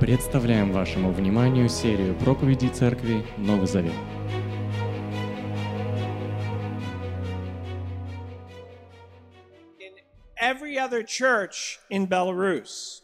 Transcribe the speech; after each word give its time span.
Представляем 0.00 0.70
вашему 0.70 1.10
вниманию 1.10 1.68
серию 1.68 2.14
проповедей 2.14 2.68
церкви 2.68 3.24
Новый 3.36 3.66
Завет. 3.66 3.92
in 9.80 9.94
every 10.40 10.78
other 10.78 11.02
church 11.02 11.80
in 11.90 12.06
Belarus, 12.06 13.00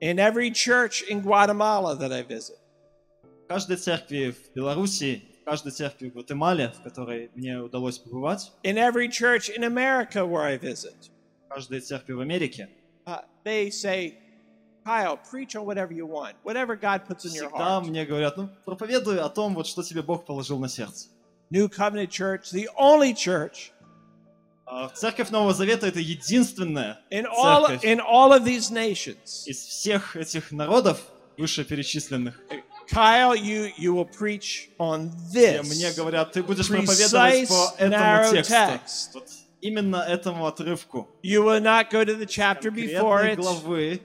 in 0.00 0.20
every 0.20 0.52
church 0.52 1.02
in 1.02 1.22
Guatemala 1.22 1.96
that 1.96 2.12
I 2.12 2.22
visit, 2.22 2.58
В 3.44 3.48
каждой 3.48 3.78
церкви 3.78 4.30
в 4.30 4.54
Беларуси, 4.54 5.24
в 5.42 5.44
каждой 5.44 5.72
церкви 5.72 6.10
в 6.10 6.12
Гватемале, 6.12 6.68
в 6.68 6.82
которой 6.84 7.32
мне 7.34 7.58
удалось 7.58 7.98
побывать, 7.98 8.52
in 8.62 8.76
every 8.78 9.08
church 9.08 9.50
in 9.50 9.64
America 9.64 10.24
where 10.24 10.44
I 10.44 10.56
visit, 10.56 11.10
в 11.46 11.48
каждой 11.48 11.80
церкви 11.80 12.12
в 12.12 12.20
Америке, 12.20 12.68
uh, 13.06 13.24
they 13.44 13.70
say, 13.70 14.14
Kyle, 14.88 15.18
preach 15.18 15.54
on 15.54 15.66
whatever 15.66 15.92
you 15.92 16.06
want, 16.06 16.34
whatever 16.42 16.74
God 16.74 17.04
puts 17.06 17.26
in 17.26 17.34
your 17.34 17.50
всегда 17.50 17.80
heart. 17.80 17.86
мне 17.88 18.06
говорят, 18.06 18.38
ну, 18.38 18.48
проповедуй 18.64 19.18
о 19.20 19.28
том, 19.28 19.54
вот 19.54 19.66
что 19.66 19.82
тебе 19.82 20.00
Бог 20.00 20.24
положил 20.24 20.58
на 20.58 20.68
сердце. 20.68 21.08
New 21.50 21.68
Covenant 21.68 22.08
Church, 22.08 22.50
the 22.52 22.68
only 22.78 23.12
church 23.12 23.70
А 24.64 24.88
Церковь 24.88 25.28
Нового 25.30 25.52
Завета— 25.52 25.86
это 25.88 25.98
единственная 26.00 27.00
in 27.10 27.26
all 27.26 27.66
церковь 27.66 27.84
in 27.84 28.00
all 28.00 28.32
of 28.32 28.44
these 28.44 28.70
nations. 28.70 29.44
из 29.46 29.58
всех 29.58 30.16
этих 30.16 30.52
народов, 30.52 30.98
вышеперечисленных, 31.36 32.40
Kyle, 32.90 33.34
you 33.34 33.70
you 33.76 33.92
will 33.92 34.08
preach 34.08 34.70
on 34.78 35.10
this. 35.34 35.62
мне 35.64 35.92
говорят, 35.92 36.32
ты 36.32 36.42
будешь 36.42 36.68
проповедовать 36.68 37.48
по 37.48 37.74
этому 37.76 38.32
тексту. 38.32 38.54
text. 38.54 39.10
Вот 39.14 39.28
именно 39.60 39.96
этому 39.96 40.46
отрывку. 40.46 41.08
You 41.22 41.42
will 41.42 41.60
not 41.60 41.90
go 41.90 42.04
to 42.04 42.14
the 42.14 42.26
chapter 42.26 42.70
before 42.70 43.24
it. 43.24 43.36
главы, 43.36 44.00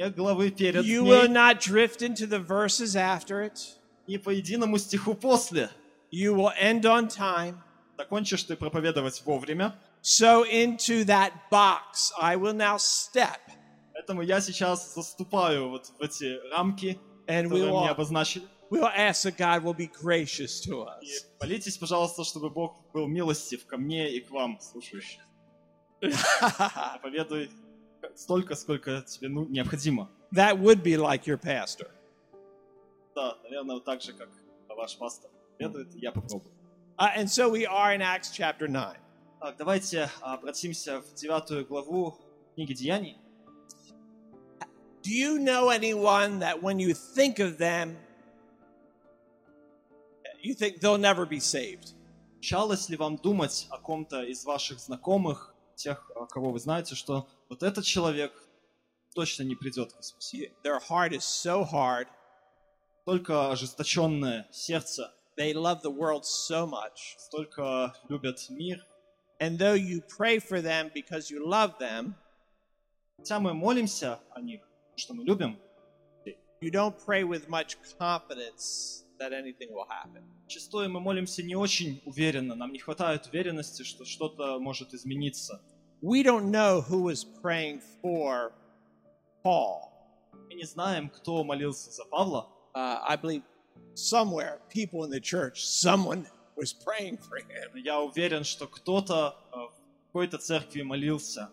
не 0.00 0.10
главы 0.10 0.50
перед 0.50 0.84
You 0.84 1.02
will 1.04 1.26
ней, 1.26 1.34
not 1.34 1.60
drift 1.60 2.02
into 2.02 2.26
the 2.26 2.38
verses 2.38 2.94
after 2.96 3.42
it. 3.42 3.74
не 4.06 4.18
по 4.18 4.30
единому 4.30 4.78
стиху 4.78 5.14
после. 5.14 5.70
You 6.12 6.34
will 6.34 6.52
end 6.60 6.82
on 6.82 7.08
time. 7.08 7.56
Закончишь 7.98 8.44
ты 8.44 8.56
проповедовать 8.56 9.22
вовремя, 9.24 9.74
So 10.02 10.44
into 10.44 11.04
that 11.06 11.32
box 11.50 12.12
I 12.20 12.36
will 12.36 12.52
now 12.54 12.76
step, 12.78 13.40
Поэтому 13.94 14.22
я 14.22 14.40
сейчас 14.40 14.94
заступаю 14.94 15.70
вот 15.70 15.86
в 15.98 16.02
эти 16.02 16.38
рамки, 16.52 16.98
and 17.26 17.46
we 17.46 17.58
которые 17.58 17.72
мне 17.80 17.88
обозначили. 17.90 18.44
we 18.70 18.78
will 18.80 18.92
ask 18.94 19.22
that 19.24 19.36
God 19.38 19.62
will 19.64 19.74
be 19.74 19.88
gracious 19.88 20.60
to 20.60 20.86
И 21.00 21.06
us. 21.06 21.24
молитесь, 21.40 21.78
пожалуйста, 21.78 22.22
чтобы 22.24 22.50
Бог 22.50 22.76
был 22.92 23.06
милостив 23.08 23.64
ко 23.66 23.76
мне 23.78 24.10
и 24.10 24.20
к 24.20 24.30
вам, 24.30 24.60
слушающим. 24.60 25.22
Проповедуй 26.00 27.50
столько, 28.16 28.54
сколько 28.54 29.02
тебе 29.02 29.28
ну, 29.28 29.46
необходимо. 29.46 30.10
that 30.32 30.58
would 30.58 30.82
be 30.82 30.96
like 30.96 31.26
your 31.26 31.38
pastor. 31.38 31.90
Да, 33.14 33.36
наверное, 33.44 33.80
так 33.80 34.02
же, 34.02 34.12
как 34.12 34.28
ваш 34.68 34.96
пастор 34.98 35.30
проповедует, 35.58 35.94
я 35.94 36.12
попробую. 36.12 36.52
Uh, 36.98 37.10
and 37.16 37.30
so 37.30 37.50
we 37.50 37.66
are 37.66 37.94
in 37.94 38.00
Acts 38.00 38.30
chapter 38.30 38.66
9. 38.66 38.96
Так, 39.40 39.56
давайте 39.58 40.10
обратимся 40.20 41.00
в 41.00 41.14
девятую 41.14 41.66
главу 41.66 42.16
книги 42.54 42.72
Деяний. 42.72 43.16
Do 45.02 45.12
you 45.12 45.38
know 45.38 45.68
anyone 45.70 46.40
that 46.40 46.62
when 46.62 46.78
you 46.78 46.92
think 46.94 47.38
of 47.38 47.58
them, 47.58 47.96
you 50.42 50.54
think 50.54 50.80
they'll 50.80 50.98
never 50.98 51.26
be 51.26 51.38
saved? 51.38 51.94
Случалось 52.40 52.88
ли 52.88 52.96
вам 52.96 53.16
думать 53.16 53.66
о 53.70 53.78
ком-то 53.78 54.22
из 54.22 54.44
ваших 54.44 54.78
знакомых, 54.78 55.54
тех, 55.74 56.10
а, 56.14 56.26
кого 56.26 56.50
вы 56.50 56.60
знаете, 56.60 56.94
что 56.94 57.28
вот 57.48 57.62
этот 57.62 57.84
человек 57.84 58.32
точно 59.14 59.42
не 59.44 59.54
придет 59.54 59.92
к 59.92 59.98
Иисусу? 59.98 60.36
Their 60.62 60.80
heart 60.88 61.12
is 61.12 61.22
so 61.22 61.64
hard. 61.64 62.08
Только 63.04 63.50
ожесточенное 63.50 64.48
сердце, 64.50 65.12
They 65.36 65.52
love 65.52 65.82
the 65.82 65.90
world 65.90 66.24
so 66.24 66.66
much. 66.66 67.16
столько 67.18 67.94
любят 68.08 68.46
мир. 68.48 68.84
And 69.38 69.58
though 69.58 69.74
you 69.74 70.00
pray 70.00 70.38
for 70.38 70.62
them 70.62 70.90
because 70.94 71.30
you 71.30 71.46
love 71.46 71.78
them, 71.78 72.14
Хотя 73.18 73.38
мы 73.40 73.54
молимся 73.54 74.20
о 74.30 74.40
них, 74.40 74.60
что 74.94 75.14
мы 75.14 75.24
любим, 75.24 75.58
you 76.60 76.70
don't 76.70 76.94
pray 77.06 77.22
with 77.22 77.48
much 77.48 77.76
confidence 77.98 79.04
that 79.18 79.32
anything 79.32 79.70
will 79.70 79.86
happen. 79.88 80.22
Зачастую 80.48 80.90
мы 80.90 81.00
молимся 81.00 81.42
не 81.42 81.54
очень 81.54 82.02
уверенно, 82.04 82.54
нам 82.54 82.72
не 82.72 82.78
хватает 82.78 83.26
уверенности, 83.26 83.82
что 83.82 84.04
что-то 84.04 84.58
может 84.58 84.94
измениться. 84.94 85.60
We 86.02 86.22
don't 86.22 86.50
know 86.50 86.82
who 86.82 87.02
was 87.02 87.24
praying 87.24 87.80
for 88.02 88.52
Paul. 89.42 89.92
Мы 90.48 90.54
не 90.54 90.64
знаем, 90.64 91.08
кто 91.08 91.42
молился 91.42 91.90
за 91.90 92.04
Павла. 92.04 92.48
Uh, 92.74 93.00
I 93.08 93.16
believe 93.16 93.42
somewhere, 93.94 94.60
people 94.68 95.04
in 95.04 95.10
the 95.10 95.20
church, 95.20 95.64
someone 95.64 96.26
was 96.56 96.72
praying 96.72 97.16
for 97.16 97.38
him. 97.38 97.76
Я 97.76 98.00
уверен, 98.00 98.44
что 98.44 98.66
кто-то 98.66 99.36
э, 99.52 99.56
в 99.56 100.06
какой-то 100.08 100.38
церкви 100.38 100.82
молился. 100.82 101.48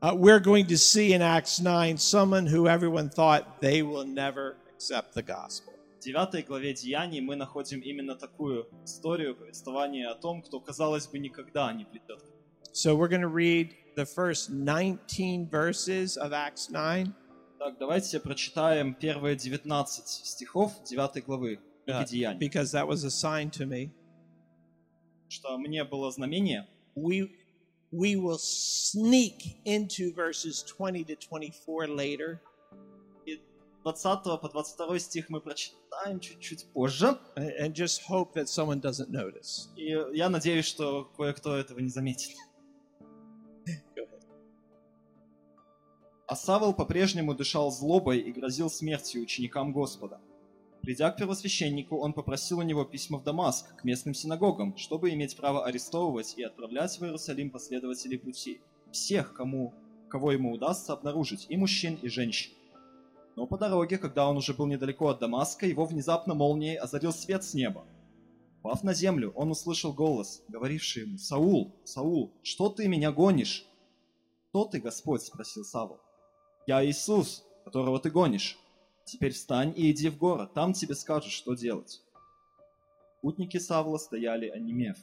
Uh, 0.00 0.14
we're 0.14 0.40
going 0.40 0.66
to 0.66 0.76
see 0.76 1.12
in 1.12 1.22
Acts 1.22 1.58
9 1.58 1.98
someone 1.98 2.46
who 2.46 2.68
everyone 2.68 3.08
thought 3.08 3.60
they 3.60 3.82
will 3.82 4.04
never 4.04 4.56
accept 4.72 5.14
the 5.14 5.22
gospel. 5.22 5.72
В 5.98 6.00
девятой 6.00 6.42
главе 6.42 6.72
Деяний 6.74 7.20
мы 7.20 7.34
находим 7.36 7.80
именно 7.80 8.14
такую 8.14 8.68
историю, 8.84 9.34
повествование 9.34 10.08
о 10.08 10.14
том, 10.14 10.42
кто, 10.42 10.60
казалось 10.60 11.08
бы, 11.08 11.18
никогда 11.18 11.72
не 11.72 11.84
придет. 11.84 12.22
So 12.71 12.95
we're 12.95 13.07
going 13.07 13.21
to 13.21 13.27
read 13.27 13.75
the 13.95 14.05
first 14.05 14.49
19 14.49 15.47
verses 15.49 16.17
of 16.17 16.33
Acts 16.33 16.69
9. 16.69 17.13
Так, 17.59 17.77
давайте 17.79 18.19
прочитаем 18.19 18.93
первые 18.95 19.35
19 19.35 20.07
стихов 20.07 20.73
9 20.83 21.23
главы 21.25 21.59
uh, 21.87 22.03
книги 22.05 22.23
Деяний. 22.23 22.39
because 22.39 22.71
that 22.71 22.87
was 22.87 23.03
assigned 23.05 23.51
to 23.53 23.65
me. 23.65 23.91
Что 25.29 25.57
мне 25.57 25.83
было 25.83 26.11
знамение, 26.11 26.67
We 26.95 27.31
we 27.91 28.15
will 28.15 28.37
sneak 28.39 29.57
into 29.65 30.11
verses 30.13 30.63
20 30.63 31.05
to 31.05 31.15
24 31.15 31.87
later, 31.87 32.39
и 33.25 33.39
20 33.83 34.23
по 34.41 34.49
22 34.49 34.99
стих 34.99 35.29
мы 35.29 35.41
прочитаем 35.41 36.19
чуть-чуть 36.19 36.65
позже. 36.73 37.17
and 37.35 37.51
and 37.59 37.73
just 37.75 38.01
hope 38.07 38.33
that 38.33 38.47
someone 38.49 38.79
doesn't 38.81 39.09
notice. 39.11 39.69
И 39.77 39.95
я 40.17 40.29
надеюсь, 40.29 40.65
что 40.65 41.05
кое-кто 41.17 41.55
этого 41.55 41.79
не 41.79 41.89
заметит. 41.89 42.35
А 46.28 46.36
Савол 46.36 46.74
по-прежнему 46.74 47.34
дышал 47.34 47.72
злобой 47.72 48.18
и 48.18 48.32
грозил 48.32 48.68
смертью 48.68 49.22
ученикам 49.22 49.72
Господа. 49.72 50.20
Придя 50.82 51.10
к 51.10 51.16
первосвященнику, 51.16 51.96
он 51.96 52.12
попросил 52.12 52.58
у 52.58 52.62
него 52.62 52.84
письма 52.84 53.18
в 53.18 53.24
Дамаск, 53.24 53.74
к 53.76 53.84
местным 53.84 54.12
синагогам, 54.12 54.76
чтобы 54.76 55.08
иметь 55.14 55.38
право 55.38 55.64
арестовывать 55.64 56.34
и 56.36 56.42
отправлять 56.42 56.98
в 56.98 57.02
Иерусалим 57.02 57.50
последователей 57.50 58.18
пути, 58.18 58.60
всех, 58.92 59.32
кому, 59.32 59.72
кого 60.10 60.32
ему 60.32 60.52
удастся 60.52 60.92
обнаружить, 60.92 61.46
и 61.48 61.56
мужчин, 61.56 61.98
и 62.02 62.08
женщин. 62.08 62.52
Но 63.34 63.46
по 63.46 63.56
дороге, 63.56 63.96
когда 63.96 64.28
он 64.28 64.36
уже 64.36 64.52
был 64.52 64.66
недалеко 64.66 65.08
от 65.08 65.20
Дамаска, 65.20 65.66
его 65.66 65.86
внезапно 65.86 66.34
молнией 66.34 66.76
озарил 66.76 67.14
свет 67.14 67.42
с 67.42 67.54
неба. 67.54 67.86
Пав 68.60 68.84
на 68.84 68.92
землю, 68.92 69.32
он 69.34 69.50
услышал 69.50 69.94
голос, 69.94 70.42
говоривший 70.48 71.04
ему, 71.04 71.16
«Саул, 71.16 71.74
Саул, 71.84 72.34
что 72.42 72.68
ты 72.68 72.86
меня 72.86 73.12
гонишь?» 73.12 73.64
«Кто 74.50 74.66
ты, 74.66 74.78
Господь?»– 74.78 75.22
спросил 75.22 75.64
Савол. 75.64 76.00
«Я 76.68 76.84
Иисус, 76.84 77.46
которого 77.64 77.98
ты 77.98 78.10
гонишь. 78.10 78.58
Теперь 79.06 79.32
встань 79.32 79.72
и 79.74 79.90
иди 79.90 80.10
в 80.10 80.18
город, 80.18 80.52
там 80.52 80.74
тебе 80.74 80.94
скажут, 80.94 81.32
что 81.32 81.54
делать». 81.54 82.02
Путники 83.22 83.56
Савла 83.56 83.96
стояли, 83.96 84.48
онемев. 84.48 84.98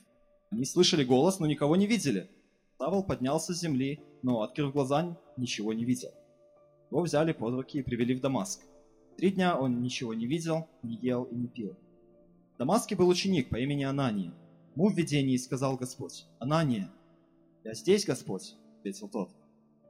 Они 0.52 0.64
слышали 0.64 1.04
голос, 1.04 1.40
но 1.40 1.48
никого 1.48 1.76
не 1.76 1.88
видели. 1.88 2.30
Савол 2.78 3.04
поднялся 3.04 3.56
с 3.56 3.62
земли, 3.62 4.00
но, 4.22 4.44
открыв 4.44 4.74
глаза, 4.74 5.18
ничего 5.38 5.74
не 5.74 5.86
видел. 5.86 6.12
Его 6.92 7.02
взяли 7.02 7.34
под 7.34 7.56
руки 7.56 7.80
и 7.80 7.82
привели 7.82 8.14
в 8.14 8.22
Дамаск. 8.22 8.62
Три 9.18 9.32
дня 9.32 9.58
он 9.58 9.82
ничего 9.82 10.14
не 10.14 10.28
видел, 10.28 10.68
не 10.84 10.98
ел 10.98 11.24
и 11.24 11.34
не 11.34 11.48
пил. 11.48 11.76
В 12.54 12.58
Дамаске 12.60 12.96
был 12.96 13.08
ученик 13.08 13.50
по 13.50 13.56
имени 13.56 13.86
Анания. 13.86 14.32
Ему 14.76 14.90
в 14.90 14.96
видении 14.96 15.36
сказал 15.38 15.78
Господь, 15.78 16.28
«Анания». 16.38 16.92
«Я 17.64 17.74
здесь, 17.74 18.06
Господь»,— 18.06 18.54
ответил 18.78 19.10
тот. 19.10 19.32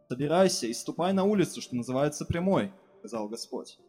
«Собирайся 0.07 0.67
и 0.67 0.73
ступай 0.73 1.13
на 1.13 1.23
улицу, 1.23 1.61
что 1.61 1.75
называется 1.75 2.25
прямой»,— 2.25 2.71
сказал 2.99 3.27
Господь. 3.27 3.79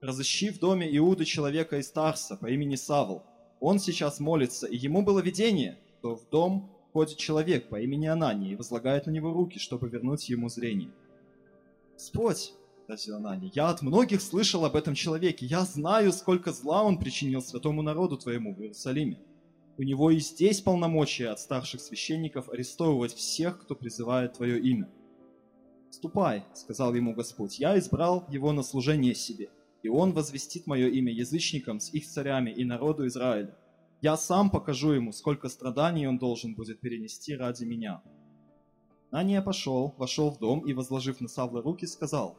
«Разыщи 0.00 0.50
в 0.50 0.60
доме 0.60 0.88
Иуды 0.98 1.24
человека 1.24 1.78
из 1.78 1.90
Тарса 1.90 2.36
по 2.36 2.46
имени 2.46 2.76
Савл. 2.76 3.24
Он 3.58 3.80
сейчас 3.80 4.20
молится, 4.20 4.68
и 4.68 4.76
ему 4.76 5.02
было 5.02 5.18
видение, 5.18 5.80
что 5.98 6.14
в 6.14 6.28
дом 6.28 6.70
входит 6.90 7.16
человек 7.16 7.68
по 7.68 7.80
имени 7.80 8.06
Анания 8.06 8.52
и 8.52 8.56
возлагает 8.56 9.06
на 9.06 9.10
него 9.10 9.32
руки, 9.32 9.58
чтобы 9.58 9.88
вернуть 9.88 10.28
ему 10.28 10.48
зрение». 10.48 10.92
«Господь»,— 11.94 12.52
сказал 12.84 13.18
Анания,— 13.18 13.50
«я 13.54 13.70
от 13.70 13.82
многих 13.82 14.22
слышал 14.22 14.64
об 14.64 14.76
этом 14.76 14.94
человеке. 14.94 15.44
Я 15.44 15.62
знаю, 15.62 16.12
сколько 16.12 16.52
зла 16.52 16.84
он 16.84 17.00
причинил 17.00 17.42
святому 17.42 17.82
народу 17.82 18.16
твоему 18.16 18.54
в 18.54 18.60
Иерусалиме. 18.60 19.18
У 19.76 19.82
него 19.82 20.12
и 20.12 20.20
здесь 20.20 20.60
полномочия 20.60 21.30
от 21.30 21.40
старших 21.40 21.80
священников 21.80 22.48
арестовывать 22.48 23.12
всех, 23.12 23.60
кто 23.62 23.74
призывает 23.74 24.34
твое 24.34 24.60
имя». 24.60 24.88
«Ступай»,— 25.94 26.44
сказал 26.54 26.92
ему 26.94 27.14
Господь,— 27.14 27.58
«я 27.60 27.78
избрал 27.78 28.26
его 28.28 28.52
на 28.52 28.64
служение 28.64 29.14
себе, 29.14 29.50
и 29.84 29.88
он 29.88 30.12
возвестит 30.12 30.66
мое 30.66 30.88
имя 30.88 31.12
язычникам 31.12 31.78
с 31.78 31.94
их 31.94 32.04
царями 32.08 32.50
и 32.50 32.64
народу 32.64 33.06
Израиля. 33.06 33.56
Я 34.02 34.16
сам 34.16 34.50
покажу 34.50 34.90
ему, 34.90 35.12
сколько 35.12 35.48
страданий 35.48 36.08
он 36.08 36.18
должен 36.18 36.56
будет 36.56 36.80
перенести 36.80 37.36
ради 37.36 37.64
меня». 37.64 38.02
Нания 39.12 39.40
пошел, 39.40 39.94
вошел 39.96 40.32
в 40.32 40.38
дом 40.40 40.66
и, 40.66 40.72
возложив 40.72 41.20
на 41.20 41.28
Савла 41.28 41.62
руки, 41.62 41.86
сказал, 41.86 42.36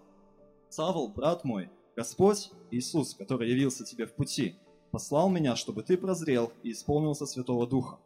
«Савл, 0.69 1.07
брат 1.07 1.45
мой, 1.45 1.69
Господь, 1.95 2.51
Иисус, 2.71 3.13
который 3.13 3.49
явился 3.49 3.85
тебе 3.85 4.05
в 4.05 4.15
пути, 4.15 4.55
послал 4.91 5.29
меня, 5.29 5.55
чтобы 5.55 5.83
ты 5.83 5.95
прозрел 5.97 6.51
и 6.61 6.73
исполнился 6.73 7.25
Святого 7.25 7.65
Духа. 7.65 7.99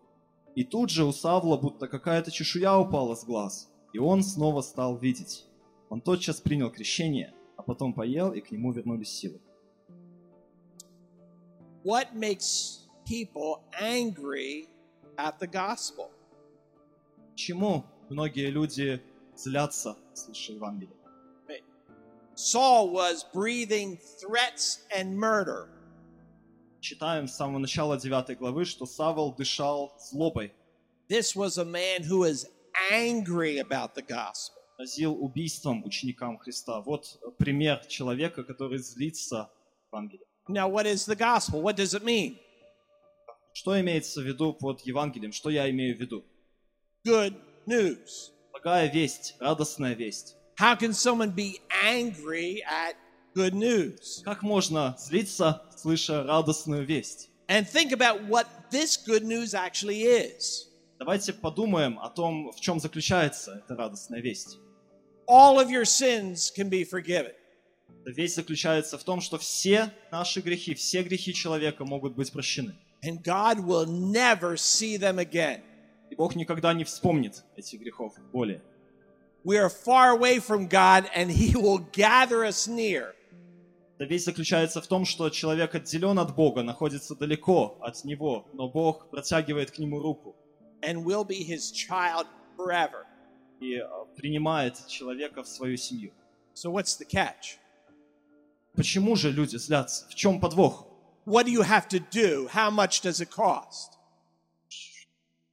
И 0.54 0.64
тут 0.64 0.92
же 0.92 1.06
у 1.06 1.12
Савла 1.12 1.58
будто 1.58 1.88
какая-то 1.88 2.30
чешуя 2.30 2.78
упала 2.78 3.16
с 3.16 3.26
глаз, 3.26 3.72
и 3.94 4.00
он 4.00 4.24
снова 4.24 4.62
стал 4.62 4.98
видеть. 4.98 5.46
Он 5.90 6.02
тотчас 6.02 6.40
принял 6.40 6.72
крещение, 6.72 7.34
а 7.58 7.64
потом 7.64 7.94
поел, 7.94 8.32
и 8.32 8.42
к 8.42 8.52
нему 8.52 8.72
вернулись 8.72 9.10
силы. 9.10 9.40
What 11.84 12.14
makes 12.14 12.88
people 13.06 13.64
angry 13.82 14.68
at 15.18 15.40
the 15.40 15.48
gospel? 15.48 16.12
Почему 17.32 17.86
многие 18.10 18.52
люди 18.52 19.02
злятся, 19.36 19.98
слыша 20.14 20.54
Евангелие? 20.54 20.96
Saul 22.36 22.92
was 22.94 23.26
breathing 23.34 23.98
threats 24.22 24.80
and 24.96 25.18
murder. 25.18 25.68
Читаем 26.80 27.28
с 27.28 27.36
самого 27.36 27.60
начала 27.60 27.98
9 27.98 28.38
главы, 28.38 28.64
что 28.64 28.86
Савол 28.86 29.34
дышал 29.36 29.92
злобой, 30.00 30.54
This 31.10 31.36
was 31.36 31.58
a 31.58 31.66
man 31.66 32.04
who 32.04 32.20
was 32.20 32.46
angry 32.92 33.60
about 33.60 33.96
the 33.96 34.02
gospel. 34.02 34.60
грозил 34.78 35.22
убийством 35.22 35.84
ученикам 35.84 36.38
Христа. 36.38 36.80
Вот 36.82 37.20
пример 37.38 37.86
человека, 37.88 38.44
который 38.44 38.78
злится 38.78 39.52
в 39.84 39.94
Евангелии. 39.94 40.26
Now, 40.48 40.68
what 40.70 40.86
is 40.86 41.06
the 41.06 41.18
gospel? 41.18 41.62
What 41.62 41.76
does 41.76 41.94
it 41.94 42.04
mean? 42.04 42.38
Что 43.54 43.80
имеется 43.80 44.22
в 44.22 44.24
виду 44.26 44.54
под 44.54 44.82
Евангелием? 44.82 45.34
Что 45.34 45.50
я 45.50 45.70
имею 45.70 45.98
в 45.98 46.00
виду? 46.00 46.24
Good 47.06 47.36
news. 47.68 48.32
Благая 48.54 48.90
весть, 48.90 49.36
радостная 49.40 49.96
весть. 49.96 50.36
How 50.58 50.78
can 50.78 50.94
someone 50.94 51.34
be 51.36 51.60
angry 51.84 52.62
at 52.64 52.96
good 53.36 53.54
news? 53.54 54.24
Как 54.24 54.44
можно 54.44 54.96
злиться, 54.98 55.62
слыша 55.76 56.24
радостную 56.24 56.86
весть? 56.86 57.30
And 57.50 57.68
think 57.68 57.92
about 57.92 58.28
what 58.30 58.48
this 58.72 58.96
good 58.96 59.24
news 59.26 59.54
actually 59.54 60.04
is. 60.04 60.69
Давайте 61.00 61.32
подумаем 61.32 61.98
о 62.00 62.10
том, 62.10 62.52
в 62.52 62.60
чем 62.60 62.82
заключается 62.82 63.64
эта 63.64 63.74
радостная 63.74 64.20
весть. 64.20 64.60
All 65.30 65.58
of 65.58 65.70
your 65.70 65.86
sins 65.86 66.52
can 66.54 66.70
be 66.70 66.84
forgiven. 66.84 67.32
Весть 68.06 68.36
заключается 68.36 68.98
в 68.98 69.04
том, 69.06 69.22
что 69.22 69.38
все 69.38 69.94
наши 70.12 70.42
грехи, 70.42 70.74
все 70.74 71.02
грехи 71.04 71.34
человека 71.34 71.86
могут 71.86 72.16
быть 72.16 72.34
прощены. 72.34 72.76
And 73.02 73.24
God 73.24 73.66
will 73.66 73.86
never 73.86 74.58
see 74.58 74.98
them 74.98 75.20
again. 75.20 75.62
И 76.10 76.16
Бог 76.16 76.36
никогда 76.36 76.74
не 76.74 76.84
вспомнит 76.84 77.46
этих 77.56 77.80
грехов 77.80 78.14
более. 78.34 78.62
We 79.46 79.56
are 79.56 79.70
far 79.70 80.12
away 80.12 80.40
from 80.40 80.68
God, 80.68 81.06
and 81.16 81.32
He 81.32 81.56
will 81.56 81.80
gather 81.94 82.44
us 82.44 82.68
near. 82.68 83.14
Эта 83.98 84.04
весть 84.04 84.26
заключается 84.26 84.82
в 84.82 84.88
том, 84.88 85.06
что 85.06 85.30
человек 85.30 85.76
отделен 85.76 86.20
от 86.20 86.36
Бога, 86.36 86.62
находится 86.62 87.16
далеко 87.16 87.78
от 87.80 88.04
Него, 88.04 88.48
но 88.52 88.68
Бог 88.68 89.10
протягивает 89.10 89.72
к 89.72 89.78
нему 89.78 90.00
руку 90.00 90.36
and 90.84 91.04
will 91.04 91.24
be 91.24 91.44
His 91.44 91.72
child 91.72 92.28
forever. 92.58 93.06
и 93.60 93.76
э, 93.76 93.88
принимает 94.16 94.86
человека 94.88 95.44
в 95.44 95.48
свою 95.48 95.78
семью. 95.78 96.12
So, 96.54 96.72
what's 96.72 96.98
the 96.98 97.06
catch? 97.06 97.58
Почему 98.76 99.16
же 99.16 99.32
люди 99.32 99.58
злятся? 99.58 100.08
В 100.10 100.16
чем 100.16 100.40
подвох? 100.40 100.86
What 101.26 101.46
do 101.46 101.52
you 101.52 101.62
have 101.62 101.88
to 101.90 102.00
do? 102.00 102.48
How 102.48 102.70
much 102.72 103.02
does 103.02 103.20
it 103.22 103.30
cost? 103.30 103.98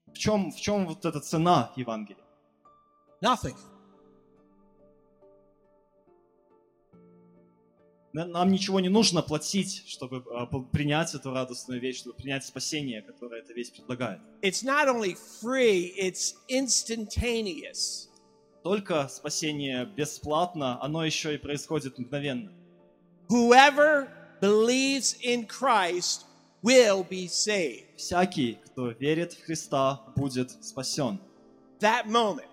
В 0.06 0.19
чем, 0.19 0.50
в 0.50 0.56
чем 0.56 0.87
вот 0.87 1.05
эта 1.05 1.20
цена 1.20 1.72
Евангелия? 1.76 2.25
Nothing. 3.20 3.56
Нам 8.25 8.51
ничего 8.51 8.81
не 8.81 8.89
нужно 8.89 9.21
платить, 9.21 9.85
чтобы 9.87 10.23
по- 10.23 10.63
принять 10.63 11.15
эту 11.15 11.33
радостную 11.33 11.81
вещь, 11.81 11.99
чтобы 11.99 12.17
принять 12.17 12.47
спасение, 12.47 13.03
которое 13.03 13.43
эта 13.43 13.53
вещь 13.53 13.73
предлагает. 13.73 14.21
It's 14.41 14.65
not 14.65 14.89
only 14.89 15.17
free, 15.43 15.93
it's 15.99 16.35
instantaneous. 16.49 18.09
Только 18.63 19.07
спасение 19.09 19.85
бесплатно, 19.85 20.83
оно 20.83 21.05
еще 21.05 21.35
и 21.35 21.39
происходит 21.39 21.99
мгновенно. 21.99 22.53
Whoever 23.29 24.09
believes 24.41 25.17
in 25.23 25.47
Christ 25.47 26.25
will 26.63 27.07
be 27.07 27.27
saved. 27.29 27.85
Всякий, 27.97 28.59
кто 28.65 28.93
верит 28.93 29.35
в 29.35 29.45
Христа, 29.45 30.01
будет 30.17 30.53
спасен. 30.65 31.21
That 31.81 32.07
moment, 32.07 32.49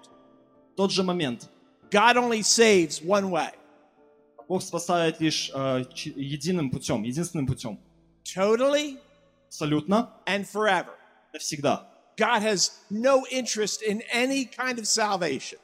тот 0.76 0.92
же 0.92 1.04
момент 1.04 1.50
God 1.90 2.18
only 2.18 2.42
saves 2.42 3.02
one 3.02 3.30
way 3.30 3.54
Бог 4.48 4.62
спасает 4.62 5.20
лишь 5.20 5.52
э, 5.54 5.84
единым 6.16 6.70
путем, 6.70 7.04
единственным 7.04 7.48
путем. 7.48 7.80
totally 8.24 8.98
Абсолютно, 9.48 10.10
and 10.26 10.46
forever. 10.46 10.94
навсегда. 11.34 11.88
God 12.18 12.42
has 12.42 12.72
no 12.90 13.26
interest 13.32 13.82
in 13.82 14.02
any 14.12 14.46
kind 14.46 14.78
of 14.80 14.86
salvation. 14.88 15.60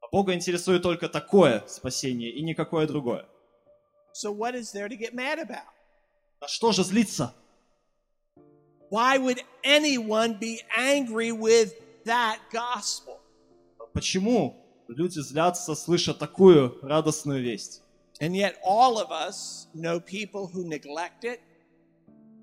А 0.00 0.08
Бога 0.12 0.34
интересует 0.34 0.82
только 0.82 1.08
такое 1.08 1.64
спасение 1.66 2.30
и 2.30 2.42
никакое 2.42 2.86
другое. 2.86 3.26
So, 4.12 4.30
what 4.30 4.54
is 4.54 4.72
there 4.72 4.88
to 4.88 4.96
get 4.96 5.14
mad 5.14 5.38
about? 5.38 5.66
На 6.40 6.48
что 6.48 6.72
же 6.72 6.84
злиться? 6.84 7.34
Why 8.90 9.18
would 9.18 9.42
anyone 9.64 10.38
be 10.38 10.60
angry 10.76 11.32
with 11.32 11.74
that 12.04 12.38
gospel? 12.52 13.20
Почему 13.92 14.63
люди 14.88 15.20
злятся, 15.20 15.74
слыша 15.74 16.14
такую 16.14 16.78
радостную 16.82 17.42
весть? 17.42 17.82
And 18.20 18.34
yet, 18.34 18.56
all 18.64 18.96
of 18.98 19.10
us 19.10 19.66
know 19.74 20.00
people 20.00 20.46
who 20.52 20.64
neglect 20.64 21.24
it, 21.24 21.40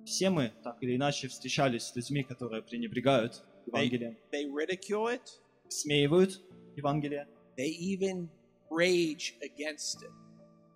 Все 0.06 0.30
мы 0.30 0.52
так 0.64 0.78
или 0.82 0.96
иначе 0.96 1.28
встречались 1.28 1.84
с 1.84 1.96
людьми, 1.96 2.24
которые 2.24 2.64
пренебрегают 2.64 3.44
Евангелием, 3.68 4.18
they 4.32 4.46
ridicule 4.46 5.08
it, 5.08 5.22
смеивают 5.70 6.42
Евангелие, 6.76 7.28
they 7.58 7.70
even 7.78 8.28
rage 8.70 9.36
against 9.42 10.02
it. 10.04 10.12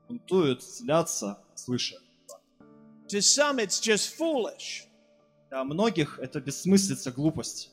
бунтуют, 0.07 0.63
злятся, 0.63 1.39
слыша. 1.55 1.97
To 3.07 3.21
some, 3.21 3.59
it's 3.59 3.79
just 3.79 4.15
foolish. 4.17 4.87
Для 5.49 5.63
многих 5.63 6.19
это 6.19 6.39
бессмыслица, 6.39 7.11
глупость. 7.11 7.71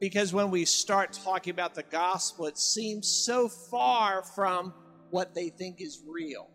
Because 0.00 0.32
when 0.32 0.50
we 0.50 0.64
start 0.64 1.12
talking 1.24 1.50
about 1.52 1.74
the 1.74 1.82
gospel, 1.82 2.46
it 2.46 2.56
seems 2.58 3.08
so 3.08 3.48
far 3.48 4.22
from 4.22 4.72
what 5.10 5.34
they 5.34 5.48
think 5.50 5.80
is 5.80 6.00
real. 6.06 6.46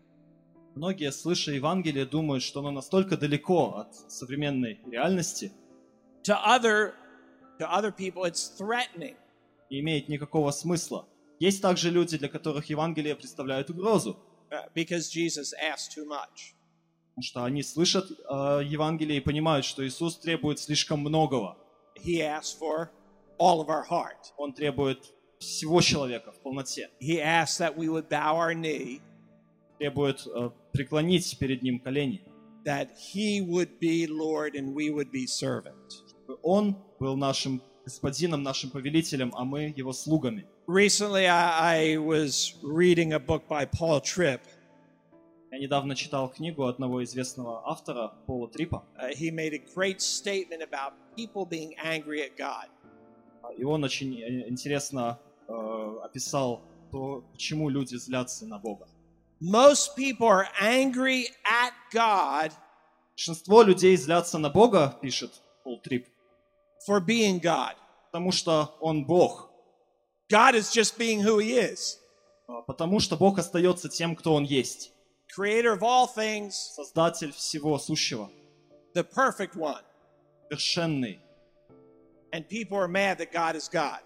Многие, 0.74 1.12
слыша 1.12 1.52
Евангелие, 1.52 2.04
думают, 2.04 2.42
что 2.42 2.60
оно 2.60 2.70
настолько 2.72 3.16
далеко 3.16 3.76
от 3.76 3.94
современной 4.10 4.80
реальности, 4.90 5.52
To 6.24 6.34
other, 6.42 6.94
to 7.60 7.70
other 7.70 7.92
people, 7.92 8.24
it's 8.24 8.48
threatening. 8.56 9.14
не 9.70 9.80
имеет 9.80 10.08
никакого 10.08 10.50
смысла. 10.50 11.06
Есть 11.38 11.60
также 11.62 11.90
люди, 11.90 12.16
для 12.16 12.28
которых 12.28 12.66
Евангелие 12.70 13.14
представляет 13.14 13.68
угрозу, 13.70 14.16
uh, 14.50 14.68
because 14.74 15.10
Jesus 15.10 15.52
asked 15.62 15.92
too 15.94 16.06
much. 16.06 16.54
потому 17.10 17.22
что 17.22 17.44
они 17.44 17.62
слышат 17.62 18.10
э, 18.10 18.62
Евангелие 18.64 19.18
и 19.18 19.20
понимают, 19.20 19.64
что 19.64 19.86
Иисус 19.86 20.18
требует 20.18 20.58
слишком 20.58 21.00
многого. 21.00 21.56
He 21.96 22.20
asked 22.20 22.58
for 22.58 22.88
all 23.38 23.60
of 23.60 23.68
our 23.68 23.82
heart. 23.84 24.32
Он 24.36 24.52
требует 24.52 25.12
всего 25.38 25.80
человека 25.80 26.32
в 26.32 26.40
полноте, 26.40 26.88
He 27.00 27.20
asked 27.20 27.58
that 27.58 27.76
we 27.76 27.88
would 27.88 28.08
bow 28.08 28.36
our 28.36 28.54
knee, 28.54 29.00
требует 29.78 30.26
э, 30.26 30.50
преклонить 30.72 31.38
перед 31.38 31.62
Ним 31.62 31.80
колени, 31.80 32.22
that 32.64 32.90
He 32.96 33.40
would 33.40 33.78
be 33.80 34.06
Lord 34.06 34.54
and 34.54 34.74
we 34.74 34.90
would 34.90 35.10
be 35.10 35.26
servant. 35.26 35.74
чтобы 36.08 36.38
Он 36.42 36.76
был 36.98 37.16
нашим 37.16 37.62
господином, 37.84 38.42
нашим 38.42 38.70
повелителем, 38.70 39.32
а 39.36 39.44
мы 39.44 39.72
Его 39.76 39.92
слугами. 39.92 40.46
Recently, 40.66 41.26
I, 41.26 41.92
I 41.92 41.96
was 41.98 42.54
reading 42.62 43.12
a 43.12 43.18
book 43.18 43.46
by 43.48 43.66
Paul 43.66 44.00
Tripp. 44.00 44.40
Я 45.52 45.58
недавно 45.58 45.94
читал 45.94 46.30
книгу 46.30 46.64
одного 46.64 47.04
известного 47.04 47.62
автора, 47.68 48.12
Пола 48.26 48.48
Трипа, 48.48 48.82
Uh, 48.98 49.14
he 49.14 49.30
made 49.30 49.52
a 49.52 49.58
great 49.74 50.00
statement 50.00 50.62
about 50.62 50.94
people 51.14 51.44
being 51.44 51.74
angry 51.76 52.22
at 52.22 52.36
God. 52.36 52.66
И 53.56 53.64
он 53.64 53.84
очень 53.84 54.20
э, 54.20 54.48
интересно 54.48 55.18
э, 55.48 55.52
описал 56.04 56.62
то, 56.90 57.24
почему 57.32 57.68
люди 57.68 57.96
злятся 57.96 58.46
на 58.46 58.58
Бога. 58.58 58.88
Most 59.40 59.96
people 59.96 60.28
are 60.28 60.46
angry 60.62 61.24
at 61.44 61.72
God 61.92 62.52
Большинство 63.16 63.62
людей 63.62 63.96
злятся 63.96 64.38
на 64.38 64.50
Бога, 64.50 64.96
пишет 65.00 65.30
Пол 65.64 65.80
Трип, 65.80 66.06
for 66.88 67.00
being 67.04 67.40
God. 67.40 67.74
потому 68.10 68.32
что 68.32 68.76
Он 68.80 69.04
Бог. 69.04 69.50
God 70.32 70.54
is 70.54 70.72
just 70.72 70.96
being 70.98 71.20
who 71.22 71.38
He 71.38 71.52
is 71.58 71.98
А, 72.48 72.62
Потому 72.62 73.00
что 73.00 73.16
Бог 73.16 73.38
остается 73.38 73.88
тем, 73.88 74.14
кто 74.16 74.34
Он 74.34 74.44
есть. 74.44 74.92
creator 75.36 75.72
of 75.76 75.82
all 75.82 76.06
things, 76.06 76.52
Создатель 76.74 77.32
всего 77.32 77.78
сущего. 77.78 78.30
the 78.94 79.02
perfect 79.04 79.56
one. 79.56 79.82
Совершенный. 80.48 81.20
And 82.34 82.48
people 82.48 82.76
are 82.76 82.88
mad 82.88 83.18
that 83.18 83.30
God 83.32 83.54
is 83.54 83.68
God. 83.68 84.00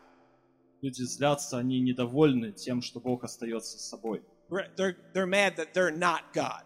Люди 0.83 1.03
злятся, 1.03 1.57
они 1.57 1.81
недовольны 1.81 2.53
тем, 2.53 2.83
что 2.83 3.01
Бог 3.01 3.25
остается 3.25 3.79
с 3.79 3.89
собой. 3.89 4.23
They're, 4.77 4.97
they're 5.15 5.27
mad 5.27 5.57
that 5.57 5.73
they're 5.73 5.91
not 5.91 6.35
God, 6.35 6.63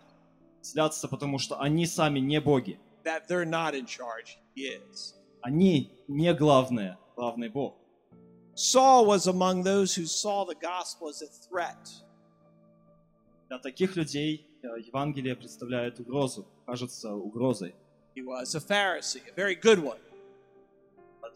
Злятся, 0.61 1.07
потому 1.07 1.39
что 1.39 1.61
они 1.61 1.87
сами 1.87 2.19
не 2.19 2.41
боги. 2.41 2.81
that 3.05 3.29
they're 3.29 3.45
not 3.45 3.77
in 3.77 3.87
charge. 3.87 4.39
He 4.57 4.65
is. 4.65 5.15
Они 5.41 5.93
не 6.09 6.35
главное, 6.35 6.99
главный 7.17 7.49
Бог. 7.49 7.77
Saul 8.55 9.07
was 9.07 9.29
among 9.29 9.63
those 9.63 9.95
who 9.95 10.05
saw 10.05 10.45
the 10.45 10.57
gospel 10.57 11.09
as 11.09 11.23
a 11.23 11.29
threat. 11.49 11.89
Для 13.49 13.61
таких 13.61 13.95
людей 13.95 14.49
э, 14.65 14.81
Евангелие 14.81 15.37
представляет 15.37 16.01
угрозу, 16.01 16.45
кажется 16.67 17.15
угрозой. 17.15 17.77
He 18.17 18.23
was 18.23 18.57
a 18.57 18.61
Pharisee, 18.61 19.23
a 19.31 19.35
very 19.35 19.55
good 19.55 19.79
one. 19.79 19.99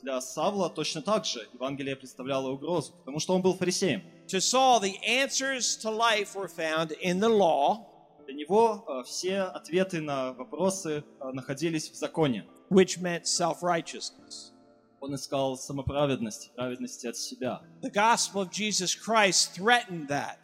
Для 0.02 0.20
Савла 0.20 0.68
точно 0.70 1.02
так 1.02 1.24
же 1.24 1.48
Евангелие 1.54 1.96
представляло 1.96 2.50
угрозу, 2.50 2.92
потому 2.98 3.18
что 3.18 3.34
он 3.34 3.42
был 3.42 3.54
фарисеем. 3.54 4.02
To 4.28 4.38
Saul, 4.40 4.80
the 4.80 4.94
answers 5.06 5.76
to 5.82 5.90
life 5.90 6.34
were 6.34 6.48
found 6.48 6.92
in 7.02 7.18
the 7.20 7.28
law, 7.28 7.86
Для 8.26 8.34
него 8.34 8.84
э, 8.88 9.02
все 9.04 9.42
ответы 9.42 10.00
на 10.00 10.32
вопросы 10.32 11.04
э, 11.20 11.30
находились 11.32 11.90
в 11.90 11.94
законе. 11.94 12.44
which 12.70 12.98
meant 13.00 13.24
self 13.26 13.62
righteousness. 13.62 14.52
Он 15.00 15.14
искал 15.14 15.56
самоправедности, 15.56 16.50
праведности 16.56 17.06
от 17.06 17.16
себя. 17.16 17.60
The 17.82 17.90
gospel 17.92 18.42
of 18.42 18.50
Jesus 18.50 18.94
Christ 18.94 19.54
threatened 19.54 20.08
that. 20.08 20.38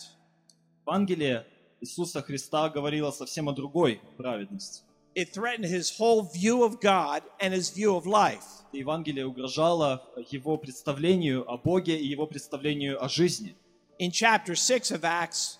Евангелие 0.86 1.46
Иисуса 1.80 2.22
Христа 2.22 2.68
говорило 2.68 3.10
совсем 3.10 3.48
о 3.48 3.52
другой 3.52 4.00
праведности. 4.16 4.82
It 5.15 5.33
threatened 5.33 5.65
his 5.65 5.97
whole 5.97 6.23
view 6.23 6.63
of 6.63 6.79
God 6.79 7.23
and 7.39 7.53
his 7.53 7.69
view 7.71 7.95
of 7.95 8.05
life. 8.05 8.43
Евангелие 8.71 9.25
угрожало 9.25 10.03
его 10.29 10.57
представлению 10.57 11.49
о 11.49 11.57
Боге 11.57 11.97
и 11.97 12.05
его 12.05 12.27
представлению 12.27 13.03
о 13.03 13.09
жизни. 13.09 13.55
In 13.99 14.11
chapter 14.11 14.55
6 14.55 14.91
of 14.91 15.03
Acts, 15.03 15.57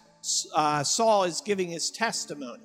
uh, 0.53 0.83
Saul 0.83 1.23
is 1.23 1.41
giving 1.41 1.69
his 1.69 1.89
testimony. 1.89 2.61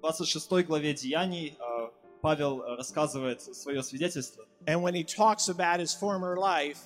26 0.00 0.66
главе 0.66 0.94
Деяний 0.94 1.56
э, 1.58 1.90
Павел 2.22 2.62
рассказывает 2.76 3.42
свое 3.42 3.82
свидетельство, 3.82 4.44
And 4.66 4.82
when 4.82 4.94
he 4.94 5.04
talks 5.04 5.48
about 5.48 5.78
his 5.78 5.94
former 5.94 6.36
life, 6.36 6.78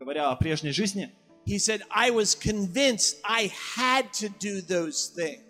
говоря 0.00 0.30
о 0.30 0.36
прежней 0.36 0.72
жизни. 0.72 1.12
he 1.44 1.58
said, 1.60 1.82
I 1.92 2.10
was 2.10 2.34
convinced 2.34 3.20
I 3.24 3.52
had 3.76 4.12
to 4.14 4.28
do 4.28 4.60
those 4.60 5.06
things. 5.14 5.42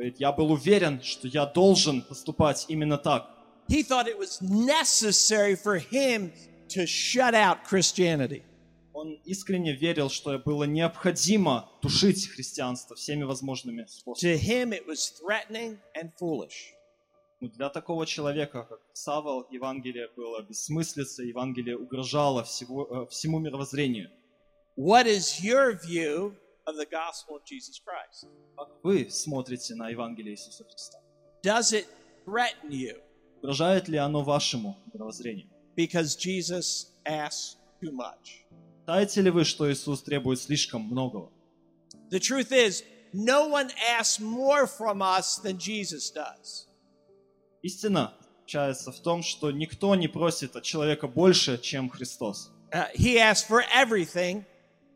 Говорит, 0.00 0.18
я 0.18 0.32
был 0.32 0.50
уверен, 0.50 1.02
что 1.02 1.28
я 1.28 1.44
должен 1.44 2.00
поступать 2.00 2.64
именно 2.68 2.96
так. 2.96 3.28
He 3.68 3.82
thought 3.82 4.08
it 4.08 4.16
was 4.18 4.40
necessary 4.40 5.54
for 5.54 5.76
him 5.76 6.32
to 6.70 6.86
shut 6.86 7.34
out 7.34 7.64
Christianity. 7.68 8.42
Он 8.94 9.20
искренне 9.26 9.74
верил, 9.74 10.08
что 10.08 10.38
было 10.38 10.64
необходимо 10.64 11.68
тушить 11.82 12.28
христианство 12.28 12.96
всеми 12.96 13.24
возможными 13.24 13.84
способами. 13.84 14.32
To 14.32 14.38
him, 14.38 14.72
it 14.72 14.86
was 14.86 15.12
threatening 15.20 15.76
and 15.94 16.10
foolish. 16.18 16.72
Но 17.40 17.48
для 17.48 17.68
такого 17.68 18.06
человека, 18.06 18.62
как 18.62 18.80
Савол, 18.94 19.48
Евангелие 19.50 20.08
было 20.16 20.40
бессмыслица, 20.40 21.24
Евангелие 21.24 21.76
угрожало 21.76 22.42
всего, 22.44 22.86
э, 22.86 23.06
всему 23.10 23.38
мировоззрению. 23.38 24.10
What 24.78 25.06
is 25.06 25.42
your 25.42 25.78
view 25.78 26.34
of 26.70 26.76
the 26.76 26.86
gospel 26.86 27.36
of 27.36 27.44
Jesus 27.44 27.78
Christ? 27.78 28.26
Как 28.56 28.68
вы 28.82 29.10
смотрите 29.10 29.74
на 29.74 29.88
Евангелие 29.90 30.34
Иисуса 30.34 30.64
Христа? 30.64 30.98
Does 31.42 31.72
it 31.72 31.86
threaten 32.26 32.70
you 32.70 32.96
Угрожает 33.42 33.88
ли 33.88 33.98
оно 33.98 34.22
вашему 34.22 34.76
мировоззрению? 34.92 35.48
because 35.76 36.14
Jesus 36.16 36.92
asks 37.06 37.56
too 37.82 37.92
much? 37.92 38.44
Считаете 38.80 39.22
ли 39.22 39.30
вы, 39.30 39.44
что 39.44 39.70
Иисус 39.72 40.02
требует 40.02 40.40
слишком 40.40 40.82
многого? 40.82 41.30
The 42.10 42.18
truth 42.18 42.52
is, 42.52 42.82
no 43.12 43.48
one 43.48 43.70
asks 43.98 44.20
more 44.20 44.66
from 44.66 45.00
us 45.00 45.38
than 45.42 45.58
Jesus 45.58 46.10
does. 46.10 46.66
Истина 47.62 48.14
заключается 48.38 48.90
в 48.90 49.00
том, 49.00 49.22
что 49.22 49.50
никто 49.52 49.94
не 49.94 50.08
просит 50.08 50.56
от 50.56 50.64
человека 50.64 51.06
больше, 51.08 51.58
чем 51.58 51.88
Христос. 51.88 52.50
Uh, 52.72 52.86
he 52.94 53.16
asks 53.18 53.44
for 53.48 53.62
everything, 53.74 54.44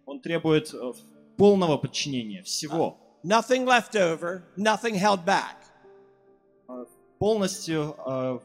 Он 0.06 0.20
требует 0.20 0.72
э, 0.74 0.92
полного 1.36 1.76
подчинения, 1.76 2.42
всего. 2.42 2.98
nothing 3.24 3.64
left 3.64 3.96
over, 3.96 4.42
nothing 4.56 4.94
held 4.94 5.24
back. 5.24 5.56
Полностью 7.18 7.96
э, 8.06 8.38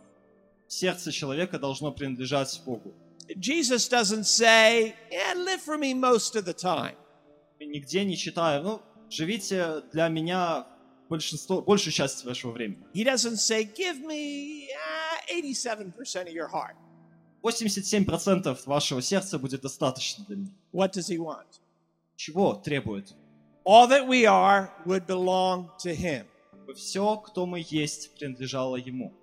сердце 0.68 1.12
человека 1.12 1.60
должно 1.60 1.92
принадлежать 1.92 2.62
Богу. 2.66 2.94
Jesus 3.36 3.88
doesn't 3.90 4.26
say, 4.26 4.96
Yeah, 5.12 5.34
live 5.36 5.62
for 5.62 5.78
me 5.78 5.94
most 5.94 6.36
of 6.36 6.46
the 6.46 6.54
time. 6.54 6.96
Нигде 7.60 8.06
не 8.06 8.16
читаю, 8.16 8.64
ну, 8.64 8.82
живите 9.10 9.82
для 9.92 10.08
меня 10.08 10.66
большинство, 11.10 11.62
большую 11.62 11.94
часть 11.94 12.24
вашего 12.24 12.52
времени. 12.52 12.86
He 12.94 13.04
doesn't 13.04 13.38
say, 13.38 13.64
Give 13.64 14.00
me 14.06 14.68
uh, 14.70 15.42
87% 15.42 15.94
of 16.28 16.34
your 16.34 16.48
heart. 16.48 16.76
87% 17.44 18.66
вашего 18.66 19.02
сердца 19.02 19.38
будет 19.40 19.62
достаточно 19.62 20.26
для 20.26 20.38
меня. 20.38 20.52
What 20.72 20.94
does 20.94 21.10
he 21.10 21.18
want? 21.18 21.60
Чего 22.20 22.54
требует? 22.56 23.16
All 23.66 23.88
that 23.88 24.06
we 24.06 24.26
are 24.26 24.70
would 24.86 25.08
belong 25.08 25.70
to 25.80 25.96
him. 25.96 26.26
Чтобы 26.52 26.74
все, 26.76 27.16
кто 27.16 27.46
мы 27.46 27.64
есть, 27.70 28.14
принадлежало 28.16 28.76
Ему. 28.76 29.14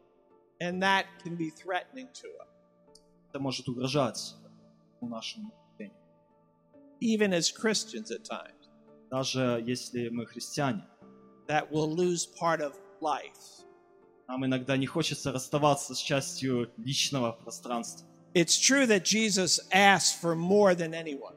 And 0.63 0.81
that 0.83 1.05
can 1.23 1.37
be 1.37 1.51
threatening 1.51 2.09
to 2.15 2.29
us, 2.41 2.49
Это 3.29 3.39
может 3.39 3.69
угрожать 3.69 4.35
нашему 5.03 5.53
мышлению. 5.79 5.95
even 7.01 7.35
as 7.35 7.51
Christians 7.51 8.11
at 8.11 8.25
times, 8.25 8.71
Даже 9.11 9.63
если 9.67 10.09
мы 10.09 10.25
христиане. 10.25 10.83
that 11.49 11.71
we'll 11.71 11.95
lose 11.95 12.25
part 12.25 12.63
of 12.63 12.73
life. 13.03 13.63
Нам 14.27 14.47
иногда 14.47 14.79
не 14.79 14.87
хочется 14.87 15.33
расставаться 15.33 15.95
с 15.95 15.99
частью 15.99 16.71
личного 16.79 17.33
пространства. 17.33 18.07
It's 18.33 18.59
true 18.59 18.87
that 18.87 19.05
Jesus 19.05 19.61
asked 19.71 20.19
for 20.23 20.35
more 20.35 20.75
than 20.75 20.95
anyone, 20.95 21.37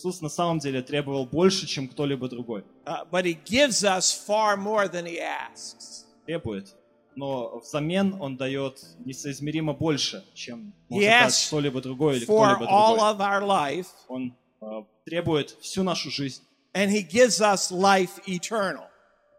Иисус 0.00 0.20
на 0.22 0.28
самом 0.30 0.58
деле 0.58 0.82
требовал 0.82 1.26
больше, 1.26 1.66
чем 1.66 1.86
кто-либо 1.88 2.28
другой. 2.28 2.64
uh, 2.86 3.04
but 3.10 3.24
he 3.24 3.34
gives 3.44 3.84
us 3.84 4.12
far 4.12 4.56
more 4.56 4.88
than 4.88 5.04
he 5.04 5.18
asks. 5.20 6.06
Требует. 6.26 6.74
Но 7.16 7.58
взамен 7.58 8.16
Он 8.20 8.36
дает 8.36 8.82
несоизмеримо 9.04 9.74
больше, 9.74 10.24
чем 10.34 10.72
может 10.88 11.08
дать 11.08 11.34
что-либо 11.34 11.80
другое 11.82 12.16
или 12.16 12.24
кто-либо 12.24 12.64
all 12.66 12.96
другой. 12.96 13.12
of 13.12 13.20
our 13.20 13.42
life, 13.42 13.86
Он 14.08 14.34
э, 14.62 14.66
требует 15.04 15.50
всю 15.60 15.82
нашу 15.82 16.10
жизнь. 16.10 16.42
and 16.72 16.90
he 16.90 17.02
gives 17.02 17.40
us 17.40 17.70
life 17.70 18.20
eternal. 18.26 18.84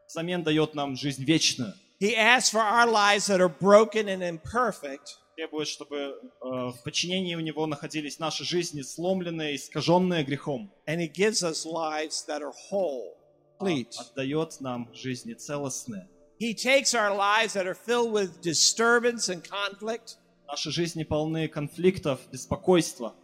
Взамен 0.07 0.43
дает 0.43 0.75
нам 0.75 0.95
жизнь 0.95 1.23
вечную. 1.23 1.73
He 1.99 2.15
asks 2.15 2.49
for 2.51 2.59
our 2.61 2.87
lives 2.87 3.27
that 3.27 3.39
are 3.39 3.47
broken 3.49 4.07
and 4.09 4.21
imperfect, 4.21 5.17
Требует, 5.41 5.67
чтобы 5.67 5.97
э, 5.97 6.19
в 6.43 6.75
подчинении 6.83 7.33
у 7.33 7.39
Него 7.39 7.65
находились 7.65 8.19
наши 8.19 8.43
жизни, 8.43 8.83
сломленные, 8.83 9.55
искаженные 9.55 10.23
грехом. 10.23 10.71
and 10.85 10.99
he 10.99 11.07
gives 11.11 11.41
us 11.41 11.65
lives 11.65 12.23
that 12.27 12.43
are 12.43 12.53
whole, 12.69 13.15
А 13.57 13.63
complete. 13.65 13.89
Отдает 13.97 14.61
нам 14.61 14.93
жизни 14.93 15.33
целостные. 15.33 16.07
He 16.39 16.53
takes 16.53 16.93
our 16.93 17.09
lives 17.15 17.53
that 17.53 17.65
are 17.65 17.73
filled 17.73 18.11
with 18.11 18.39
disturbance 18.43 19.29
and 19.29 19.41
conflict, 19.43 20.17
Наши 20.47 20.69
жизни 20.69 21.03
полны 21.03 21.47
конфликтов, 21.47 22.19
беспокойства. 22.31 23.15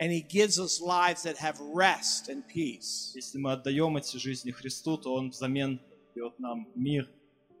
and 0.00 0.10
he 0.10 0.22
gives 0.22 0.58
us 0.58 0.80
lives 0.80 1.24
that 1.24 1.36
have 1.36 1.60
rest 1.74 2.30
and 2.30 2.42
peace. 2.48 3.12
Если 3.14 3.36
мы 3.36 3.52
отдаем 3.52 3.98
эти 3.98 4.16
жизни 4.16 4.50
Христу, 4.50 4.96
то 4.96 5.12
Он 5.12 5.28
взамен 5.28 5.78
дает 6.14 6.38
нам 6.38 6.68
мир, 6.74 7.06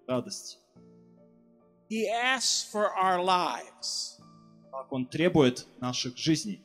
радость. 0.08 0.58
He 1.88 2.08
asks 2.08 2.64
for 2.70 2.90
our 2.94 3.22
lives, 3.22 4.20
Так 4.72 4.92
Он 4.92 5.06
требует 5.06 5.66
наших 5.80 6.16
жизней, 6.16 6.62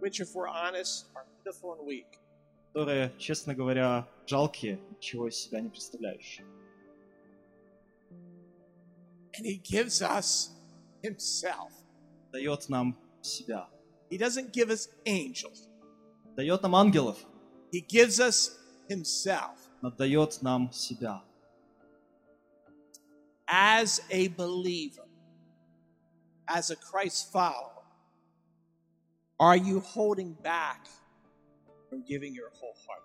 which, 0.00 0.20
if 0.20 0.34
we're 0.34 0.48
honest, 0.48 1.06
are 1.14 1.24
pitiful 1.44 1.72
and 1.78 1.86
weak. 1.86 2.06
которые, 2.74 3.12
честно 3.18 3.54
говоря, 3.54 4.06
жалкие, 4.26 4.78
ничего 4.90 5.28
из 5.28 5.36
себя 5.36 5.60
не 5.60 5.68
представляющие. 5.70 6.44
And 9.36 9.46
he 9.46 9.56
gives 9.58 10.02
us 10.02 10.50
himself. 11.02 11.70
Дает 12.32 12.68
нам 12.68 12.96
себя. 13.22 13.68
He 14.10 14.18
doesn't 14.18 14.52
give 14.52 14.70
us 14.70 14.88
angels, 15.06 15.68
Дает 16.36 16.62
нам 16.62 16.74
ангелов, 16.76 17.18
he 17.72 17.80
gives 17.80 18.18
us 18.20 18.50
himself. 18.88 19.56
но 19.82 19.90
дает 19.90 20.42
нам 20.42 20.72
себя. 20.72 21.22
As 23.48 24.00
a 24.10 24.28
believer, 24.28 25.06
as 26.46 26.70
a 26.70 26.76
Christ 26.76 27.32
follower, 27.32 27.78
Are 29.40 29.56
you 29.56 29.78
holding 29.78 30.32
back 30.42 30.88
from 31.88 32.02
giving 32.02 32.34
your 32.34 32.50
whole 32.58 32.74
heart? 32.86 33.04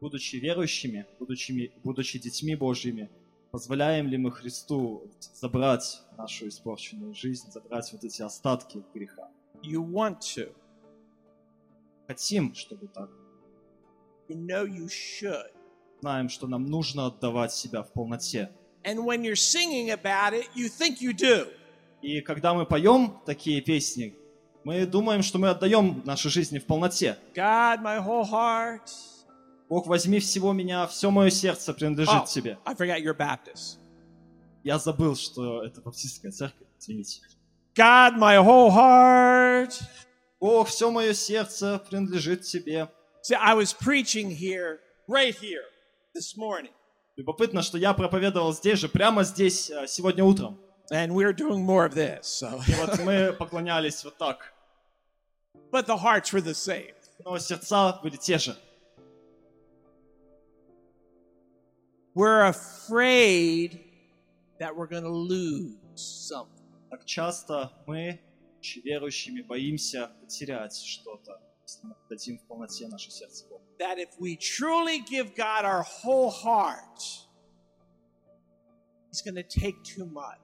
Будучи 0.00 0.36
верующими, 0.40 1.06
будучи, 1.20 1.72
будучи 1.84 2.18
детьми 2.18 2.56
Божьими, 2.56 3.08
позволяем 3.52 4.08
ли 4.08 4.16
мы 4.18 4.32
Христу 4.32 5.08
забрать 5.34 6.02
нашу 6.18 6.48
испорченную 6.48 7.14
жизнь, 7.14 7.52
забрать 7.52 7.92
вот 7.92 8.02
эти 8.02 8.22
остатки 8.22 8.82
греха? 8.92 9.30
You 9.62 9.88
want 9.88 10.18
to. 10.34 10.52
Хотим, 12.08 12.52
чтобы 12.56 12.88
так. 12.88 13.08
You 14.28 14.34
know 14.34 14.66
you 14.66 14.88
should. 14.88 15.52
Знаем, 16.00 16.28
что 16.28 16.48
нам 16.48 16.66
нужно 16.66 17.06
отдавать 17.06 17.52
себя 17.52 17.84
в 17.84 17.92
полноте. 17.92 18.50
And 18.84 19.04
when 19.04 19.22
you're 19.24 19.36
singing 19.36 19.90
about 19.90 20.34
it, 20.34 20.48
you 20.54 20.68
think 20.68 21.00
you 21.00 21.12
do. 21.12 21.46
И 22.02 22.20
когда 22.20 22.52
мы 22.52 22.66
поем 22.66 23.20
такие 23.24 23.60
песни, 23.60 24.14
мы 24.64 24.86
думаем, 24.86 25.22
что 25.22 25.38
мы 25.38 25.50
отдаем 25.50 26.02
нашей 26.04 26.30
жизни 26.30 26.58
в 26.58 26.66
полноте. 26.66 27.16
God, 27.34 27.80
my 27.82 27.98
whole 28.04 28.24
heart. 28.24 28.90
Бог, 29.68 29.86
возьми 29.86 30.18
всего 30.20 30.52
меня, 30.52 30.86
все 30.86 31.10
мое 31.10 31.30
сердце 31.30 31.72
принадлежит 31.72 32.24
Oh, 32.24 32.26
тебе. 32.26 32.58
I 32.64 32.74
forgot 32.74 33.00
you're 33.00 33.16
Baptist. 33.16 33.78
Я 34.64 34.78
забыл, 34.78 35.16
что 35.16 35.64
это 35.64 35.80
баптистская 35.80 36.30
церковь, 36.30 36.66
извините. 36.78 37.20
God, 37.74 38.16
my 38.18 38.36
whole 38.36 38.70
heart. 38.70 39.82
Бог, 40.40 40.68
все 40.68 40.90
мое 40.90 41.14
сердце 41.14 41.80
принадлежит 41.88 42.42
тебе. 42.42 42.88
See, 43.22 43.36
I 43.40 43.54
was 43.54 43.72
preaching 43.72 44.30
here, 44.30 44.80
right 45.08 45.34
here, 45.34 45.62
this 46.14 46.36
morning, 46.36 46.72
Любопытно, 47.16 47.62
что 47.62 47.76
я 47.78 47.92
проповедовал 47.92 48.52
здесь 48.54 48.78
же, 48.78 48.88
прямо 48.88 49.22
здесь, 49.24 49.70
э, 49.70 49.86
сегодня 49.86 50.24
утром. 50.24 50.58
and 50.90 51.12
we're 51.14 51.32
doing 51.32 51.64
more 51.64 51.86
of 51.86 51.94
this. 51.94 52.22
So, 52.22 52.60
И 52.68 52.74
вот 52.74 52.98
мы 53.00 53.32
поклонялись 53.32 54.02
вот 54.04 54.16
так. 54.18 54.52
but 55.70 55.86
the 55.86 55.96
hearts 55.96 56.32
were 56.32 56.40
the 56.42 56.54
same. 56.54 56.94
Но 57.24 57.38
сердца 57.38 57.98
были 58.02 58.16
те 58.16 58.36
же. 58.38 58.56
We're 62.14 62.46
afraid 62.46 63.80
that 64.58 64.76
we're 64.76 64.86
going 64.86 65.04
to 65.04 65.08
lose 65.10 65.78
something. 65.94 66.60
Так 66.90 67.06
часто 67.06 67.72
мы, 67.86 68.20
верующими, 68.84 69.40
боимся 69.40 70.10
потерять 70.20 70.76
что-то, 70.76 71.40
если 71.72 71.86
мы 71.86 71.94
дадим 72.08 72.38
в 72.38 72.42
полноте 72.46 72.88
наше 72.88 73.10
сердце 73.10 73.46
Богу. 73.48 73.62
That 73.78 73.98
if 73.98 74.10
we 74.20 74.36
truly 74.36 75.00
give 75.00 75.34
God 75.34 75.64
our 75.64 75.82
whole 75.82 76.30
heart, 76.30 77.00
He's 79.10 79.22
going 79.22 79.34
to 79.34 79.42
take 79.42 79.82
too 79.82 80.06
much. 80.06 80.38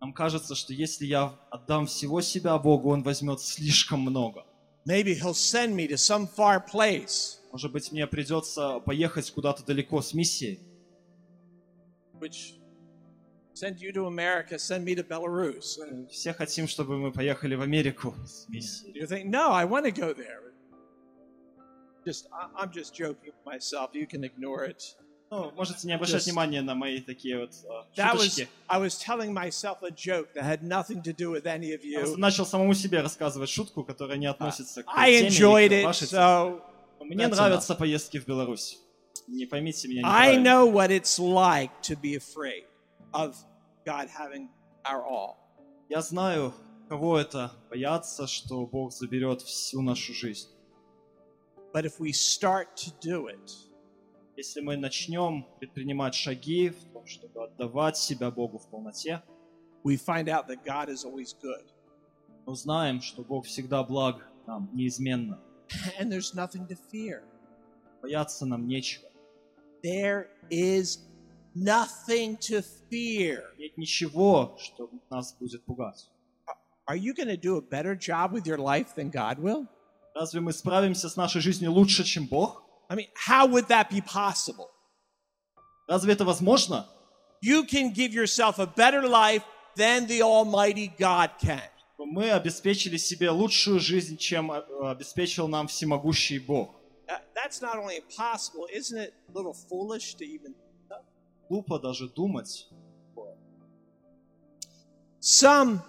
Нам 0.00 0.12
кажется, 0.14 0.54
что 0.54 0.72
если 0.72 1.04
я 1.04 1.38
отдам 1.50 1.86
всего 1.86 2.20
себя 2.22 2.56
Богу, 2.58 2.90
Он 2.90 3.02
возьмет 3.02 3.40
слишком 3.40 4.00
много. 4.00 4.46
Maybe 4.86 5.14
He'll 5.14 5.34
send 5.34 5.74
me 5.74 5.86
to 5.88 5.96
some 5.96 6.26
far 6.26 6.60
place, 6.60 7.38
Может 7.52 7.72
быть, 7.72 7.90
мне 7.92 8.06
придется 8.06 8.80
поехать 8.80 9.30
куда-то 9.30 9.64
далеко 9.64 10.00
с 10.00 10.14
миссией. 10.14 10.60
which 12.18 12.54
send 13.54 13.80
you 13.80 13.92
to 13.92 14.06
America, 14.06 14.58
send 14.58 14.84
me 14.84 14.94
to 14.94 15.02
Belarus. 15.02 15.78
Все 16.10 16.32
хотим, 16.32 16.66
чтобы 16.68 16.98
мы 16.98 17.12
поехали 17.12 17.54
в 17.54 17.62
Америку 17.62 18.14
с 18.24 18.48
миссией. 18.48 18.92
You 18.94 19.06
think, 19.06 19.26
no, 19.26 19.50
I 19.52 19.64
want 19.64 19.84
to 19.84 19.90
go 19.92 20.14
there. 20.14 20.49
Just, 22.06 22.26
I- 22.32 22.62
I'm 22.62 22.72
just 22.72 22.94
joking 22.94 23.32
with 23.32 23.44
myself. 23.44 23.90
You 23.94 24.06
can 24.06 24.24
ignore 24.24 24.64
it. 24.68 24.82
Ну, 25.30 25.52
можете 25.52 25.86
не 25.86 25.92
обращать 25.92 26.22
Just- 26.22 26.24
внимания 26.24 26.60
на 26.62 26.74
мои 26.74 27.00
такие 27.00 27.38
вот 27.38 27.50
э, 27.52 27.96
That 27.96 28.14
was, 28.16 28.22
шуточки. 28.24 28.48
I 28.68 28.80
was 28.80 28.98
telling 28.98 29.32
myself 29.32 29.80
a 29.82 29.90
joke 29.90 30.32
that 30.34 30.42
had 30.44 30.62
nothing 30.62 31.02
to 31.02 31.12
do 31.14 31.30
with 31.30 31.44
any 31.46 31.72
of 31.72 31.84
Я 31.84 32.00
you. 32.02 32.16
начал 32.16 32.44
самому 32.44 32.74
себе 32.74 33.00
рассказывать 33.00 33.48
шутку, 33.48 33.84
которая 33.84 34.18
не 34.18 34.26
относится 34.26 34.82
к 34.82 34.86
I 34.88 35.12
теме 35.20 35.28
enjoyed 35.28 35.66
или 35.66 35.68
к 35.68 35.82
it, 35.82 35.84
вашей 35.84 36.06
теме. 36.08 36.20
so 36.20 36.62
Мне 37.00 37.28
нравятся 37.28 37.74
поездки 37.76 38.18
в 38.18 38.26
Беларусь. 38.26 38.78
Не 39.28 39.46
поймите 39.46 39.86
меня 39.88 40.02
I 40.04 40.36
неправильно. 40.36 40.48
know 40.48 40.72
what 40.72 40.90
it's 40.90 41.18
like 41.20 41.70
to 41.82 41.94
be 42.00 42.16
afraid 42.16 42.64
of 43.12 43.36
God 43.86 44.08
having 44.08 44.48
our 44.84 45.04
all. 45.04 45.36
Я 45.88 46.02
знаю, 46.02 46.52
кого 46.88 47.16
это 47.18 47.52
бояться, 47.70 48.26
что 48.26 48.66
Бог 48.66 48.92
заберет 48.92 49.42
всю 49.42 49.80
нашу 49.80 50.12
жизнь. 50.12 50.48
But 51.72 51.84
if 51.84 52.00
we 52.00 52.12
start 52.12 52.76
to 52.78 52.90
do 53.00 53.28
it, 53.28 53.70
Если 54.40 54.62
мы 54.62 54.78
начнем 54.78 55.44
предпринимать 55.58 56.14
шаги 56.14 56.70
в 56.70 56.82
том, 56.94 57.04
чтобы 57.04 57.44
отдавать 57.44 57.98
себя 57.98 58.30
Богу 58.30 58.58
в 58.58 58.70
полноте, 58.70 59.22
we 59.84 59.98
find 59.98 60.30
out 60.30 60.46
that 60.48 60.64
God 60.64 60.88
is 60.88 61.04
always 61.04 61.34
good. 61.42 61.66
мы 62.46 62.52
узнаем, 62.54 63.02
что 63.02 63.22
Бог 63.22 63.44
всегда 63.44 63.84
благ 63.84 64.26
нам, 64.46 64.70
неизменно. 64.72 65.38
And 66.00 66.10
there's 66.10 66.34
nothing 66.34 66.66
to 66.68 66.76
fear. 66.90 67.22
Бояться 68.00 68.46
нам 68.46 68.66
нечего. 68.66 69.10
There 69.82 70.28
is 70.48 71.00
nothing 71.54 72.38
to 72.38 72.64
fear. 72.90 73.42
Нет 73.58 73.76
ничего, 73.76 74.56
что 74.58 74.90
нас 75.10 75.34
будет 75.38 75.64
пугать. 75.66 76.10
Are 76.86 76.96
you 76.96 77.12
going 77.14 77.28
to 77.28 77.36
do 77.36 77.58
a 77.58 77.60
better 77.60 77.94
job 77.94 78.32
with 78.32 78.46
your 78.46 78.56
life 78.58 78.94
than 78.94 79.10
God 79.10 79.38
will? 79.38 79.68
Разве 80.14 80.40
мы 80.40 80.52
справимся 80.52 81.08
с 81.08 81.16
нашей 81.16 81.40
жизнью 81.40 81.72
лучше, 81.72 82.04
чем 82.04 82.26
Бог? 82.26 82.62
I 82.88 82.96
mean, 82.96 83.08
how 83.14 83.46
would 83.46 83.68
that 83.68 83.90
be 83.90 84.02
possible? 84.02 84.68
Разве 85.88 86.14
это 86.14 86.24
возможно? 86.24 86.86
You 87.42 87.64
can 87.64 87.92
give 87.92 88.12
yourself 88.12 88.58
a 88.58 88.66
better 88.66 89.02
life 89.06 89.42
than 89.76 90.06
the 90.06 90.22
Almighty 90.22 90.92
God 90.98 91.30
can. 91.40 91.62
Мы 91.98 92.30
обеспечили 92.30 92.96
себе 92.96 93.30
лучшую 93.30 93.78
жизнь, 93.78 94.16
чем 94.16 94.50
э, 94.50 94.62
обеспечил 94.82 95.48
нам 95.48 95.68
всемогущий 95.68 96.38
Бог. 96.38 96.74
Uh, 97.08 97.18
That's 97.34 97.60
not 97.60 97.76
only 97.76 97.96
impossible, 97.98 98.66
isn't 98.72 98.98
it 98.98 99.14
a 99.28 99.32
little 99.32 99.52
foolish 99.52 100.14
to 100.16 100.24
even. 100.24 100.54
Глупо 101.48 101.78
даже 101.78 102.08
думать. 102.08 102.68
Some 105.20 105.82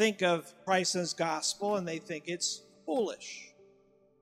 think 0.00 0.22
of 0.22 0.54
His 0.66 1.12
gospel 1.12 1.76
and 1.76 1.86
they 1.86 1.98
think 1.98 2.24
it's 2.26 2.62
foolish. 2.86 3.54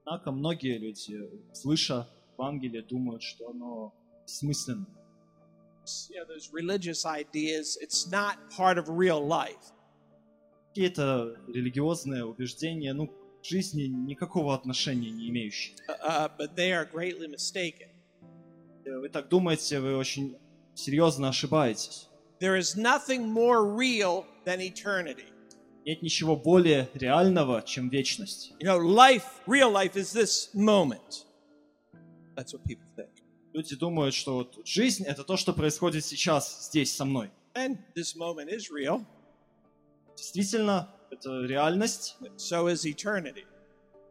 Однако 0.04 0.32
многие 0.32 0.78
люди, 0.78 1.20
слыша 1.52 2.08
Евангелие, 2.36 2.82
думают, 2.82 3.22
что 3.22 3.50
оно 3.50 3.94
бессмысленно. 4.26 4.86
Know, 6.10 6.24
those 6.26 6.50
religious 6.52 7.06
ideas, 7.06 7.78
it's 7.80 8.10
not 8.10 8.36
part 8.50 8.76
of 8.76 8.88
real 8.88 9.24
life. 9.24 9.72
Какие-то 10.68 11.36
религиозные 11.48 12.24
убеждения, 12.24 12.92
ну, 12.92 13.06
к 13.06 13.44
жизни 13.44 13.84
никакого 13.84 14.54
отношения 14.54 15.10
не 15.10 15.28
имеющие. 15.28 15.76
Uh, 15.88 15.94
uh, 16.02 16.28
but 16.36 16.56
they 16.56 16.72
are 16.72 16.84
greatly 16.84 17.28
mistaken. 17.28 17.88
Э, 18.84 18.98
Вы 18.98 19.08
так 19.08 19.28
думаете, 19.28 19.80
вы 19.80 19.96
очень 19.96 20.36
серьезно 20.74 21.28
ошибаетесь. 21.28 22.08
There 22.40 22.56
is 22.56 22.76
nothing 22.76 23.26
more 23.26 23.64
real 23.64 24.26
than 24.44 24.60
eternity. 24.60 25.26
Нет 25.88 26.02
ничего 26.02 26.36
более 26.36 26.86
реального, 26.92 27.62
чем 27.62 27.88
вечность. 27.88 28.52
You 28.60 28.66
know, 28.66 28.78
life, 28.78 29.24
real 29.46 29.72
life 29.72 29.96
is 29.96 30.12
this 30.12 30.50
moment. 30.52 31.24
That's 32.36 32.52
what 32.52 32.62
people 32.64 32.84
think. 32.94 33.08
Люди 33.54 33.74
думают, 33.74 34.12
что 34.12 34.34
вот 34.34 34.58
жизнь— 34.66 35.04
это 35.06 35.24
то, 35.24 35.38
что 35.38 35.54
происходит 35.54 36.04
сейчас, 36.04 36.66
здесь, 36.68 36.94
со 36.94 37.06
мной. 37.06 37.30
And 37.54 37.78
this 37.96 38.14
moment 38.14 38.50
is 38.50 38.68
real. 38.70 39.02
Действительно, 40.14 40.90
это 41.10 41.46
реальность, 41.46 42.18
So 42.36 42.66
is 42.70 42.84
eternity. 42.84 43.46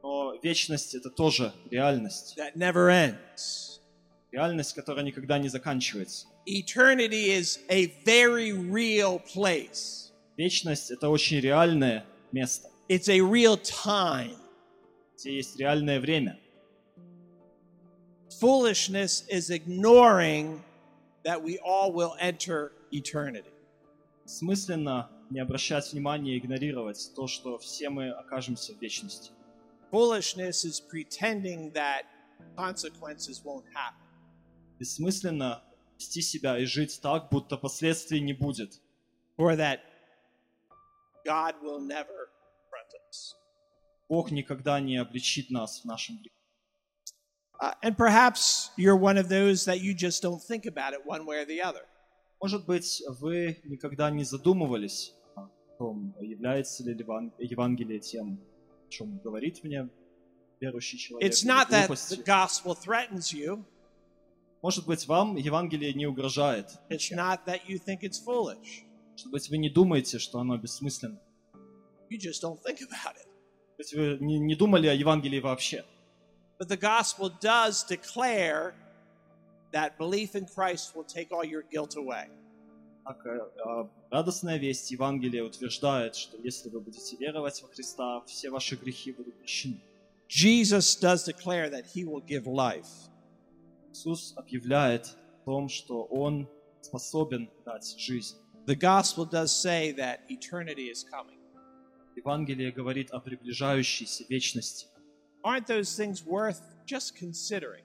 но 0.02 0.34
вечность— 0.42 0.96
это 0.96 1.12
тоже 1.12 1.54
реальность. 1.70 2.36
That 2.40 2.56
never 2.56 2.90
ends. 2.90 3.82
Реальность, 4.32 4.74
которая 4.74 5.06
никогда 5.06 5.38
не 5.38 5.50
заканчивается. 5.50 6.26
Eternity 6.48 7.38
is 7.38 7.60
a 7.70 7.94
very 8.04 8.52
real 8.52 9.20
place. 9.20 10.07
Вечность— 10.38 10.92
это 10.92 11.10
очень 11.10 11.40
реальное 11.40 12.06
место, 12.32 12.70
It's 12.90 13.10
a 13.10 13.20
real 13.20 13.58
time. 13.58 14.38
где 15.18 15.36
есть 15.36 15.58
реальное 15.58 16.00
время. 16.00 16.40
Foolishness 18.40 19.24
is 19.30 19.50
ignoring 19.50 20.62
that 21.24 21.42
we 21.42 21.58
all 21.60 21.92
will 21.92 22.16
enter 22.20 22.72
eternity. 22.92 23.50
Смысленно 24.26 25.10
не 25.30 25.40
обращать 25.40 25.92
внимания 25.92 26.36
и 26.36 26.40
игнорировать 26.40 27.12
то, 27.16 27.28
что 27.28 27.58
все 27.58 27.90
мы 27.90 28.12
окажемся 28.12 28.74
в 28.76 28.82
вечности. 28.82 29.32
Foolishness 29.92 30.66
is 30.66 30.80
pretending 30.82 31.72
that 31.74 32.04
consequences 32.56 33.42
won't 33.44 33.66
happen. 33.74 34.04
Бессмысленно 34.80 35.64
вести 35.98 36.22
себя 36.22 36.60
и 36.60 36.66
жить 36.66 37.00
так, 37.02 37.30
будто 37.32 37.58
последствий 37.58 38.20
не 38.20 38.34
будет. 38.34 38.80
or 39.38 39.56
that 39.56 39.80
God 41.28 41.56
will 41.62 41.80
never 41.80 42.30
confront 42.40 42.92
us. 43.10 43.36
Бог 44.10 44.32
никогда 44.32 44.80
не 44.80 44.98
обличит 44.98 45.50
нас 45.52 45.82
в 45.82 45.86
нашем 45.86 46.16
грехе. 46.18 46.32
Uh, 47.60 47.74
and 47.82 47.98
perhaps 47.98 48.70
you're 48.78 48.96
one 48.96 49.18
of 49.18 49.28
those 49.30 49.66
that 49.66 49.82
you 49.82 49.94
just 49.94 50.22
don't 50.22 50.42
think 50.42 50.66
about 50.66 50.94
it 50.94 51.00
one 51.06 51.26
way 51.26 51.38
or 51.42 51.46
the 51.46 51.62
other. 51.62 51.82
Может 52.42 52.66
быть, 52.68 53.02
вы 53.20 53.60
никогда 53.66 54.12
не 54.12 54.24
задумывались 54.24 55.14
о 55.36 55.50
том, 55.80 56.16
является 56.22 56.84
ли 56.84 56.94
Еван- 56.94 57.34
Евангелие 57.40 58.00
тем, 58.00 58.40
о 58.86 58.90
чем 58.90 59.18
говорит 59.20 59.64
мне 59.64 59.90
верующий 60.62 61.00
человек. 61.00 61.28
It's 61.30 61.44
или 61.44 61.50
not 61.52 61.70
that 61.72 61.88
глупостью. 61.88 62.18
the 62.20 62.24
gospel 62.24 62.76
threatens 62.76 63.34
you, 63.34 63.66
Может 64.62 64.86
быть, 64.88 65.08
вам 65.08 65.36
Евангелие 65.36 65.94
не 65.94 66.06
угрожает. 66.06 66.70
it's 66.90 67.12
not 67.12 67.46
that 67.46 67.62
you 67.68 67.78
think 67.80 68.02
it's 68.04 68.20
foolish. 68.24 68.84
Может 69.18 69.32
быть, 69.32 69.50
вы 69.50 69.58
не 69.58 69.70
думаете, 69.70 70.20
что 70.20 70.40
оно 70.40 70.58
бессмысленно. 70.58 71.20
You 72.12 72.20
just 72.20 72.44
don't 72.44 72.62
think 72.62 72.80
about 72.82 73.16
it. 73.16 73.28
Есть 73.80 73.96
вы 73.96 74.18
не, 74.22 74.38
не 74.38 74.54
думали 74.54 74.86
о 74.86 74.94
Евангелии 74.94 75.40
вообще. 75.40 75.84
But 76.60 76.68
the 76.70 76.78
gospel 76.78 77.32
does 77.42 77.84
declare 77.84 78.76
that 79.72 79.98
belief 79.98 80.36
in 80.36 80.46
Christ 80.46 80.96
will 80.96 81.04
take 81.04 81.32
all 81.32 81.44
your 81.44 81.64
guilt 81.64 81.96
away. 81.96 82.30
Э, 83.08 83.14
э, 83.26 83.88
радостная 84.12 84.58
весть 84.58 84.92
Евангелия 84.92 85.44
утверждает, 85.44 86.16
что 86.16 86.38
если 86.38 86.70
вы 86.70 86.80
будете 86.80 87.16
веровать 87.18 87.60
во 87.64 87.70
Христа, 87.70 88.22
все 88.28 88.52
ваши 88.52 88.76
грехи 88.76 89.12
будут 89.12 89.36
прощены. 89.40 89.82
Jesus 90.30 90.96
does 90.96 91.24
declare 91.26 91.72
that 91.72 91.88
he 91.88 92.04
will 92.04 92.24
give 92.24 92.46
life. 92.46 93.10
Иисус 93.92 94.34
объявляет 94.36 95.18
о 95.42 95.46
том, 95.46 95.70
что 95.70 96.04
Он 96.04 96.48
способен 96.82 97.50
дать 97.66 97.98
жизнь. 97.98 98.38
The 98.67 98.77
gospel 98.77 99.25
does 99.25 99.51
say 99.51 99.93
that 99.93 100.21
eternity 100.29 100.89
is 100.89 101.05
coming. 101.05 101.39
Евангелие 102.17 102.71
говорит 102.71 103.11
о 103.11 103.21
приближающейся 103.21 104.25
вечности. 104.29 104.87
Aren't 105.45 105.67
those 105.67 105.97
things 105.97 106.25
worth 106.25 106.61
just 106.87 107.17
considering? 107.17 107.85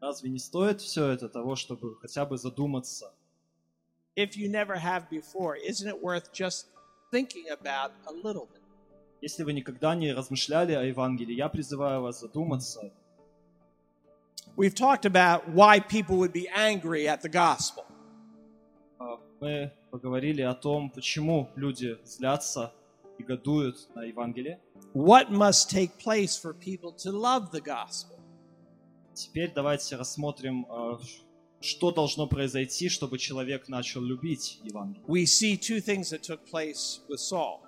Разве 0.00 0.30
не 0.30 0.38
стоит 0.38 0.80
все 0.80 1.08
это 1.08 1.28
того, 1.28 1.54
чтобы 1.56 1.96
хотя 2.00 2.26
бы 2.26 2.36
задуматься? 2.36 3.12
If 4.14 4.36
you 4.36 4.50
never 4.50 4.76
have 4.76 5.08
before, 5.08 5.56
isn't 5.56 5.88
it 5.88 6.02
worth 6.02 6.32
just 6.32 6.66
thinking 7.10 7.48
about 7.50 7.92
a 8.06 8.12
little 8.12 8.46
bit? 8.52 8.60
Если 9.22 9.44
вы 9.44 9.52
никогда 9.52 9.94
не 9.94 10.12
размышляли 10.12 10.72
о 10.72 10.82
Евангелии, 10.82 11.34
я 11.34 11.48
призываю 11.48 12.02
вас 12.02 12.20
задуматься. 12.20 12.92
We've 14.56 14.74
talked 14.74 15.06
about 15.06 15.48
why 15.48 15.80
people 15.80 16.18
would 16.18 16.32
be 16.32 16.48
angry 16.48 17.08
at 17.08 17.22
the 17.22 17.30
gospel. 17.30 17.84
А, 18.98 19.18
Мы 19.40 19.72
поговорили 19.91 20.41
о 20.41 20.53
том, 20.53 20.89
почему 20.89 21.49
люди 21.55 21.97
злятся 22.03 22.73
и 23.17 23.23
гадуют 23.23 23.87
на 23.95 24.03
Евангелие. 24.03 24.59
What 24.93 25.29
must 25.29 25.69
take 25.69 25.97
place 25.97 26.35
for 26.35 26.53
people 26.53 26.93
to 27.03 27.11
love 27.11 27.51
the 27.51 27.61
gospel? 27.61 28.19
Теперь 29.13 29.51
давайте 29.53 29.95
рассмотрим, 29.95 30.67
а, 30.69 30.99
что 31.59 31.91
должно 31.91 32.27
произойти, 32.27 32.87
чтобы 32.89 33.17
человек 33.17 33.67
начал 33.67 34.01
любить 34.01 34.59
Евангелие. 34.63 35.03
We 35.07 35.25
see 35.25 35.57
two 35.57 35.81
things 35.81 36.11
that 36.11 36.21
took 36.21 36.45
place 36.45 37.01
with 37.09 37.19
Saul. 37.19 37.61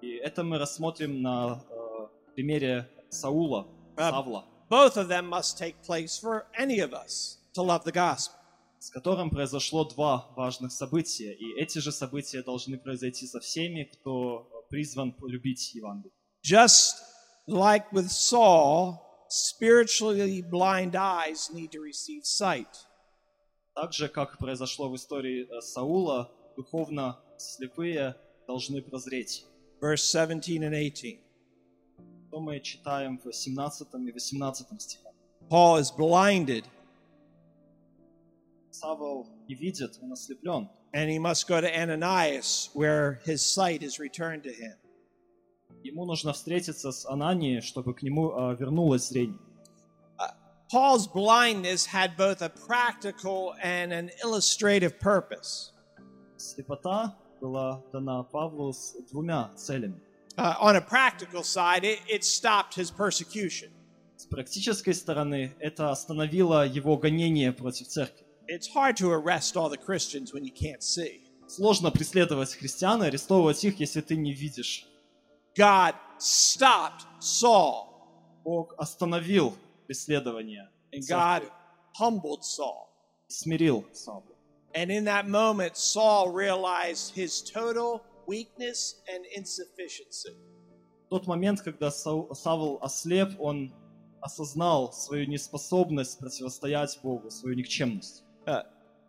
И 0.00 0.12
это 0.16 0.42
мы 0.42 0.58
рассмотрим 0.58 1.20
на 1.20 1.62
э, 1.68 2.06
примере 2.34 2.88
Саула. 3.10 3.66
Савла, 3.98 4.46
Both 4.70 4.96
of 4.96 5.08
them 5.08 5.26
must 5.26 5.58
take 5.58 5.74
place 5.82 6.16
for 6.16 6.46
any 6.56 6.78
of 6.78 6.94
us 6.94 7.38
to 7.54 7.62
love 7.62 7.84
the 7.84 7.92
gospel. 7.92 8.39
С 8.80 8.90
которым 8.90 9.30
произошло 9.30 9.84
два 9.84 10.32
важных 10.36 10.72
события. 10.72 11.34
И 11.34 11.52
эти 11.60 11.78
же 11.78 11.92
события 11.92 12.42
должны 12.42 12.78
произойти 12.78 13.26
со 13.26 13.38
всеми, 13.38 13.84
кто 13.84 14.48
призван 14.70 15.12
полюбить 15.12 15.74
Евангелие. 15.74 16.12
Just 16.42 16.94
like 17.46 17.84
with 17.92 18.08
Saul, 18.08 18.96
spiritually 19.28 20.42
blind 20.42 20.96
eyes 20.96 21.50
need 21.52 21.70
to 21.72 21.82
receive 21.82 22.24
sight. 22.24 22.68
Так 23.74 23.92
же, 23.92 24.08
как 24.08 24.38
произошло 24.38 24.88
в 24.88 24.96
истории 24.96 25.46
э, 25.46 25.60
Саула, 25.60 26.30
духовно 26.56 27.20
слепые 27.36 28.16
должны 28.46 28.80
прозреть. 28.80 29.44
Verse 29.82 30.02
17 30.02 30.58
and 30.58 30.70
18. 30.70 31.20
Что 32.28 32.40
мы 32.40 32.60
читаем 32.60 33.20
в 33.22 33.30
17 33.30 33.88
и 34.06 34.12
18 34.12 34.80
стихах. 34.80 35.12
Paul 35.50 35.78
is 35.78 35.90
blinded 35.90 36.64
Савол 38.70 39.28
не 39.48 39.54
видит, 39.54 39.98
он 40.02 40.12
ослеплен. 40.12 40.68
and 40.92 41.10
he 41.10 41.18
must 41.18 41.46
go 41.46 41.60
to 41.60 41.80
Ananias 41.80 42.70
where 42.74 43.20
his 43.24 43.42
sight 43.42 43.82
is 43.82 43.98
returned 43.98 44.42
to 44.44 44.52
him. 44.52 44.74
Ему 45.82 46.04
нужно 46.04 46.32
встретиться 46.32 46.92
с 46.92 47.06
Ананией, 47.06 47.60
чтобы 47.62 47.94
к 47.94 48.02
нему 48.02 48.32
э, 48.32 48.56
вернулось 48.56 49.08
зрение. 49.08 49.38
Paul's 50.70 51.08
blindness 51.08 51.84
had 51.86 52.16
both 52.16 52.42
a 52.42 52.48
practical 52.48 53.54
and 53.60 53.92
an 53.92 54.10
illustrative 54.22 55.00
purpose. 55.00 55.72
Слепота 56.36 57.16
была 57.40 57.82
дана 57.92 58.22
Павлу 58.22 58.72
с 58.72 58.94
двумя 59.10 59.50
целями. 59.56 60.00
Uh, 60.36 60.54
on 60.60 60.76
a 60.76 60.80
practical 60.80 61.42
side, 61.42 61.84
it, 61.84 62.00
it 62.08 62.24
stopped 62.24 62.74
his 62.74 62.90
persecution. 62.90 63.70
С 64.16 64.26
практической 64.26 64.92
стороны, 64.92 65.56
это 65.58 65.90
остановило 65.90 66.66
его 66.66 66.96
гонение 66.96 67.52
против 67.52 67.88
церкви. 67.88 68.19
It's 68.52 68.66
hard 68.66 68.96
to 68.96 69.12
arrest 69.12 69.56
all 69.56 69.68
the 69.68 69.76
Christians 69.76 70.34
when 70.34 70.44
you 70.44 70.50
can't 70.50 70.82
see. 70.82 71.20
Сложно 71.46 71.92
преследовать 71.92 72.52
христиан 72.52 73.00
и 73.04 73.06
арестовывать 73.06 73.62
их, 73.64 73.78
если 73.78 74.00
ты 74.00 74.16
не 74.16 74.34
видишь. 74.34 74.86
God 75.56 75.94
stopped 76.18 77.06
Saul, 77.20 77.86
Бог 78.42 78.74
остановил 78.76 79.56
преследование 79.86 80.68
and 80.92 81.06
God 81.08 81.48
humbled 81.94 82.42
Saul. 82.42 82.88
смирил 83.28 83.84
Савла. 83.92 84.34
And 84.74 84.90
in 84.90 85.04
that 85.04 85.28
moment, 85.28 85.76
Saul 85.76 86.32
realized 86.32 87.14
his 87.14 87.42
total 87.42 88.02
weakness 88.26 88.96
and 89.08 89.24
insufficiency. 89.36 90.34
Тот 91.08 91.28
момент, 91.28 91.60
когда 91.60 91.92
Савл 91.92 92.80
ослеп, 92.82 93.36
он 93.38 93.72
осознал 94.20 94.92
свою 94.92 95.26
неспособность 95.26 96.18
противостоять 96.18 96.98
Богу, 97.00 97.30
свою 97.30 97.54
никчемность. 97.54 98.24
Uh, 98.49 98.61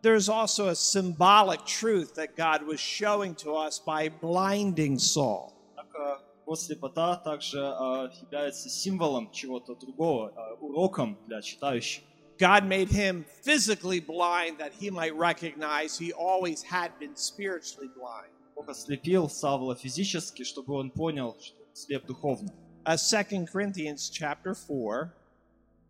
there's 0.03 0.29
also 0.29 0.69
a 0.69 0.75
symbolic 0.75 1.64
truth 1.66 2.14
that 2.14 2.37
God 2.37 2.62
was 2.62 2.81
showing 2.81 3.35
to 3.37 3.53
us 3.55 3.79
by 3.79 4.09
blinding 4.09 4.99
Saul. 4.99 5.53
Однако 5.77 6.23
его 6.47 6.55
слепота 6.55 7.16
также 7.16 7.59
а, 7.61 8.11
является 8.23 8.69
символом 8.69 9.31
чего-то 9.33 9.75
другого, 9.75 10.33
а, 10.37 10.55
уроком 10.61 11.19
для 11.27 11.42
читающих. 11.42 12.03
God 12.38 12.64
made 12.66 12.90
him 12.90 13.25
physically 13.42 13.99
blind 13.99 14.59
that 14.59 14.73
he 14.73 14.90
might 14.90 15.16
recognize 15.16 15.99
he 15.99 16.12
always 16.12 16.62
had 16.62 16.90
been 16.99 17.16
spiritually 17.16 17.88
blind. 17.97 18.31
Бог 18.55 18.69
ослепил 18.69 19.29
Савла 19.29 19.75
физически, 19.75 20.45
чтобы 20.45 20.75
он 20.75 20.90
понял, 20.90 21.37
что 21.40 21.59
он 21.62 21.75
слеп 21.75 22.07
духовно. 22.07 22.53
Uh, 22.85 22.97
2 22.97 23.47
Corinthians 23.47 24.09
chapter 24.11 24.55
4. 24.55 25.12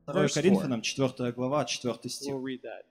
2 0.06 0.12
Verse 0.12 0.34
Коринфянам, 0.34 0.80
4 0.80 1.32
глава, 1.32 1.64
4 1.64 2.08
стих. 2.08 2.32
We'll 2.32 2.40
read 2.40 2.62
that. 2.62 2.84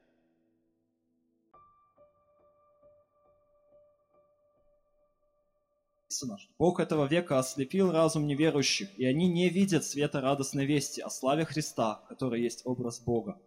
Написано, 6.20 6.38
что 6.38 6.52
Бог 6.58 6.80
этого 6.80 7.06
века 7.06 7.38
ослепил 7.38 7.92
разум 7.92 8.26
неверующих, 8.26 8.88
и 8.98 9.04
они 9.04 9.28
не 9.28 9.48
видят 9.48 9.84
света 9.84 10.20
радостной 10.20 10.66
вести 10.66 11.00
о 11.00 11.10
славе 11.10 11.44
Христа, 11.44 12.02
который 12.08 12.42
есть 12.42 12.62
образ 12.64 13.00
Бога. 13.00 13.38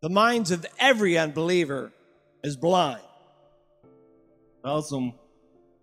The 0.00 0.10
minds 0.10 0.50
of 0.52 0.64
every 0.78 1.16
unbeliever 1.16 1.92
is 2.42 2.56
blind. 2.56 3.02
Разум 4.62 5.18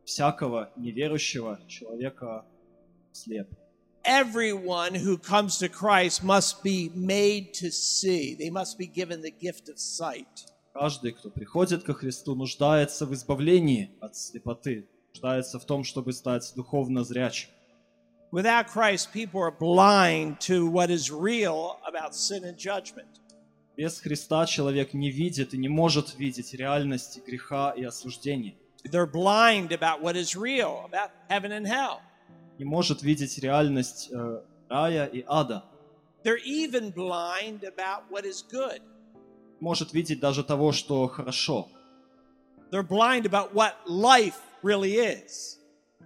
всякого 0.05 0.71
неверующего 0.77 1.59
человека 1.67 2.45
слеп. 3.11 3.47
Everyone 4.05 4.93
who 4.93 5.17
comes 5.17 5.57
to 5.57 5.67
Christ 5.67 6.23
must 6.23 6.61
be 6.63 6.91
made 6.93 7.53
to 7.55 7.71
see. 7.71 8.35
They 8.35 8.51
must 8.51 8.77
be 8.77 8.85
given 8.85 9.21
the 9.21 9.31
gift 9.31 9.67
of 9.67 9.79
sight. 9.79 10.45
Каждый, 10.73 11.13
кто 11.13 11.31
приходит 11.31 11.83
ко 11.83 11.93
Христу, 11.93 12.35
нуждается 12.35 13.05
в 13.05 13.13
избавлении 13.13 13.91
от 14.01 14.15
слепоты, 14.15 14.87
нуждается 15.15 15.59
в 15.59 15.65
том, 15.65 15.83
чтобы 15.83 16.13
стать 16.13 16.51
духовно 16.55 17.03
зрячим. 17.03 17.49
Without 18.31 18.67
Christ, 18.67 19.13
people 19.13 19.41
are 19.41 19.51
blind 19.51 20.39
to 20.41 20.67
what 20.69 20.89
is 20.89 21.09
real 21.09 21.77
about 21.87 22.13
sin 22.13 22.43
and 22.43 22.57
judgment. 22.57 23.21
Без 23.77 23.99
Христа 23.99 24.45
человек 24.45 24.93
не 24.93 25.09
видит 25.09 25.53
и 25.53 25.57
не 25.57 25.69
может 25.69 26.15
видеть 26.17 26.53
реальности 26.53 27.21
греха 27.25 27.71
и 27.71 27.83
осуждения. 27.83 28.55
They're 28.83 29.09
blind 29.09 29.71
about 29.71 30.01
what 30.01 30.15
is 30.15 30.35
real, 30.35 30.85
about 30.85 31.11
heaven 31.29 31.51
and 31.51 31.65
hell. 31.65 32.01
Не 32.57 32.65
может 32.65 33.03
видеть 33.03 33.37
реальность 33.39 34.09
э, 34.11 34.41
рая 34.69 35.05
и 35.05 35.23
ада. 35.27 35.63
They're 36.23 36.43
even 36.43 36.91
blind 36.91 37.63
about 37.63 38.09
what 38.09 38.25
is 38.25 38.43
good. 38.43 38.81
Может 39.61 39.93
видеть 39.93 40.19
даже 40.19 40.43
того, 40.43 40.71
что 40.73 41.07
хорошо. 41.07 41.69
They're 42.71 42.83
blind 42.83 43.25
about 43.25 43.53
what 43.53 43.75
life 43.87 44.41
really 44.65 44.95
is. 44.95 45.59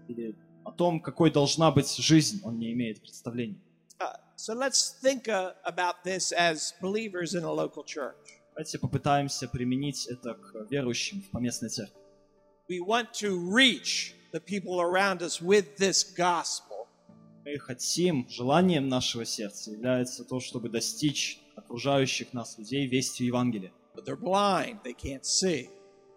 Или 0.08 0.36
о 0.66 0.72
том, 0.72 1.00
какой 1.02 1.32
должна 1.32 1.72
быть 1.72 1.96
жизнь, 1.96 2.42
он 2.44 2.60
не 2.60 2.74
имеет 2.74 3.02
представления. 3.02 3.60
Uh, 4.00 4.14
so 4.36 4.54
let's 4.54 5.00
think 5.02 5.28
uh, 5.28 5.54
about 5.66 6.04
this 6.04 6.32
as 6.32 6.74
believers 6.82 7.34
in 7.34 7.44
a 7.44 7.52
local 7.52 7.84
church. 7.84 8.16
Давайте 8.54 8.78
попытаемся 8.78 9.48
применить 9.48 10.08
это 10.08 10.34
к 10.34 10.68
верующим 10.70 11.22
в 11.22 11.32
поместной 11.32 11.70
церкви. 11.70 11.96
We 12.68 12.80
want 12.80 13.14
to 13.22 13.38
reach 13.38 14.14
the 14.32 14.40
people 14.40 14.80
around 14.82 15.22
us 15.22 15.42
with 15.42 15.78
this 15.78 16.04
gospel. 16.04 16.88
Мы 17.46 17.58
хотим, 17.58 18.28
желанием 18.30 18.90
нашего 18.90 19.26
сердца 19.26 19.72
является 19.72 20.24
то, 20.24 20.40
чтобы 20.40 20.70
достичь 20.70 21.40
окружающих 21.56 22.34
нас 22.34 22.58
людей 22.58 22.86
вестью 22.86 23.26
Евангелия. 23.26 23.72
But 23.96 24.06
they're 24.06 24.16
blind, 24.16 24.84
they 24.84 24.94
can't 24.94 25.24
see. 25.24 25.70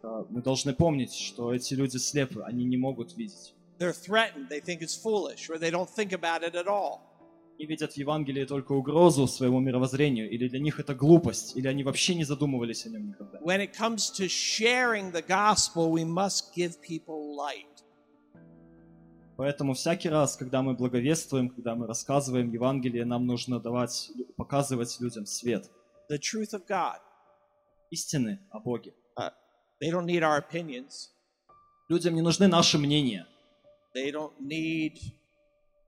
А, 0.03 0.25
Мы 0.31 0.43
должны 0.43 0.75
помнить, 0.75 1.13
что 1.15 1.53
эти 1.55 1.75
люди 1.75 1.97
слепы, 1.99 2.43
они 2.43 2.65
не 2.65 2.77
могут 2.77 3.17
видеть. 3.17 3.55
They're 3.79 3.93
threatened, 3.93 4.49
they 4.49 4.61
think 4.61 4.81
it's 4.81 4.97
foolish, 4.97 5.49
or 5.51 5.59
they 5.59 5.71
don't 5.71 5.89
think 5.89 6.13
about 6.13 6.43
it 6.43 6.55
at 6.55 6.67
all. 6.67 7.01
Они 7.59 7.67
видят 7.67 7.93
в 7.93 7.97
Евангелии 7.97 8.45
только 8.45 8.73
угрозу 8.73 9.27
своему 9.29 9.61
мировоззрению, 9.61 10.29
или 10.31 10.49
для 10.49 10.59
них 10.59 10.81
это 10.81 10.95
глупость, 10.95 11.57
или 11.57 11.69
они 11.69 11.85
вообще 11.85 12.15
не 12.15 12.25
задумывались 12.25 12.87
о 12.87 12.91
нем 12.91 13.09
никогда. 13.09 13.39
When 13.39 13.61
it 13.61 13.73
comes 13.73 14.11
to 14.19 14.27
sharing 14.29 15.13
the 15.13 15.23
gospel, 15.27 15.91
we 15.93 16.05
must 16.05 16.55
give 16.57 16.81
people 16.81 17.35
light. 17.37 17.67
Поэтому 19.37 19.75
всякий 19.75 20.09
раз, 20.09 20.37
когда 20.37 20.63
мы 20.63 20.75
благовествуем, 20.75 21.49
когда 21.51 21.75
мы 21.75 21.87
рассказываем 21.87 22.51
Евангелие, 22.53 23.05
нам 23.05 23.27
нужно 23.27 23.61
давать, 23.61 24.11
показывать 24.37 24.99
людям 25.01 25.27
свет, 25.27 25.71
The 26.11 26.19
truth 26.19 26.53
of 26.53 26.67
God. 26.69 26.99
истины 27.91 28.41
о 28.51 28.61
Боге. 28.61 28.95
They 29.83 29.91
don't 29.91 30.07
need 30.07 30.23
our 30.23 30.39
opinions. 30.39 31.11
Людям 31.89 32.15
не 32.15 32.23
нужны 32.23 32.47
наши 32.47 32.79
мнения. 32.79 33.27
They 33.93 34.13
don't 34.13 34.33
need 34.41 35.01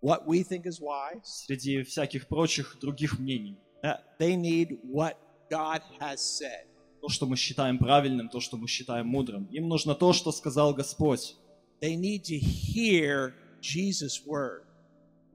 what 0.02 0.26
we 0.26 0.42
think 0.42 0.66
is 0.66 0.80
wise. 0.80 1.22
Среди 1.46 1.84
всяких 1.84 2.26
прочих 2.26 2.76
других 2.80 3.20
мнений. 3.20 3.56
Uh, 3.84 3.98
They 4.18 4.34
need 4.34 4.80
what 4.82 5.16
God 5.48 5.80
has 6.00 6.16
said. 6.16 6.66
То, 7.00 7.08
что 7.08 7.26
мы 7.26 7.36
считаем 7.36 7.78
правильным, 7.78 8.28
то, 8.28 8.40
что 8.40 8.56
мы 8.56 8.66
считаем 8.66 9.06
мудрым. 9.06 9.44
Им 9.52 9.68
нужно 9.68 9.94
то, 9.94 10.12
что 10.12 10.32
сказал 10.32 10.74
Господь. 10.74 11.36
They 11.80 11.94
need 11.94 12.24
to 12.24 12.36
hear 12.36 13.34
Jesus' 13.60 14.26
word. 14.26 14.64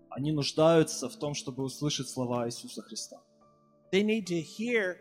Они 0.09 0.33
нуждаются 0.33 1.07
в 1.07 1.15
том, 1.15 1.33
чтобы 1.33 1.63
услышать 1.63 2.09
слова 2.09 2.45
Иисуса 2.47 2.81
Христа. 2.81 3.21
They 3.93 4.03
need 4.03 4.25
to 4.25 4.41
hear 4.41 4.97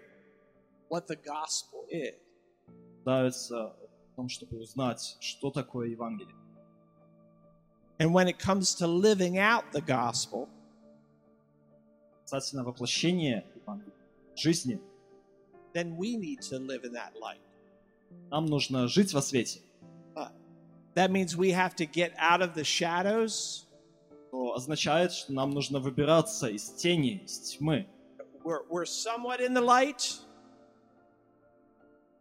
what 0.88 1.08
the 1.08 1.16
gospel 1.16 1.86
is. 1.90 2.14
Нуждаются 3.08 3.72
в 4.12 4.16
том, 4.16 4.28
чтобы 4.28 4.58
узнать, 4.58 5.16
что 5.18 5.50
такое 5.50 5.88
Евангелие. 5.88 6.34
And 7.98 8.12
when 8.12 8.28
it 8.28 8.38
comes 8.38 8.74
to 8.74 8.86
living 8.86 9.38
out 9.38 9.64
the 9.72 9.80
gospel, 9.80 10.46
Касательно 12.24 12.64
воплощения 12.64 13.46
Евангелия 13.54 13.94
жизни, 14.36 14.78
then 15.72 15.96
we 15.96 16.18
need 16.18 16.42
to 16.42 16.58
live 16.58 16.84
in 16.84 16.92
that 16.92 17.14
light. 17.18 17.40
нам 18.30 18.44
нужно 18.44 18.88
жить 18.88 19.14
во 19.14 19.22
свете. 19.22 19.62
That 20.94 21.10
means 21.10 21.34
we 21.34 21.50
have 21.52 21.74
to 21.76 21.86
get 21.86 22.12
out 22.18 22.42
of 22.42 22.52
the 22.54 22.62
shadows. 22.62 23.64
То 24.30 24.54
означает, 24.54 25.12
что 25.12 25.32
нам 25.32 25.52
нужно 25.52 25.78
выбираться 25.80 26.48
из 26.48 26.68
тени, 26.72 27.22
из 27.24 27.56
тьмы. 27.56 27.86
We're, 28.44 28.66
we're 28.68 28.84
somewhat 28.84 29.40
in 29.40 29.54
the 29.54 29.62
light. 29.62 30.27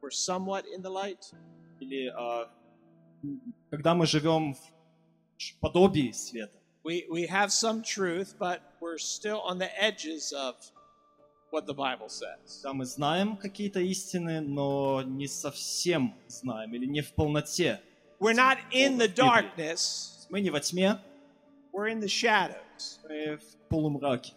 We're 0.00 0.10
somewhat 0.10 0.64
in 0.66 0.82
the 0.82 0.90
light. 0.90 1.32
Или 1.80 2.08
а, 2.08 2.48
когда 3.70 3.94
мы 3.94 4.06
живем 4.06 4.54
в 4.54 5.60
подобии 5.60 6.10
света, 6.12 6.58
We, 6.84 7.06
we 7.08 7.26
have 7.28 7.52
some 7.52 7.80
truth, 7.82 8.34
but 8.40 8.60
we're 8.80 8.98
still 8.98 9.40
on 9.42 9.58
the 9.58 9.70
edges 9.80 10.32
of 10.32 10.56
what 11.52 11.64
the 11.64 11.74
Bible 11.74 12.08
says. 12.08 12.56
когда 12.60 12.72
мы 12.72 12.84
знаем 12.86 13.36
какие-то 13.36 13.78
истины, 13.80 14.40
но 14.40 15.02
не 15.02 15.28
совсем 15.28 16.16
знаем 16.26 16.74
или 16.74 16.86
не 16.86 17.00
в 17.02 17.12
полноте. 17.14 17.80
We're 18.18 18.34
not 18.34 18.58
in 18.72 18.98
the 18.98 19.06
Библии. 19.06 19.14
darkness, 19.14 20.26
Мы 20.28 20.40
не 20.40 20.50
во 20.50 20.58
тьме, 20.60 20.98
we're 21.72 21.88
in 21.88 22.00
the 22.00 22.08
shadows. 22.08 22.98
мы 23.08 23.36
в 23.36 23.68
полумраке. 23.68 24.32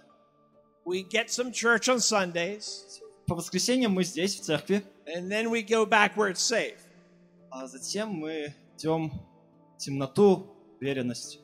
We 0.86 1.02
get 1.02 1.32
some 1.32 1.52
church 1.52 1.90
on 1.90 2.00
Sundays, 2.00 3.02
По 3.30 3.36
воскресеньям 3.36 3.94
мы 3.94 4.04
здесь, 4.04 4.40
в 4.40 4.44
церкви, 4.44 4.84
and 5.08 5.30
then 5.30 5.50
we 5.50 5.64
go 5.64 5.86
back 5.86 6.16
where 6.16 6.30
it's 6.30 6.42
safe. 6.42 6.78
а 7.58 7.68
затем 7.68 8.10
мы 8.10 8.54
идем 8.78 9.12
в 9.76 9.78
темноту 9.78 10.46
уверенностью. 10.82 11.42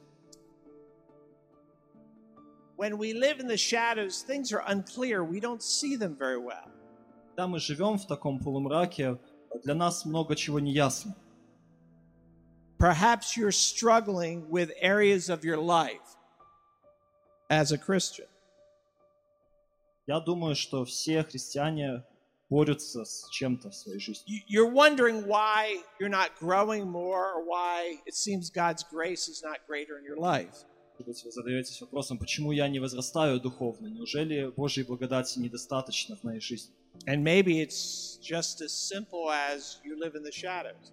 When 2.78 2.98
we 2.98 3.14
live 3.14 3.40
in 3.40 3.48
the 3.48 3.56
shadows, 3.56 4.22
things 4.22 4.52
are 4.52 4.64
unclear. 4.68 5.24
We 5.24 5.40
don't 5.40 5.62
see 5.62 5.96
them 5.96 6.18
very 6.18 6.38
well. 6.38 6.68
Когда 7.30 7.48
мы 7.48 7.60
живем 7.60 7.98
в 7.98 8.08
таком 8.08 8.40
полумраке, 8.40 9.18
для 9.64 9.74
нас 9.74 10.04
много 10.04 10.36
чего 10.36 10.60
не 10.60 10.74
ясно. 10.74 11.16
Perhaps 12.78 13.38
you're 13.38 13.52
struggling 13.52 14.50
with 14.50 14.74
areas 14.82 15.30
of 15.30 15.46
your 15.46 15.58
life 15.58 16.18
as 17.50 17.72
a 17.72 17.78
Christian. 17.78 18.26
Я 20.07 20.21
думаю, 20.21 20.55
что 20.55 20.85
все 20.85 21.23
христиане 21.25 22.05
борются 22.49 23.05
с 23.05 23.29
чем-то 23.31 23.71
в 23.71 23.75
своей 23.75 23.99
жизни. 23.99 24.25
You- 24.29 24.45
You're 24.49 24.73
wondering 24.73 25.27
why 25.27 25.83
you're 26.01 26.09
not 26.11 26.31
growing 26.41 26.85
more 26.85 27.35
or 27.35 27.45
why 27.45 27.99
it 28.07 28.15
seems 28.15 28.51
God's 28.51 28.85
grace 28.89 29.29
is 29.29 29.43
not 29.43 29.59
greater 29.69 29.99
in 29.99 30.05
your 30.05 30.17
life. 30.19 30.55
Может 30.99 31.25
вы 31.25 31.31
задаетесь 31.33 31.81
вопросом, 31.81 32.19
почему 32.19 32.53
я 32.53 32.69
не 32.69 32.79
возрастаю 32.79 33.41
духовно? 33.41 33.89
Неужели 33.89 34.47
Божьей 34.57 34.85
благодати 34.85 35.39
недостаточно 35.41 36.17
в 36.17 36.23
моей 36.25 36.41
жизни? 36.41 36.73
And 37.07 37.23
maybe 37.23 37.61
it's 37.61 38.19
just 38.23 38.63
as 38.63 38.69
simple 38.73 39.29
as 39.29 39.79
you 39.85 39.99
live 39.99 40.15
in 40.15 40.23
the 40.23 40.31
shadows. 40.33 40.93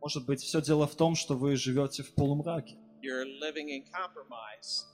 Может 0.00 0.24
быть, 0.24 0.40
все 0.40 0.62
дело 0.62 0.86
в 0.86 0.94
том, 0.94 1.16
что 1.16 1.34
вы 1.36 1.56
живете 1.56 2.02
в 2.04 2.14
полумраке. 2.14 2.76
You're 3.02 3.24
living 3.40 3.68
in 3.68 3.84
compromise, 3.92 4.84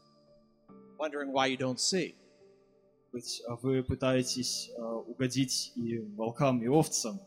wondering 0.98 1.32
why 1.32 1.46
you 1.48 1.56
don't 1.58 1.78
see. 1.78 2.14
Быть, 3.12 3.42
а 3.46 3.56
вы 3.56 3.82
пытаетесь 3.82 4.70
э, 4.76 4.82
угодить 4.82 5.72
и 5.76 5.98
волкам, 5.98 6.62
и 6.62 6.68
овцам, 6.68 7.20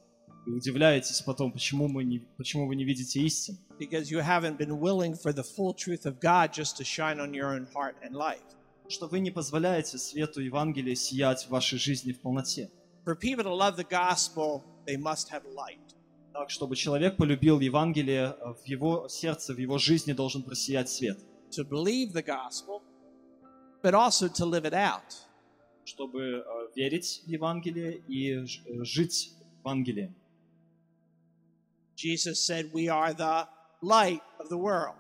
и 0.47 0.51
удивляетесь 0.51 1.21
потом, 1.21 1.51
почему, 1.51 1.87
мы 1.87 2.03
не, 2.03 2.19
почему 2.37 2.67
вы 2.67 2.75
не 2.75 2.83
видите 2.83 3.19
истин. 3.21 3.57
Because 3.79 4.09
you 4.09 4.19
haven't 4.19 4.57
been 4.57 4.79
willing 4.79 5.13
for 5.13 5.31
the 5.31 5.43
full 5.43 5.73
truth 5.73 6.05
of 6.05 6.19
God 6.19 6.53
just 6.53 6.77
to 6.77 6.83
shine 6.83 7.19
on 7.19 7.33
your 7.33 7.53
own 7.53 7.67
heart 7.73 7.95
and 8.03 8.15
life. 8.15 8.41
Что 8.87 9.07
вы 9.07 9.19
не 9.19 9.31
позволяете 9.31 9.97
свету 9.97 10.41
Евангелия 10.41 10.95
сиять 10.95 11.45
в 11.45 11.49
вашей 11.49 11.79
жизни 11.79 12.13
в 12.13 12.19
полноте. 12.19 12.69
For 13.05 13.15
people 13.15 13.43
to 13.43 13.53
love 13.53 13.75
the 13.75 13.87
gospel, 13.87 14.63
they 14.85 14.97
must 14.97 15.29
have 15.31 15.43
light. 15.53 15.95
Так, 16.33 16.49
чтобы 16.49 16.75
человек 16.75 17.17
полюбил 17.17 17.59
Евангелие, 17.59 18.35
э, 18.39 18.53
в 18.53 18.65
его 18.65 19.07
сердце, 19.07 19.53
в 19.53 19.57
его 19.57 19.77
жизни 19.77 20.13
должен 20.13 20.43
просиять 20.43 20.89
свет. 20.89 21.17
To 21.51 21.63
believe 21.63 22.11
the 22.11 22.23
gospel, 22.23 22.81
but 23.81 23.93
also 23.93 24.27
to 24.27 24.45
live 24.45 24.65
it 24.65 24.73
out. 24.73 25.15
Чтобы 25.85 26.21
э, 26.21 26.43
верить 26.75 27.21
в 27.25 27.29
Евангелие 27.29 28.01
и 28.07 28.31
э, 28.33 28.45
жить 28.83 29.31
Евангелием. 29.63 30.13
Jesus 31.95 32.45
said, 32.45 32.71
We 32.73 32.89
are 32.89 33.13
the 33.13 33.47
light 33.81 34.21
of 34.39 34.49
the 34.49 34.57
world. 34.57 34.95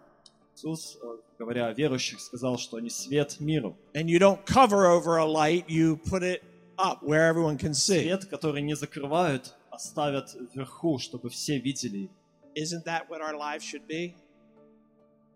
Иисус, 0.55 0.97
э, 1.01 1.17
говоря 1.37 1.67
о 1.67 1.73
верующих, 1.73 2.21
сказал, 2.21 2.57
что 2.57 2.77
они 2.77 2.89
свет 2.89 3.39
миру. 3.39 3.75
And 3.93 4.05
you 4.05 4.19
don't 4.19 4.45
cover 4.45 4.85
over 4.85 5.17
a 5.17 5.25
light, 5.25 5.65
you 5.67 5.97
put 5.97 6.23
it 6.23 6.43
up 6.77 7.01
where 7.01 7.27
everyone 7.27 7.57
can 7.57 7.73
see. 7.73 8.03
Свет, 8.03 8.25
который 8.25 8.61
не 8.61 8.75
закрывают, 8.75 9.55
оставят 9.69 10.35
вверху, 10.53 10.99
чтобы 10.99 11.29
все 11.29 11.59
видели. 11.59 12.09
Isn't 12.55 12.85
that 12.85 13.09
what 13.09 13.21
our 13.21 13.35
lives 13.35 13.63
should 13.63 13.85
be? 13.87 14.15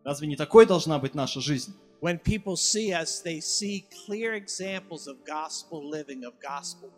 Разве 0.03 0.27
не 0.27 0.38
такой 0.38 0.65
должна 0.65 0.99
быть 0.99 1.13
наша 1.13 1.41
жизнь? 1.41 1.75
When 2.01 2.17
people 2.17 2.55
see 2.55 2.93
us, 2.93 3.19
they 3.19 3.41
see 3.41 3.85
clear 4.05 4.33
examples 4.33 5.07
of 5.07 5.17
gospel 5.25 5.89
living, 5.89 6.23
of 6.23 6.33
gospel. 6.39 6.91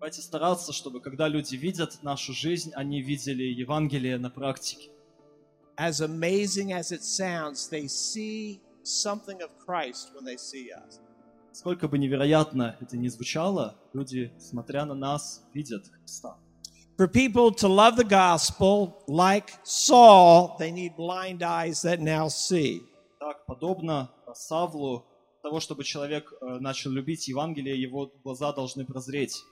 Давайте 0.00 0.20
стараться, 0.20 0.72
чтобы 0.72 1.00
когда 1.00 1.28
люди 1.28 1.54
видят 1.54 2.02
нашу 2.02 2.32
жизнь, 2.32 2.72
они 2.74 3.02
видели 3.02 3.44
Евангелие 3.44 4.18
на 4.18 4.28
практике. 4.28 4.90
As 5.78 6.00
amazing 6.00 6.72
as 6.72 6.90
it 6.90 7.02
sounds, 7.02 7.68
they 7.68 7.86
see 7.86 8.60
something 8.82 9.40
of 9.42 9.50
Christ 9.64 10.12
when 10.14 10.24
they 10.24 10.36
see 10.36 10.70
us. 10.72 11.00
Сколько 11.52 11.86
бы 11.86 11.96
невероятно 11.96 12.76
это 12.80 12.96
ни 12.96 13.08
звучало, 13.08 13.76
люди, 13.94 14.32
смотря 14.38 14.84
на 14.84 14.94
нас, 14.94 15.44
видят 15.54 15.86
Христа. 15.86 16.36
For 16.98 17.06
people 17.06 17.52
to 17.52 17.68
love 17.68 17.96
the 17.96 18.04
gospel, 18.04 19.04
like 19.06 19.52
Saul, 19.62 20.56
they 20.58 20.72
need 20.72 20.96
blind 20.96 21.42
eyes 21.42 21.82
that 21.82 22.00
now 22.00 22.28
see. 22.28 22.82
Так, 23.20 23.46
подобно 23.46 24.10
Савлу, 24.34 25.06
для 25.42 25.50
того, 25.50 25.60
чтобы 25.60 25.84
человек 25.84 26.32
э, 26.32 26.58
начал 26.60 26.90
любить 26.90 27.28
Евангелие, 27.28 27.80
его 27.80 28.12
глаза 28.24 28.52
должны 28.52 28.84
прозреть. 28.84 29.42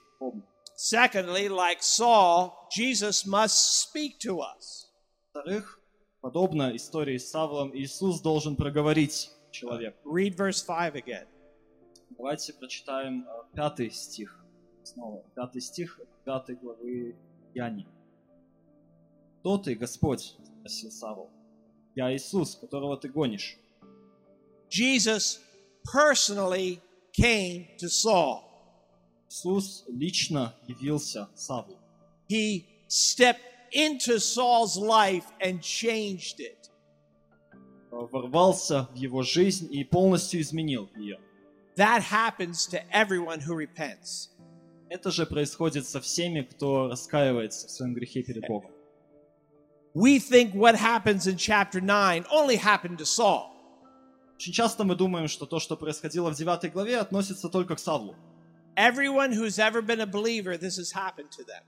Secondly, 0.77 1.47
like 1.47 1.79
Saul, 1.81 2.51
Jesus 2.69 3.25
must 3.25 3.55
speak 3.81 4.19
to 4.19 4.39
us. 4.39 4.87
Во-вторых, 5.33 5.79
подобно 6.21 6.75
истории 6.75 7.17
с 7.17 7.29
Савлом, 7.29 7.73
Иисус 7.73 8.19
должен 8.21 8.57
проговорить 8.57 9.31
человеку. 9.51 9.97
Read 10.13 10.35
verse 10.35 10.65
5 10.65 10.95
again. 10.95 11.27
Давайте 12.17 12.53
прочитаем 12.53 13.25
э, 13.27 13.55
пятый 13.55 13.89
стих. 13.89 14.45
Снова 14.83 15.23
пятый 15.35 15.61
стих 15.61 15.99
пятой 16.25 16.55
главы 16.55 17.15
Яни. 17.53 17.87
«Кто 19.39 19.57
ты, 19.57 19.75
Господь?»— 19.75 20.35
спросил 20.59 20.91
Савл. 20.91 21.29
«Я 21.95 22.13
Иисус, 22.13 22.55
которого 22.55 22.97
ты 22.97 23.09
гонишь». 23.09 23.57
Jesus 24.74 25.38
personally 25.84 26.80
came 27.12 27.66
to 27.78 27.88
Saul. 27.88 28.44
Иисус 29.28 29.84
лично 29.88 30.54
явился 30.66 31.28
Савлу. 31.34 31.78
He 32.28 32.66
stepped 32.88 33.42
into 33.72 34.18
Saul's 34.18 34.76
life 34.76 35.26
and 35.40 35.60
changed 35.62 36.40
it. 36.40 36.70
ворвался 37.90 38.88
в 38.92 38.96
его 38.96 39.22
жизнь 39.22 39.68
и 39.72 39.84
полностью 39.84 40.40
изменил 40.40 40.88
ее. 40.96 41.18
That 41.76 42.02
happens 42.02 42.66
to 42.68 42.82
everyone 42.92 43.40
who 43.40 43.54
repents. 43.54 44.30
Это 44.88 45.10
же 45.10 45.24
происходит 45.24 45.86
со 45.86 46.00
всеми, 46.00 46.42
кто 46.42 46.88
раскаивается 46.88 47.68
в 47.68 47.70
своем 47.70 47.94
грехе 47.94 48.22
перед 48.22 48.46
Богом. 48.46 48.72
We 49.94 50.18
think 50.18 50.54
what 50.54 50.76
happens 50.76 51.26
in 51.26 51.36
chapter 51.36 51.80
9 51.80 52.24
only 52.30 52.56
happened 52.56 52.98
to 52.98 53.06
Saul. 53.06 53.50
Очень 54.35 54.53
часто 54.53 54.83
мы 54.83 54.95
думаем, 54.95 55.27
что 55.27 55.45
то, 55.45 55.59
что 55.59 55.77
происходило 55.77 56.29
в 56.29 56.35
9 56.35 56.71
главе, 56.73 56.97
относится 56.97 57.49
только 57.49 57.75
к 57.75 57.79
Савлу. 57.79 58.15
Everyone 58.75 59.31
who's 59.31 59.57
ever 59.57 59.81
been 59.81 60.01
a 60.01 60.05
believer, 60.05 60.57
this 60.57 60.77
has 60.77 60.91
happened 60.93 61.29
to 61.31 61.45
them. 61.45 61.63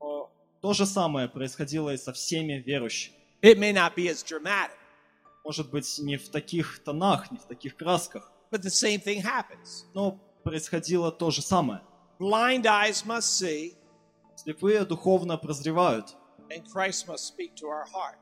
Но 0.00 0.30
то 0.60 0.72
же 0.72 0.86
самое 0.86 1.28
происходило 1.28 1.90
и 1.92 1.96
со 1.96 2.12
всеми 2.12 2.62
верующими. 2.64 3.16
It 3.42 3.58
may 3.58 3.72
not 3.72 3.94
be 3.96 4.08
as 4.08 4.22
dramatic, 4.24 4.70
Может 5.44 5.70
быть, 5.70 5.98
не 5.98 6.16
в 6.16 6.28
таких 6.30 6.82
тонах, 6.84 7.30
не 7.32 7.38
в 7.38 7.44
таких 7.44 7.76
красках, 7.76 8.30
but 8.52 8.60
the 8.62 8.70
same 8.70 9.02
thing 9.02 9.20
happens. 9.22 9.84
но 9.94 10.18
происходило 10.44 11.10
то 11.10 11.30
же 11.32 11.42
самое. 11.42 11.82
Blind 12.20 12.62
eyes 12.64 13.04
must 13.04 13.42
see, 13.42 13.74
Слепые 14.36 14.84
духовно 14.84 15.36
прозревают. 15.38 16.14
and 16.50 16.64
Christ 16.72 17.08
must 17.08 17.26
speak 17.26 17.54
to 17.56 17.66
our 17.68 17.84
heart. 17.92 18.18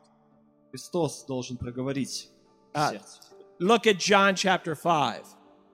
Христос 0.71 1.25
должен 1.27 1.59
проговорить 1.59 2.31
А. 2.73 2.91
сердце. 2.91 3.21
Look 3.64 3.88
at 3.88 3.98
John 3.98 4.36
chapter 4.36 4.76
5, 4.76 5.26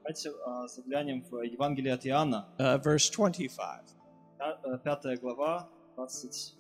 Давайте 0.03 0.31
а, 0.45 0.67
заглянем 0.67 1.23
в 1.23 1.41
Евангелие 1.41 1.93
от 1.93 2.05
Иоанна, 2.05 2.47
uh, 2.60 2.77
verse 2.81 3.10
25. 3.12 3.95
пя- 4.39 4.60
э, 4.63 4.77
пятая 4.84 5.17
глава, 5.17 5.67
20 5.95 6.55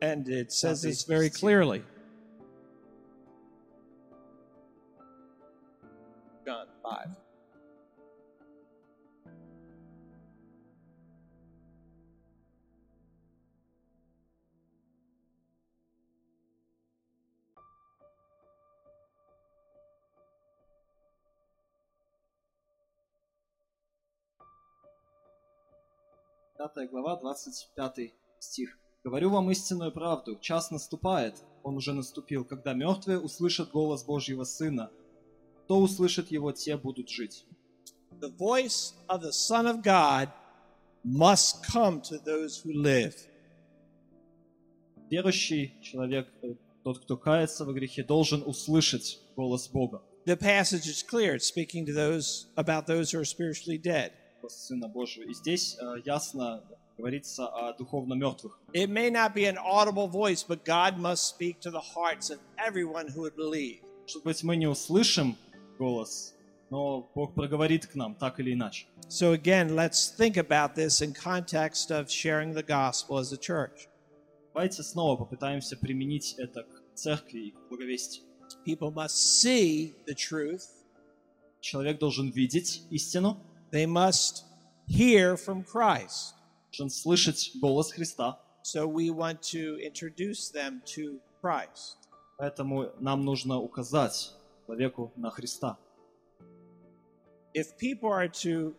And 0.00 0.28
it 0.28 0.52
says 0.52 0.82
Copy. 0.82 0.90
this 0.90 1.02
very 1.04 1.28
clearly. 1.30 1.82
John 6.46 6.66
5. 6.82 7.08
Пятая 26.63 26.87
глава, 26.87 27.17
25 27.17 28.13
стих. 28.39 28.79
«Говорю 29.03 29.31
вам 29.31 29.51
истинную 29.51 29.91
правду, 29.91 30.39
час 30.39 30.71
наступает, 30.71 31.43
он 31.61 31.75
уже 31.75 31.91
наступил, 31.91 32.45
когда 32.45 32.71
мертвые 32.71 33.19
услышат 33.19 33.69
голос 33.71 34.05
Божьего 34.05 34.45
Сына. 34.45 34.89
Кто 35.65 35.81
услышит 35.81 36.31
его, 36.31 36.53
те 36.53 36.77
будут 36.77 37.09
жить». 37.09 37.45
The 38.21 38.33
voice 38.37 38.93
of 39.09 39.21
the 39.21 39.33
Son 39.33 39.67
of 39.67 39.83
God 39.83 40.29
must 41.03 41.65
come 41.69 41.99
to 42.03 42.17
those 42.23 42.63
who 42.63 42.71
live. 42.71 43.13
Верующий 45.09 45.73
человек, 45.81 46.29
тот, 46.85 46.99
кто 46.99 47.17
кается 47.17 47.65
во 47.65 47.73
грехе, 47.73 48.05
должен 48.05 48.41
услышать 48.41 49.19
голос 49.35 49.67
Бога, 49.67 50.01
The 50.25 50.37
passage 50.37 50.87
is 50.87 51.03
clear. 51.03 51.35
It's 51.35 51.45
speaking 51.45 51.85
to 51.87 51.93
those 51.93 52.47
about 52.55 52.87
those 52.87 53.11
who 53.11 53.19
are 53.19 53.25
spiritually 53.25 53.77
dead. 53.77 54.13
Сына 54.49 54.87
Божьего. 54.87 55.23
И 55.23 55.33
здесь 55.33 55.77
э, 55.79 55.95
ясно 56.05 56.63
говорится 56.97 57.47
о 57.47 57.73
духовно 57.73 58.13
мертвых. 58.13 58.59
It 58.73 58.89
may 58.89 59.09
not 59.09 59.33
be 59.33 59.45
an 59.45 59.57
audible 59.57 60.07
voice, 60.07 60.43
but 60.43 60.63
God 60.63 60.97
must 60.97 61.27
speak 61.27 61.59
to 61.61 61.71
the 61.71 61.81
hearts 61.95 62.29
of 62.29 62.39
everyone 62.57 63.07
who 63.07 63.21
would 63.21 63.35
believe. 63.35 63.81
Может 64.03 64.23
быть, 64.23 64.43
мы 64.43 64.55
не 64.55 64.67
услышим 64.67 65.37
голос, 65.79 66.35
но 66.69 67.09
Бог 67.15 67.33
проговорит 67.33 67.87
к 67.87 67.95
нам 67.95 68.15
так 68.15 68.39
или 68.39 68.53
иначе. 68.53 68.87
So 69.09 69.33
again, 69.33 69.75
let's 69.75 70.09
think 70.09 70.37
about 70.37 70.75
this 70.75 71.01
in 71.01 71.13
context 71.13 71.91
of 71.91 72.09
sharing 72.09 72.53
the 72.53 72.63
gospel 72.63 73.17
as 73.17 73.31
a 73.31 73.37
church. 73.37 73.87
Давайте 74.53 74.83
снова 74.83 75.17
попытаемся 75.17 75.77
применить 75.77 76.35
это 76.37 76.63
к 76.63 76.95
церкви 76.95 77.39
и 77.39 77.51
к 77.51 77.69
благовестию. 77.69 78.25
People 78.65 78.91
must 78.91 79.15
see 79.41 79.95
the 80.05 80.15
truth. 80.15 80.63
Человек 81.59 81.97
должен 81.97 82.29
видеть 82.29 82.83
истину, 82.91 83.41
They 83.73 83.87
must 83.87 84.45
hear 84.87 85.35
from 85.35 85.63
Christ. 85.63 86.35
должен 86.71 86.91
слышать 86.91 87.51
голос 87.59 87.91
Христа. 87.91 88.37
So 88.63 88.87
we 88.87 89.09
want 89.09 89.41
to 89.51 89.79
introduce 89.79 90.51
them 90.51 90.81
to 90.95 91.19
Christ. 91.41 91.97
Поэтому 92.37 92.91
нам 92.99 93.25
нужно 93.25 93.57
указать 93.57 94.31
человеку 94.67 95.11
на 95.15 95.31
Христа. 95.31 95.77
If 97.55 97.75
people 97.79 98.11
are 98.11 98.27
to 98.27 98.75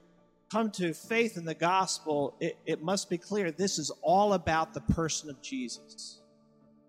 come 0.48 0.70
to 0.70 0.94
faith 0.94 1.36
in 1.36 1.44
the 1.44 1.56
gospel, 1.56 2.36
it, 2.38 2.56
it 2.64 2.80
must 2.80 3.10
be 3.10 3.18
clear 3.18 3.50
this 3.50 3.78
is 3.80 3.90
all 4.00 4.34
about 4.34 4.74
the 4.74 4.80
person 4.94 5.28
of 5.28 5.42
Jesus. 5.42 6.20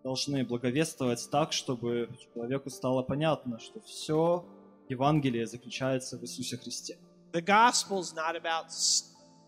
Должны 0.03 0.45
благовествовать 0.45 1.27
так, 1.31 1.51
чтобы 1.53 2.09
человеку 2.35 2.69
стало 2.69 3.01
понятно, 3.01 3.57
что 3.57 3.81
все 3.81 4.45
Евангелие 4.89 5.47
заключается 5.47 6.19
в 6.19 6.21
Иисусе 6.21 6.57
Христе. 6.57 6.99
The 7.35 7.41
gospel 7.41 7.99
is 7.99 8.13
not 8.15 8.37
about 8.37 8.67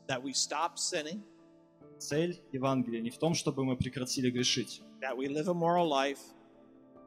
that 0.09 0.21
we 0.21 0.33
stop 0.33 0.77
sinning, 0.77 1.23
Цель 1.99 2.37
Евангелия 2.51 2.99
не 2.99 3.09
в 3.09 3.17
том, 3.17 3.33
чтобы 3.33 3.63
мы 3.63 3.77
прекратили 3.77 4.29
грешить, 4.29 4.81
that 4.99 5.15
we 5.15 5.29
live 5.29 5.47
a 5.47 5.53
moral 5.53 5.87
life, 5.87 6.19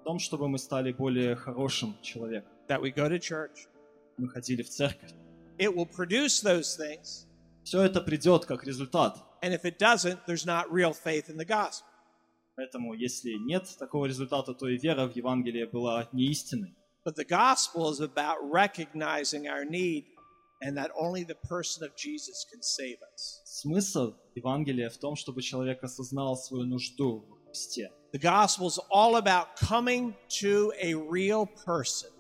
в 0.01 0.05
том, 0.05 0.19
чтобы 0.19 0.49
мы 0.49 0.57
стали 0.57 0.93
более 0.93 1.37
хорошим 1.37 2.01
человеком. 2.01 2.51
that 2.67 2.81
we 2.81 2.91
go 2.91 3.11
to 3.11 3.19
church. 3.19 3.69
Мы 4.17 4.31
ходили 4.31 4.63
в 4.63 4.71
церковь. 4.71 5.13
It 5.59 5.69
will 5.69 5.85
produce 5.85 6.41
those 6.41 6.75
things. 6.79 7.27
Все 7.63 7.83
это 7.83 8.01
придет 8.01 8.47
как 8.47 8.65
результат. 8.65 9.19
And 9.43 9.53
if 9.53 9.67
it 9.67 9.79
doesn't, 9.79 10.21
there's 10.27 10.47
not 10.47 10.73
real 10.73 10.95
faith 10.95 11.29
in 11.29 11.37
the 11.37 11.45
gospel. 11.45 11.85
Поэтому, 12.57 12.95
если 12.95 13.33
нет 13.33 13.69
такого 13.79 14.07
результата, 14.07 14.55
то 14.55 14.67
и 14.67 14.79
вера 14.79 15.07
в 15.07 15.15
Евангелие 15.15 15.67
была 15.67 16.09
не 16.13 16.31
истинной. 16.31 16.75
But 17.05 17.17
the 17.17 17.27
gospel 17.27 17.91
is 17.91 18.01
about 18.01 18.39
recognizing 18.51 19.47
our 19.47 19.67
need 19.67 20.07
and 20.63 20.77
that 20.77 20.91
only 20.99 21.25
the 21.25 21.35
person 21.49 21.85
of 21.85 21.95
Jesus 21.97 22.45
can 22.51 22.63
save 22.63 22.99
us. 23.15 23.41
Смысл 23.45 24.15
Евангелия 24.35 24.91
в 24.91 24.99
том, 24.99 25.17
чтобы 25.17 25.43
человек 25.43 25.83
осознал 25.83 26.37
свою 26.37 26.65
нужду 26.67 27.25
в 27.29 27.47
Христе. 27.47 27.91
The 28.13 28.19
gospel 28.19 28.67
is 28.67 28.79
all 28.91 29.17
about 29.17 29.57
coming 29.57 30.15
to 30.41 30.73
a 30.81 30.95
real 30.95 31.47
person. 31.47 32.11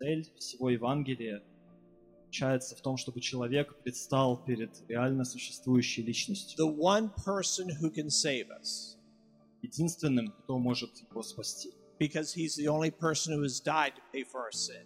Цель 0.00 0.24
всего 0.38 0.70
Евангелия 0.70 1.42
заключается 2.22 2.74
в 2.74 2.80
том, 2.80 2.96
чтобы 2.96 3.20
человек 3.20 3.76
предстал 3.82 4.44
перед 4.44 4.70
реально 4.88 5.24
существующей 5.24 6.02
личностью, 6.02 6.58
the 6.58 6.76
one 6.76 7.10
person 7.24 7.68
who 7.80 7.90
can 7.90 8.08
save 8.08 8.48
us 8.50 8.96
единственным, 9.62 10.32
кто 10.32 10.58
может 10.58 10.90
его 11.10 11.22
спасти. 11.22 11.72
because 11.98 12.34
he's 12.34 12.56
the 12.56 12.66
only 12.66 12.90
person 12.90 13.32
who 13.32 13.42
has 13.42 13.60
died 13.60 13.94
to 13.94 14.02
pay 14.12 14.24
for 14.24 14.40
our 14.40 14.52
sin. 14.52 14.84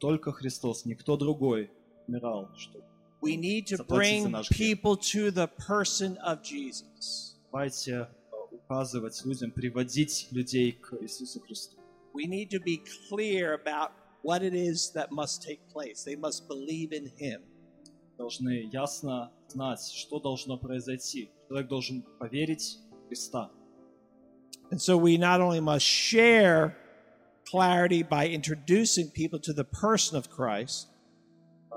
Только 0.00 0.32
Христос, 0.32 0.86
никто 0.86 1.16
другой 1.16 1.70
умирал, 2.11 2.49
чтобы 2.55 2.83
We 3.21 3.35
need 3.35 3.65
to 3.67 3.77
Заплати 3.77 4.21
за 4.21 4.27
bring 4.27 4.31
наш 4.31 4.49
грех. 4.49 4.57
people 4.59 4.95
to 4.95 5.31
the 5.31 5.47
person 5.47 6.17
of 6.23 6.41
Jesus. 6.43 7.35
давайте 7.51 7.91
э, 7.91 8.07
указывать 8.51 9.25
людям, 9.25 9.51
приводить 9.51 10.27
людей 10.31 10.71
к 10.73 10.93
Иисусу 11.01 11.39
Христу. 11.39 11.77
We 12.13 12.25
need 12.27 12.49
to 12.51 12.59
be 12.59 12.81
clear 13.09 13.53
about 13.53 13.91
what 14.23 14.43
it 14.43 14.53
is 14.53 14.91
that 14.93 15.11
must 15.11 15.41
take 15.41 15.59
place. 15.73 16.03
They 16.03 16.15
must 16.15 16.47
believe 16.47 16.91
in 16.91 17.07
him. 17.17 17.41
Должны 18.17 18.69
ясно 18.71 19.31
знать, 19.47 19.81
что 19.93 20.19
должно 20.19 20.57
произойти. 20.57 21.29
Человек 21.47 21.67
должен 21.69 22.03
поверить 22.19 22.79
в 23.03 23.07
Христа. 23.07 23.49
And 24.69 24.79
so 24.81 24.97
we 24.97 25.17
not 25.17 25.39
only 25.39 25.59
must 25.61 25.85
share 25.85 26.75
clarity 27.45 28.03
by 28.03 28.27
introducing 28.27 29.09
people 29.09 29.39
to 29.39 29.53
the 29.53 29.63
person 29.63 30.17
of 30.17 30.29
Christ, 30.29 30.87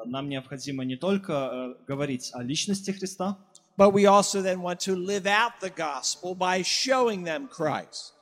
Нам 0.06 0.30
необходимо 0.30 0.84
не 0.84 0.96
только 0.96 1.34
э, 1.34 1.86
говорить 1.88 2.32
о 2.34 2.44
личности 2.44 2.92
Христа, 2.92 3.38
but 3.78 3.92
we 3.92 4.06
also 4.06 4.42
then 4.42 4.62
want 4.62 4.80
to 4.80 4.96
live 4.96 5.26
out 5.26 5.60
the 5.62 5.70
gospel 5.70 6.36
by 6.36 6.62
showing 6.62 7.24
them 7.24 7.48
Christ. 7.50 8.16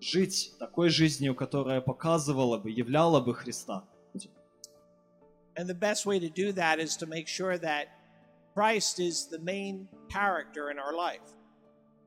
жить 0.00 0.54
такой 0.58 0.88
жизнью, 0.88 1.34
которая 1.34 1.80
показывала 1.80 2.58
бы, 2.58 2.70
являла 2.70 3.20
бы 3.20 3.34
Христа. 3.34 3.84
And 5.56 5.66
the 5.66 5.74
best 5.74 6.06
way 6.06 6.18
to 6.18 6.30
do 6.30 6.52
that 6.52 6.78
is 6.78 6.96
to 6.96 7.06
make 7.06 7.26
sure 7.26 7.58
that 7.58 7.88
Christ 8.54 8.98
is 8.98 9.28
the 9.28 9.38
main 9.40 9.88
character 10.08 10.70
in 10.70 10.78
our 10.78 10.94
life. 10.94 11.20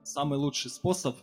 Самый 0.03 0.37
лучший 0.37 0.71
способ 0.71 1.15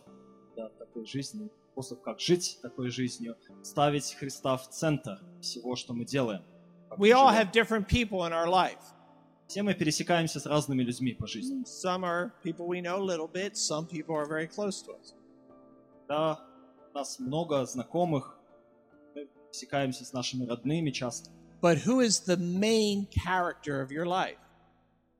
да, 0.55 0.69
такой 0.69 1.05
жизни, 1.05 1.49
способ, 1.71 2.01
как 2.01 2.19
жить 2.19 2.59
такой 2.61 2.89
жизнью, 2.89 3.35
ставить 3.63 4.13
Христа 4.13 4.55
в 4.57 4.69
центр 4.69 5.19
всего, 5.41 5.75
что 5.75 5.93
мы 5.93 6.05
делаем. 6.05 6.43
Как 6.91 6.99
мы 6.99 7.07
We 7.07 7.11
all 7.13 7.29
живем. 7.29 7.47
have 7.47 7.51
different 7.51 7.87
people 7.87 8.25
in 8.25 8.33
our 8.33 8.47
life. 8.47 8.79
Все 9.47 9.63
мы 9.63 9.73
пересекаемся 9.73 10.39
с 10.39 10.45
разными 10.45 10.83
людьми 10.83 11.13
по 11.13 11.27
жизни. 11.27 11.63
Some 11.65 12.03
are 12.03 12.31
people 12.43 12.67
we 12.67 12.81
know 12.81 12.97
a 12.97 13.03
little 13.03 13.27
bit, 13.27 13.57
some 13.57 13.85
people 13.87 14.15
are 14.15 14.25
very 14.25 14.47
close 14.47 14.81
to 14.83 14.93
us. 14.93 15.13
Да, 16.07 16.39
у 16.93 16.97
нас 16.97 17.19
много 17.19 17.65
знакомых, 17.65 18.37
мы 19.15 19.27
пересекаемся 19.51 20.05
с 20.05 20.13
нашими 20.13 20.45
родными 20.45 20.91
часто. 20.91 21.29
But 21.61 21.79
who 21.85 21.99
is 22.01 22.21
the 22.25 22.37
main 22.37 23.07
character 23.07 23.81
of 23.81 23.91
your 23.91 24.05
life? 24.05 24.37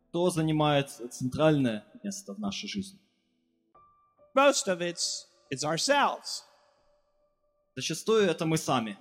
Кто 0.09 0.29
занимает 0.29 0.89
центральное 0.89 1.85
место 2.03 2.33
в 2.33 2.39
нашей 2.39 2.67
жизни? 2.67 2.99
Most 4.33 4.67
of 4.67 4.81
it's 4.81 5.27
it's 5.51 5.63
ourselves. 5.63 6.43
Зачастую 7.75 8.25
это 8.29 8.45
мы 8.45 8.57
сами. 8.57 8.97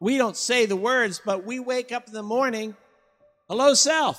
We 0.00 0.16
don't 0.16 0.36
say 0.36 0.64
the 0.64 0.76
words, 0.76 1.20
but 1.24 1.44
we 1.44 1.58
wake 1.58 1.90
up 1.90 2.06
in 2.06 2.12
the 2.12 2.22
morning, 2.22 2.76
hello 3.48 3.74
self. 3.74 4.16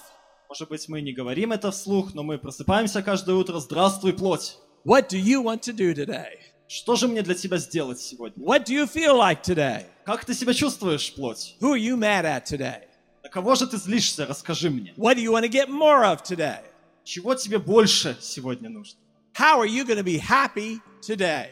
Может 0.49 0.67
быть, 0.67 0.89
мы 0.89 0.99
не 0.99 1.13
говорим 1.13 1.53
это 1.53 1.71
вслух, 1.71 2.13
но 2.13 2.21
мы 2.21 2.37
просыпаемся 2.37 3.01
каждое 3.01 3.37
утро. 3.37 3.59
Здравствуй, 3.59 4.11
плоть! 4.11 4.57
What 4.83 5.07
do 5.07 5.17
you 5.17 5.41
want 5.41 5.61
to 5.61 5.73
do 5.73 5.93
today? 5.93 6.39
Что 6.67 6.97
же 6.97 7.07
мне 7.07 7.21
для 7.21 7.33
тебя 7.33 7.57
сделать 7.59 8.01
сегодня? 8.01 8.43
What 8.43 8.65
do 8.65 8.73
you 8.73 8.85
feel 8.87 9.15
like 9.15 9.41
today? 9.41 9.85
Как 10.03 10.25
ты 10.25 10.33
себя 10.33 10.53
чувствуешь, 10.53 11.13
плоть? 11.15 11.55
Who 11.61 11.71
are 11.71 11.79
you 11.79 11.95
mad 11.95 12.25
at 12.25 12.43
today? 12.43 12.83
На 13.23 13.29
кого 13.29 13.55
же 13.55 13.65
ты 13.65 13.77
злишься? 13.77 14.25
Расскажи 14.25 14.69
мне. 14.69 14.93
What 14.97 15.15
do 15.15 15.21
you 15.21 15.31
want 15.31 15.45
to 15.45 15.49
get 15.49 15.69
more 15.69 16.03
of 16.03 16.23
today? 16.23 16.59
Чего 17.05 17.35
тебе 17.35 17.57
больше 17.57 18.17
сегодня 18.19 18.69
нужно? 18.69 18.99
How 19.33 19.61
are 19.61 19.67
you 19.67 19.85
going 19.85 19.97
to 19.97 20.03
be 20.03 20.19
happy 20.19 20.81
today? 21.01 21.51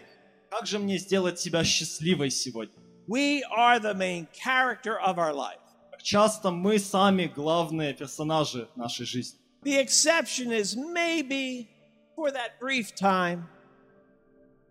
Как 0.49 0.67
же 0.67 0.79
мне 0.79 0.97
сделать 0.97 1.39
тебя 1.39 1.63
счастливой 1.63 2.29
сегодня? 2.29 2.76
We 3.07 3.43
are 3.55 3.79
the 3.79 3.93
main 3.93 4.27
character 4.33 4.99
of 4.99 5.17
our 5.17 5.33
life. 5.33 5.59
Часто 6.01 6.51
мы 6.51 6.77
сами 6.79 7.25
главные 7.27 7.93
персонажи 7.93 8.67
нашей 8.75 9.05
жизни. 9.05 9.39
The 9.63 9.79
exception 9.79 10.51
is 10.51 10.75
maybe 10.75 11.67
for 12.15 12.31
that 12.31 12.59
brief 12.59 12.93
time 12.95 13.43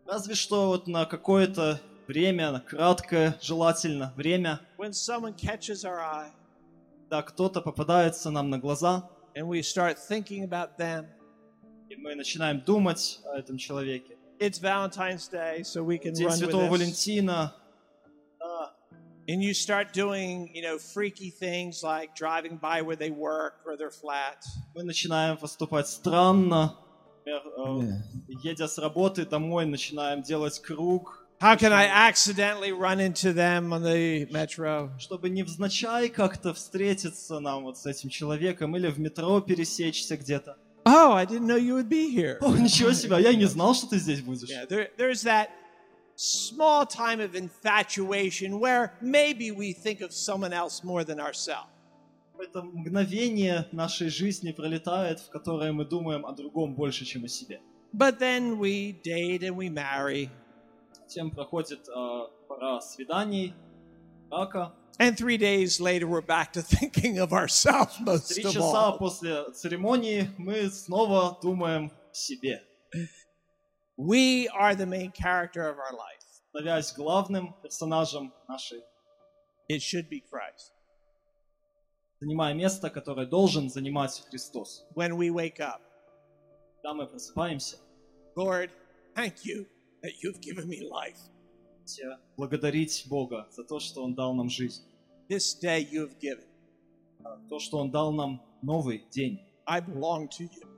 Разве 0.06 0.34
что 0.34 0.68
вот 0.68 0.86
на 0.86 1.04
какое-то 1.04 1.80
время, 2.06 2.52
на 2.52 2.60
краткое 2.60 3.36
желательно 3.42 4.12
время, 4.16 4.60
when 4.78 4.92
someone 4.92 5.34
catches 5.34 5.84
our 5.84 6.00
eye 6.00 6.30
да, 7.10 7.22
кто-то 7.22 7.60
попадается 7.60 8.30
нам 8.30 8.50
на 8.50 8.58
глаза, 8.58 9.08
and 9.34 9.46
we 9.48 9.60
start 9.62 9.98
thinking 9.98 10.44
about 10.44 10.76
them. 10.78 11.06
и 11.88 11.96
мы 11.96 12.14
начинаем 12.14 12.60
думать 12.60 13.20
о 13.24 13.38
этом 13.38 13.56
человеке. 13.58 14.16
It's 14.38 14.60
Valentine's 14.60 15.28
Day, 15.28 15.62
so 15.62 15.82
we 15.82 15.98
can 15.98 16.12
День 16.12 16.26
run 16.26 16.36
Святого 16.36 16.68
with 16.68 16.70
this. 16.70 16.70
Валентина, 16.70 17.54
And 19.28 19.42
you 19.42 19.54
start 19.54 19.92
doing, 19.92 20.50
you 20.54 20.62
know, 20.62 20.78
freaky 20.78 21.30
things 21.30 21.82
like 21.82 22.14
driving 22.14 22.58
by 22.58 22.82
where 22.82 22.94
they 22.96 23.10
work 23.10 23.54
or 23.66 23.76
their 23.76 23.90
flat. 23.90 24.44
мы 24.74 24.84
начинаем 24.84 25.36
поступать 25.36 25.88
странно. 25.88 26.76
Например, 27.24 27.42
э, 27.82 28.38
едя 28.44 28.68
с 28.68 28.78
работы 28.78 29.26
домой, 29.26 29.66
начинаем 29.66 30.22
делать 30.22 30.60
круг, 30.60 31.22
How 31.38 31.54
can 31.54 31.70
I 31.70 31.86
accidentally 31.86 32.72
run 32.72 32.98
into 32.98 33.34
them 33.34 33.72
on 33.74 33.82
the 33.82 34.26
metro? 34.30 34.90
чтобы 34.98 35.28
невзначай 35.28 36.08
как-то 36.08 36.54
встретиться 36.54 37.40
нам 37.40 37.64
вот 37.64 37.76
с 37.76 37.84
этим 37.84 38.08
человеком 38.08 38.74
или 38.76 38.88
в 38.88 38.98
метро 38.98 39.40
пересечься 39.40 40.16
где-то. 40.16 40.56
Oh, 40.86 41.12
I 41.12 41.26
didn't 41.26 41.46
know 41.46 41.56
you 41.58 41.74
would 41.74 41.88
be 41.88 42.08
here. 42.14 42.38
О, 42.40 42.56
ничего 42.56 42.92
себе, 42.92 43.16
а 43.16 43.20
я 43.20 43.34
не 43.34 43.44
знал, 43.46 43.74
что 43.74 43.88
ты 43.88 43.98
здесь 43.98 44.20
будешь. 44.22 44.48
Yeah, 44.48 44.66
there, 44.66 44.88
there's 44.96 45.24
that 45.24 45.48
small 46.15 46.85
time 46.85 47.19
of 47.19 47.35
infatuation 47.35 48.59
where 48.59 48.93
maybe 49.01 49.51
we 49.51 49.73
think 49.73 50.01
of 50.01 50.11
someone 50.13 50.53
else 50.53 50.83
more 50.83 51.03
than 51.03 51.19
ourselves. 51.19 51.67
Это 52.39 52.63
мгновение 52.63 53.67
нашей 53.71 54.09
жизни 54.09 54.51
пролетает, 54.51 55.19
в 55.19 55.29
которое 55.29 55.71
мы 55.71 55.85
думаем 55.85 56.25
о 56.25 56.31
другом 56.33 56.73
больше, 56.73 57.05
чем 57.05 57.23
о 57.25 57.27
себе. 57.27 57.61
But 57.93 58.17
then 58.19 58.57
we 58.57 58.93
date 59.03 59.43
and 59.43 59.55
we 59.55 59.69
marry, 59.69 60.29
Затем 61.07 61.29
проходит 61.29 61.87
э, 61.87 62.27
пора 62.47 62.81
свиданий, 62.81 63.53
брака. 64.29 64.73
and 64.99 65.15
three 65.17 65.37
days 65.37 65.79
later 65.79 66.07
we're 66.07 66.21
back 66.21 66.51
to 66.53 66.61
thinking 66.61 67.19
of 67.19 67.31
ourselves 67.33 67.99
most 67.99 68.33
Три 68.33 68.43
of 68.43 68.53
часа 68.53 68.87
all. 68.91 68.97
после 68.97 69.43
церемонии 69.53 70.29
мы 70.37 70.69
снова 70.71 71.37
думаем 71.43 71.91
о 71.91 72.13
себе, 72.15 72.63
We 73.96 74.48
are 74.48 74.74
the 74.74 74.86
main 74.86 75.10
character 75.12 75.62
of 75.68 75.76
our 75.78 75.92
life. 75.92 76.22
становясь 76.52 76.92
главным 76.94 77.54
персонажем 77.62 78.32
нашей, 78.48 78.82
It 79.68 79.80
should 79.82 80.08
be 80.08 80.20
Christ. 80.30 80.72
занимая 82.20 82.54
место, 82.54 82.88
которое 82.90 83.26
должен 83.26 83.68
занимать 83.70 84.22
Христос. 84.30 84.84
When 84.94 85.16
we 85.16 85.30
wake 85.30 85.60
up, 85.60 85.80
Когда 86.82 86.94
мы 86.94 87.06
просыпаемся, 87.06 87.78
Lord, 88.36 88.70
thank 89.14 89.44
you 89.44 89.66
that 90.02 90.12
you've 90.22 90.40
given 90.40 90.66
me 90.68 90.80
life. 90.88 91.18
те 91.84 92.18
благодарить 92.36 93.06
Бога 93.08 93.46
за 93.50 93.64
то, 93.64 93.78
что 93.80 94.02
Он 94.02 94.14
дал 94.14 94.34
нам 94.34 94.48
жизнь, 94.48 94.82
This 95.28 95.54
day 95.60 95.80
you 95.90 96.06
have 96.06 96.18
given. 96.20 96.44
за 97.22 97.48
то, 97.48 97.58
что 97.58 97.78
Он 97.78 97.90
дал 97.90 98.12
нам 98.12 98.42
новый 98.62 99.04
день. 99.10 99.40
I 99.66 99.80
belong 99.80 100.28
to 100.28 100.44
you. 100.44 100.75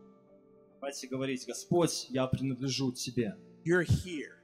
Давайте 0.81 1.09
говорить, 1.09 1.45
Господь, 1.45 2.07
я 2.09 2.29
принадлежу 2.29 2.93
Тебе. 2.93 3.37
You're 3.65 3.85
here. 3.85 4.39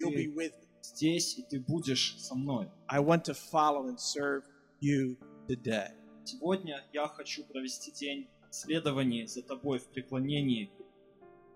You'll 0.00 0.12
be 0.12 0.34
with 0.34 0.52
me. 0.52 0.66
Здесь, 0.82 1.38
и 1.38 1.42
Ты 1.42 1.60
будешь 1.60 2.16
со 2.18 2.34
мной. 2.34 2.68
I 2.88 2.98
want 2.98 3.22
to 3.24 3.34
follow 3.34 3.86
and 3.86 3.96
serve 3.96 4.42
you 4.80 5.16
today. 5.48 5.92
Сегодня 6.24 6.84
я 6.92 7.06
хочу 7.06 7.44
провести 7.44 7.92
день 7.92 8.28
в 8.50 8.54
следовании 8.54 9.26
за 9.26 9.42
Тобой, 9.42 9.78
в 9.78 9.86
преклонении. 9.88 10.72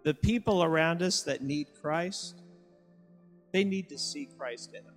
The 0.05 0.15
people 0.15 0.63
around 0.63 1.03
us 1.03 1.25
that 1.25 1.43
need 1.43 1.67
Christ, 1.83 2.37
they 3.53 3.65
need 3.65 3.89
to 3.89 3.99
see 3.99 4.29
Christ 4.39 4.73
in 4.75 4.85
them. 4.85 4.95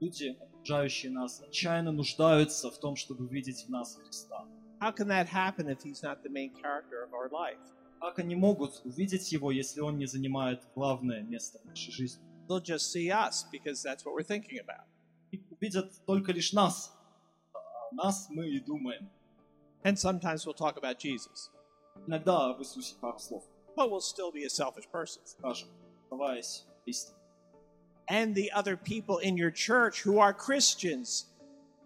Люди, 0.00 0.38
окружающие 0.40 1.12
нас, 1.12 1.42
отчаянно 1.42 1.92
нуждаются 1.92 2.70
в 2.70 2.78
том, 2.80 2.96
чтобы 2.96 3.28
видеть 3.28 3.66
в 3.66 3.68
нас 3.68 3.96
Христа. 4.02 4.46
How 4.80 4.90
can 4.90 5.06
that 5.08 5.26
happen 5.28 5.68
if 5.68 5.82
he's 5.82 6.02
not 6.02 6.22
the 6.22 6.30
main 6.30 6.50
character 6.54 7.04
of 7.04 7.12
our 7.12 7.28
life? 7.28 7.60
Как 8.01 8.19
они 8.19 8.35
могут 8.35 8.81
увидеть 8.85 9.31
Его, 9.31 9.51
если 9.51 9.81
Он 9.81 9.97
не 9.97 10.05
занимает 10.05 10.63
главное 10.75 11.21
место 11.21 11.59
в 11.59 11.65
нашей 11.65 11.91
жизни? 11.91 12.23
They'll 12.47 12.61
just 12.61 12.91
see 12.91 13.09
us 13.11 13.45
because 13.51 13.83
that's 13.83 14.05
what 14.05 14.13
we're 14.13 14.23
thinking 14.23 14.59
about. 14.59 14.85
И 15.31 15.41
увидят 15.49 15.91
только 16.05 16.31
лишь 16.31 16.53
нас. 16.53 16.93
А 17.53 17.57
о 17.91 17.95
нас 17.95 18.27
мы 18.29 18.47
и 18.47 18.59
думаем. 18.59 19.09
And 19.83 19.97
sometimes 19.97 20.45
we'll 20.45 20.53
talk 20.53 20.77
about 20.77 20.99
Jesus, 20.99 21.51
Иногда 22.05 22.49
об 22.49 22.61
Иисусе 22.61 22.95
пару 22.99 23.19
слов 23.19 23.43
but 23.77 23.91
we'll 23.91 24.01
still 24.01 24.31
be 24.31 24.43
a 24.43 24.49
selfish 24.49 24.89
person. 24.91 25.21
скажем, 25.25 25.69
оставаясь 26.03 26.65
истиной. 26.85 27.15
And 28.09 28.33
the 28.33 28.51
other 28.51 28.75
people 28.75 29.19
in 29.19 29.37
your 29.37 29.51
church 29.51 30.01
who 30.01 30.17
are 30.19 30.33
Christians 30.33 31.27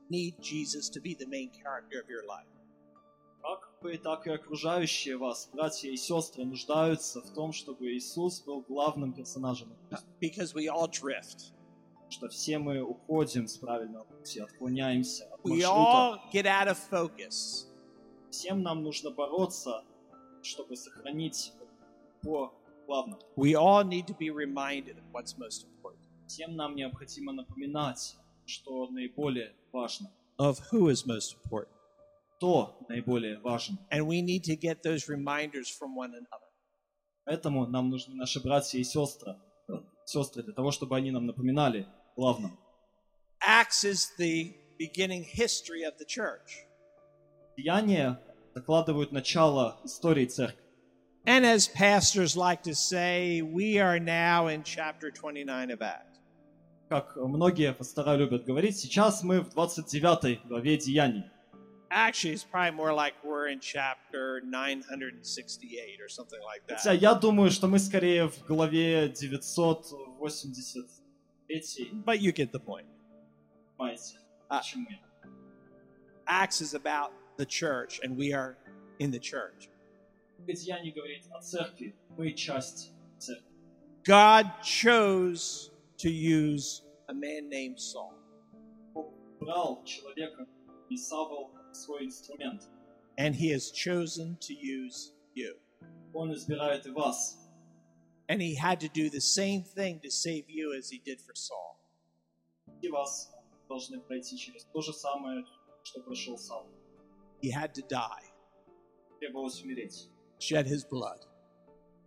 need 0.09 0.35
Jesus 0.41 0.87
to 0.89 1.01
be 1.01 1.13
the 1.15 1.25
main 1.27 1.49
character 1.49 1.99
of 1.99 2.09
your 2.09 2.25
life. 2.25 2.45
Вы, 3.86 3.98
так 3.98 4.26
и 4.26 4.30
окружающие 4.30 5.16
вас, 5.16 5.48
братья 5.52 5.88
и 5.88 5.96
сестры, 5.96 6.44
нуждаются 6.44 7.20
в 7.22 7.32
том, 7.32 7.52
чтобы 7.52 7.92
Иисус 7.92 8.40
был 8.40 8.62
главным 8.62 9.12
персонажем. 9.12 9.68
Because 10.20 10.56
we 10.56 10.66
all 10.66 10.90
drift. 10.90 11.52
Что 12.08 12.28
все 12.28 12.58
мы 12.58 12.80
уходим 12.80 13.46
с 13.46 13.56
правильного 13.58 14.02
пути, 14.02 14.40
отклоняемся 14.40 15.26
от 15.26 15.40
We 15.44 15.62
all 15.62 16.18
get 16.32 16.46
out 16.46 16.66
of 16.66 16.76
focus. 16.90 17.68
Всем 18.28 18.62
нам 18.62 18.82
нужно 18.82 19.12
бороться, 19.12 19.84
чтобы 20.42 20.74
сохранить 20.74 21.52
по 22.22 22.52
главному. 22.88 23.22
We 23.36 23.54
all 23.54 23.84
need 23.84 24.08
to 24.08 24.18
be 24.18 24.30
reminded 24.30 24.98
of 24.98 25.04
what's 25.12 25.38
most 25.38 25.64
important, 25.64 26.08
Всем 26.26 26.56
нам 26.56 26.74
необходимо 26.74 27.32
напоминать, 27.32 28.16
что 28.46 28.88
наиболее 28.88 29.54
важно. 29.70 30.10
of 30.38 30.58
who 30.72 30.88
is 30.88 31.06
most 31.06 31.36
important. 31.36 31.75
Кто 32.36 32.78
наиболее 32.88 33.38
важен. 33.40 33.78
And 33.90 34.06
we 34.06 34.20
need 34.20 34.44
to 34.44 34.56
get 34.56 34.82
those 34.82 35.08
reminders 35.08 35.68
from 35.68 35.96
one 35.96 36.12
another. 36.14 36.46
Поэтому 37.24 37.66
нам 37.66 37.90
нужны 37.90 38.14
наши 38.14 38.40
братья 38.40 38.78
и 38.78 38.84
сестры, 38.84 39.36
сестры 40.04 40.42
для 40.42 40.52
того, 40.52 40.70
чтобы 40.70 40.96
они 40.96 41.10
нам 41.10 41.26
напоминали 41.26 41.86
главном. 42.16 42.58
Acts 43.40 43.84
is 43.84 44.10
the 44.18 44.54
beginning 44.78 45.24
history 45.24 45.82
of 45.82 45.96
the 45.98 46.06
church. 46.06 46.66
Деяния 47.56 48.20
закладывают 48.54 49.12
начало 49.12 49.80
истории 49.84 50.26
церкви. 50.26 50.62
And 51.26 51.44
as 51.44 51.66
pastors 51.66 52.36
like 52.36 52.62
to 52.62 52.74
say, 52.74 53.42
we 53.42 53.80
are 53.80 53.98
now 53.98 54.46
in 54.46 54.62
chapter 54.62 55.10
29 55.10 55.70
of 55.70 55.82
Acts. 55.82 56.20
Как 56.88 57.16
многие 57.16 57.72
пастора 57.72 58.14
любят 58.14 58.44
говорить, 58.44 58.76
сейчас 58.76 59.24
мы 59.24 59.40
в 59.40 59.48
29 59.50 60.46
главе 60.46 60.76
Деяний. 60.76 61.24
Actually, 61.93 62.31
it's 62.33 62.45
probably 62.45 62.71
more 62.71 62.93
like 62.93 63.15
we're 63.21 63.49
in 63.49 63.59
chapter 63.59 64.39
968 64.45 65.99
or 66.01 66.07
something 66.07 66.39
like 66.45 66.61
Хотя 66.67 66.91
that. 66.93 67.01
я 67.01 67.13
думаю, 67.15 67.51
что 67.51 67.67
мы 67.67 67.79
скорее 67.79 68.27
в 68.29 68.45
главе 68.45 69.09
83 69.09 69.41
but 72.05 72.21
you 72.21 72.31
get 72.31 72.51
the 72.53 72.59
point. 72.59 72.85
понимаете, 73.77 74.17
А. 74.49 74.59
почему 74.59 74.87
я. 74.89 74.99
Acts 76.27 76.61
is 76.61 76.73
about 76.73 77.11
the 77.37 77.45
church, 77.45 77.99
and 78.03 78.15
we 78.15 78.31
are 78.33 78.57
in 78.99 79.11
the 79.11 79.19
church. 79.19 79.69
Деяния 80.47 80.91
говорит 80.93 81.25
о 81.31 81.41
церкви, 81.41 81.93
мы 82.17 82.31
часть 82.33 82.93
церкви. 83.17 83.45
God 84.05 84.45
chose 84.63 85.71
to 85.97 86.09
use 86.09 86.83
a 87.09 87.13
man 87.13 87.49
named 87.49 87.79
Saul. 87.79 88.13
Бог 88.93 89.13
брал 89.39 89.83
человека 89.83 90.47
и 90.89 90.95
Савол 90.97 91.51
свой 91.76 92.04
инструмент. 92.06 92.62
and 93.18 93.34
he 93.34 93.48
has 93.50 93.70
chosen 93.70 94.36
to 94.40 94.52
use 94.54 95.12
you. 95.34 95.56
Он 96.14 96.32
избирает 96.32 96.86
и 96.86 96.90
вас. 96.90 97.38
And 98.28 98.40
he 98.42 98.54
had 98.56 98.80
to 98.80 98.88
do 98.88 99.08
the 99.08 99.20
same 99.20 99.62
thing 99.62 100.00
to 100.00 100.10
save 100.10 100.44
you 100.48 100.72
as 100.76 100.90
he 100.90 100.98
did 100.98 101.20
for 101.20 101.34
Saul. 101.34 101.76
И 102.82 102.88
вас 102.88 103.30
должны 103.68 104.00
пройти 104.00 104.36
через 104.36 104.64
то 104.64 104.80
же 104.82 104.92
самое, 104.92 105.44
что 105.84 106.00
прошел 106.02 106.36
Савол. 106.36 106.68
He 107.42 107.50
had 107.50 107.72
to 107.74 107.82
die, 107.88 108.24
Требовалось 109.20 109.62
умереть. 109.62 110.08
shed 110.38 110.66
his 110.66 110.84
blood, 110.84 111.20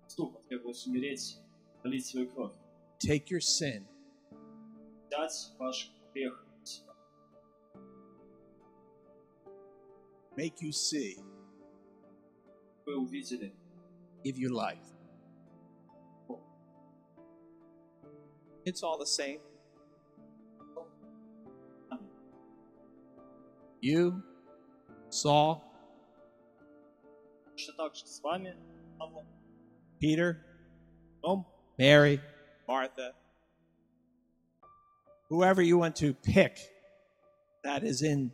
Ступа 0.07 0.39
требовалось 0.47 0.85
умереть, 0.85 1.37
пролить 1.81 2.05
свою 2.05 2.29
кровь. 2.29 2.53
take 2.99 3.29
your 3.29 3.39
sin, 3.41 3.85
Взять 5.07 5.51
ваш 5.57 5.91
грех 6.13 6.45
make 10.39 10.61
you 10.61 10.71
see 10.71 11.17
will 12.87 13.03
visit 13.03 13.41
it. 13.41 13.53
give 14.23 14.37
you 14.37 14.55
life. 14.55 14.87
It's 18.63 18.81
all 18.81 18.97
the 18.97 19.05
same. 19.05 19.39
You 23.81 24.23
saw 25.09 25.59
Peter, 29.99 30.45
Mary, 31.77 32.21
Martha, 32.65 33.11
whoever 35.27 35.61
you 35.61 35.77
want 35.77 35.97
to 35.97 36.13
pick 36.13 36.57
that 37.65 37.83
is 37.83 38.01
in 38.01 38.31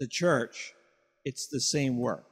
the 0.00 0.06
church 0.06 0.72
it's 1.26 1.48
the 1.48 1.60
same 1.60 1.98
work. 1.98 2.24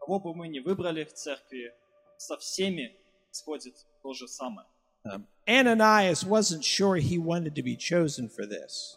кого 0.00 0.18
бы 0.18 0.34
мы 0.34 0.48
ни 0.48 0.58
выбрали 0.60 1.04
в 1.04 1.12
церкви, 1.12 1.72
со 2.16 2.36
всеми 2.38 2.90
исходит 3.30 3.74
то 4.02 4.12
же 4.14 4.26
самое. 4.26 4.66
Um, 5.04 5.26
Ananias 5.46 6.24
wasn't 6.24 6.64
sure 6.64 6.96
he 6.96 7.18
wanted 7.18 7.54
to 7.56 7.62
be 7.62 7.76
chosen 7.76 8.28
for 8.28 8.46
this. 8.46 8.96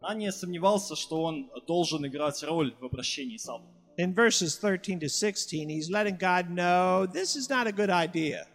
А 0.00 0.14
не 0.14 0.30
сомневался, 0.32 0.94
что 0.96 1.22
он 1.22 1.50
должен 1.66 2.06
играть 2.06 2.42
роль 2.44 2.74
в 2.80 2.84
обращении 2.84 3.36
Савла. 3.36 3.68
In 3.98 4.14
verses 4.14 4.56
13 4.56 5.00
to 5.00 5.08
16, 5.08 5.68
he's 5.70 5.88
letting 5.90 6.16
God 6.16 6.50
know 6.50 7.06
this 7.06 7.34
is 7.36 7.48
not 7.48 7.66
a 7.66 7.72
good 7.72 7.90
idea. 7.90 8.46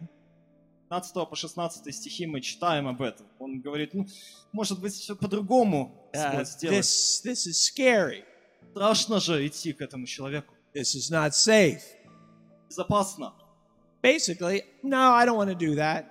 15 0.90 1.28
по 1.28 1.34
16 1.36 1.94
стихи 1.94 2.26
мы 2.26 2.40
читаем 2.40 2.86
об 2.86 3.00
этом. 3.02 3.26
Он 3.38 3.60
говорит, 3.60 3.92
ну, 3.94 4.06
может 4.52 4.80
быть, 4.80 4.92
все 4.94 5.16
по-другому 5.16 5.98
Uh, 6.14 6.44
сделает. 6.44 6.80
this, 6.84 7.22
this 7.24 7.46
is 7.46 7.56
scary. 7.58 8.24
Страшно 8.72 9.20
же 9.20 9.46
идти 9.46 9.74
к 9.74 9.82
этому 9.82 10.06
человеку. 10.06 10.54
This 10.74 10.96
is 10.96 11.10
not 11.10 11.32
safe. 11.32 11.82
Безопасно. 12.70 13.34
Basically, 14.02 14.62
no, 14.82 15.12
I 15.12 15.26
don't 15.26 15.36
want 15.36 15.50
to 15.50 15.54
do 15.54 15.76
that. 15.76 16.06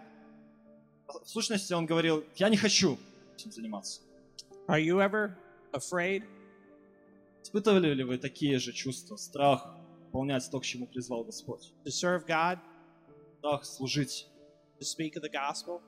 В 1.08 1.28
сущности, 1.28 1.74
он 1.74 1.88
говорил, 1.88 2.24
я 2.36 2.50
не 2.50 2.58
хочу 2.58 3.00
этим 3.36 3.52
заниматься. 3.52 4.02
Are 4.68 4.80
you 4.80 5.00
ever 5.00 5.36
afraid? 5.74 6.24
Испытывали 7.42 7.96
ли 7.96 8.04
вы 8.04 8.20
такие 8.20 8.60
же 8.60 8.72
чувства? 8.72 9.16
Страх 9.16 9.76
выполнять 10.06 10.48
то, 10.52 10.60
к 10.60 10.64
чему 10.64 10.86
призвал 10.86 11.24
Господь. 11.24 11.74
To 11.84 11.90
serve 11.90 12.28
God? 12.28 12.60
Страх 13.40 13.66
служить. 13.66 14.28
To 14.80 14.86
speak 14.86 15.16
of 15.16 15.24
the 15.24 15.32
gospel? 15.32 15.82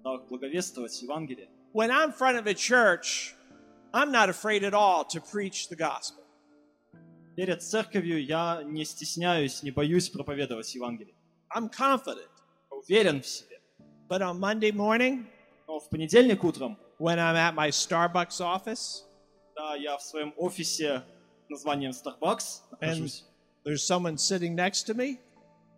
Страх 0.00 0.26
благовествовать 0.28 1.00
Евангелие. 1.00 1.48
When 1.72 1.90
I'm 1.92 2.10
in 2.10 2.12
front 2.12 2.36
of 2.36 2.48
a 2.48 2.54
church, 2.54 3.36
I'm 3.92 4.12
not 4.12 4.28
afraid 4.28 4.64
at 4.64 4.74
all 4.74 5.04
to 5.06 5.20
preach 5.20 5.68
the 5.68 5.76
gospel. 5.76 6.24
Перед 7.36 7.62
церковью 7.62 8.22
я 8.24 8.62
не 8.64 8.84
стесняюсь, 8.84 9.62
не 9.62 9.70
боюсь 9.70 10.08
проповедовать 10.10 10.74
Евангелие. 10.74 11.14
I'm 11.54 11.70
confident. 11.70 12.28
Уверен 12.70 13.22
в 13.22 13.26
себе. 13.26 13.60
But 14.08 14.22
on 14.22 14.38
Monday 14.38 14.72
morning, 14.72 15.26
Но 15.66 15.78
в 15.80 15.88
понедельник 15.90 16.42
утром, 16.44 16.76
when 16.98 17.18
I'm 17.18 17.36
at 17.36 17.54
my 17.54 17.70
Starbucks 17.70 18.40
office, 18.40 19.04
да, 19.56 19.74
я 19.76 19.96
в 19.96 20.02
своем 20.02 20.32
офисе 20.36 21.02
с 21.46 21.50
названием 21.50 21.92
Starbucks 21.92 22.62
and 22.80 23.00
нахожусь. 23.00 23.24
there's 23.64 23.82
someone 23.84 24.16
sitting 24.16 24.54
next 24.54 24.86
to 24.86 24.94
me, 24.94 25.18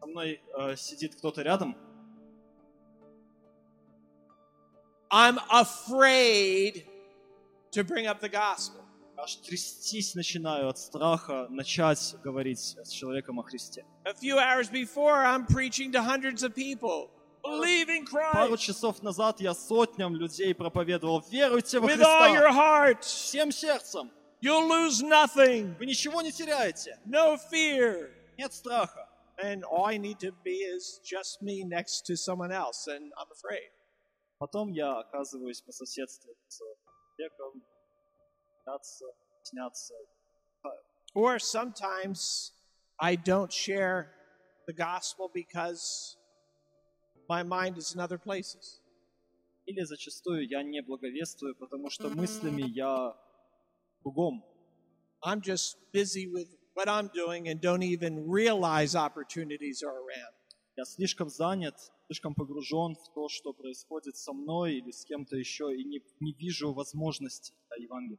Со 0.01 0.07
мной 0.07 0.41
э, 0.59 0.77
сидит 0.77 1.17
кто-то 1.17 1.43
рядом. 1.43 1.77
I'm 5.13 5.39
afraid 5.51 6.87
to 7.73 7.85
bring 7.85 8.07
up 8.07 8.21
the 8.21 8.29
gospel. 8.29 8.85
Аж 9.17 9.37
трястись 9.37 10.15
начинаю 10.15 10.69
от 10.69 10.79
страха 10.79 11.47
начать 11.51 12.15
говорить 12.25 12.59
с 12.83 12.91
человеком 12.91 13.39
о 13.39 13.43
Христе. 13.43 13.85
A 14.07 14.15
few 14.15 14.39
hours 14.39 14.71
before, 14.71 15.25
I'm 15.25 15.47
preaching 15.47 15.93
to 15.93 16.03
hundreds 16.03 16.43
of 16.43 16.55
people. 16.55 17.11
Believe 17.43 17.89
in 17.89 18.05
Пару 18.07 18.53
Christ 18.55 18.63
часов 18.63 19.03
назад 19.03 19.41
я 19.41 19.55
сотням 19.55 20.15
людей 20.15 20.55
проповедовал, 20.55 21.23
веруйте 21.31 21.81
во 21.81 21.89
with 21.89 22.01
all 22.01 22.33
your 22.33 22.51
heart. 22.51 23.03
всем 23.03 23.51
сердцем. 23.53 24.11
You'll 24.43 24.69
lose 24.69 25.03
nothing. 25.03 25.77
Вы 25.79 25.85
ничего 25.87 26.23
не 26.23 26.33
теряете, 26.33 26.99
No 27.07 27.37
fear. 27.53 28.11
нет 28.39 28.53
страха. 28.55 29.07
And 29.43 29.65
all 29.65 29.85
I 29.87 29.99
need 29.99 30.19
to 30.21 30.33
be 30.45 30.57
is 30.63 31.01
just 31.03 31.41
me 31.43 31.65
next 31.65 32.05
to 32.07 32.17
someone 32.17 32.53
else, 32.53 32.87
and 32.89 33.11
I'm 33.19 33.29
afraid. 33.33 33.71
Потом 34.39 34.71
я 34.73 34.99
оказываюсь 34.99 35.61
по 35.61 35.73
соседству 35.73 36.31
с 36.49 36.61
человеком, 37.20 37.64
сняться, 38.64 39.06
сняться. 39.44 39.94
Or 41.14 41.40
sometimes 41.40 42.52
I 43.00 43.16
don't 43.16 43.52
share 43.52 44.12
the 44.68 44.74
gospel 44.74 45.30
because 45.34 46.18
my 47.30 47.44
mind 47.44 47.78
is 47.78 47.94
in 47.94 48.00
other 48.00 48.18
places. 48.18 48.82
Или 49.66 49.82
зачастую 49.84 50.48
я 50.48 50.62
не 50.62 50.82
благовествую, 50.82 51.56
потому 51.56 51.90
что 51.90 52.10
мыслями 52.10 52.64
я 52.64 53.16
в 54.00 54.04
другом. 54.04 54.44
I'm 55.24 55.42
just 55.42 55.78
busy 55.92 56.28
with 56.28 56.48
what 56.76 56.88
I'm 56.88 57.10
doing 57.14 57.48
and 57.48 57.60
don't 57.60 57.82
even 57.82 58.30
realize 58.30 58.96
opportunities 58.96 59.82
are 59.82 59.98
around. 59.98 60.36
Я 60.78 60.86
слишком 60.86 61.30
занят, 61.30 61.76
слишком 62.11 62.35
погружен 62.35 62.97
в 62.97 63.13
то, 63.15 63.29
что 63.29 63.53
происходит 63.53 64.17
со 64.17 64.33
мной 64.33 64.79
или 64.79 64.91
с 64.91 65.05
кем-то 65.05 65.37
еще, 65.37 65.73
и 65.73 65.85
не, 65.85 66.03
не 66.19 66.33
вижу 66.33 66.73
возможности 66.73 67.55
для 67.69 67.85
Евангелия. 67.85 68.19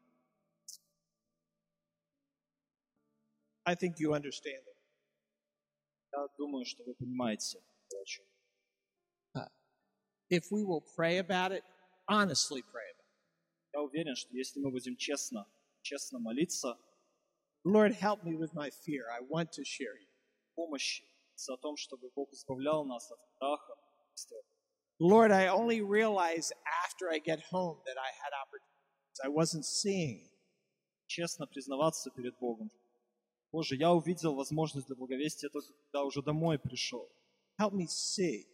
I 3.66 3.76
think 3.76 4.00
you 4.00 4.14
understand 4.14 4.64
it. 4.64 4.78
Я 6.14 6.26
думаю, 6.38 6.64
что 6.64 6.86
вы 6.86 6.94
понимаете, 6.96 7.62
о 7.94 8.06
чем. 8.06 8.26
If 10.30 10.50
we 10.52 10.64
will 10.64 10.82
pray 10.96 11.20
about 11.20 11.52
it, 11.52 11.64
honestly 12.10 12.64
pray 12.64 12.88
about 12.94 13.04
it. 13.04 13.74
Я 13.74 13.82
уверен, 13.82 14.16
что 14.16 14.34
если 14.38 14.62
мы 14.62 14.72
будем 14.72 14.96
честно, 14.96 15.46
честно 15.82 16.18
молиться, 16.18 16.78
Lord, 17.66 17.92
help 18.00 18.24
me 18.24 18.38
with 18.38 18.54
my 18.54 18.70
fear. 18.70 19.10
I 19.12 19.20
want 19.20 19.52
to 19.52 19.66
share 19.66 20.00
you. 20.00 20.08
помощи, 20.56 21.04
о 21.50 21.58
том, 21.58 21.76
чтобы 21.76 22.10
Бог 22.16 22.32
избавлял 22.34 22.86
нас 22.86 23.12
от 23.12 23.20
страха, 23.36 23.76
страха. 24.22 24.46
Lord, 25.00 25.32
I 25.32 25.48
only 25.48 25.82
realize 25.82 26.52
after 26.86 27.10
I 27.10 27.18
get 27.20 27.40
home 27.52 27.78
that 27.88 27.98
I 27.98 28.12
had 28.22 28.32
opportunities. 28.44 29.20
I 29.24 29.30
wasn't 29.30 29.66
seeing 29.66 30.30
честно 31.08 31.48
признаваться 31.48 32.12
перед 32.12 32.38
Богом. 32.40 32.72
Боже, 33.52 33.76
я 33.76 33.92
увидел 33.92 34.36
возможность 34.36 34.88
для 34.88 34.96
благовестия 34.96 35.50
только 35.50 35.74
когда 35.74 36.04
уже 36.04 36.22
домой 36.22 36.58
пришел. 36.58 37.12
Help 37.60 37.74
me 37.74 37.86
see. 37.88 38.46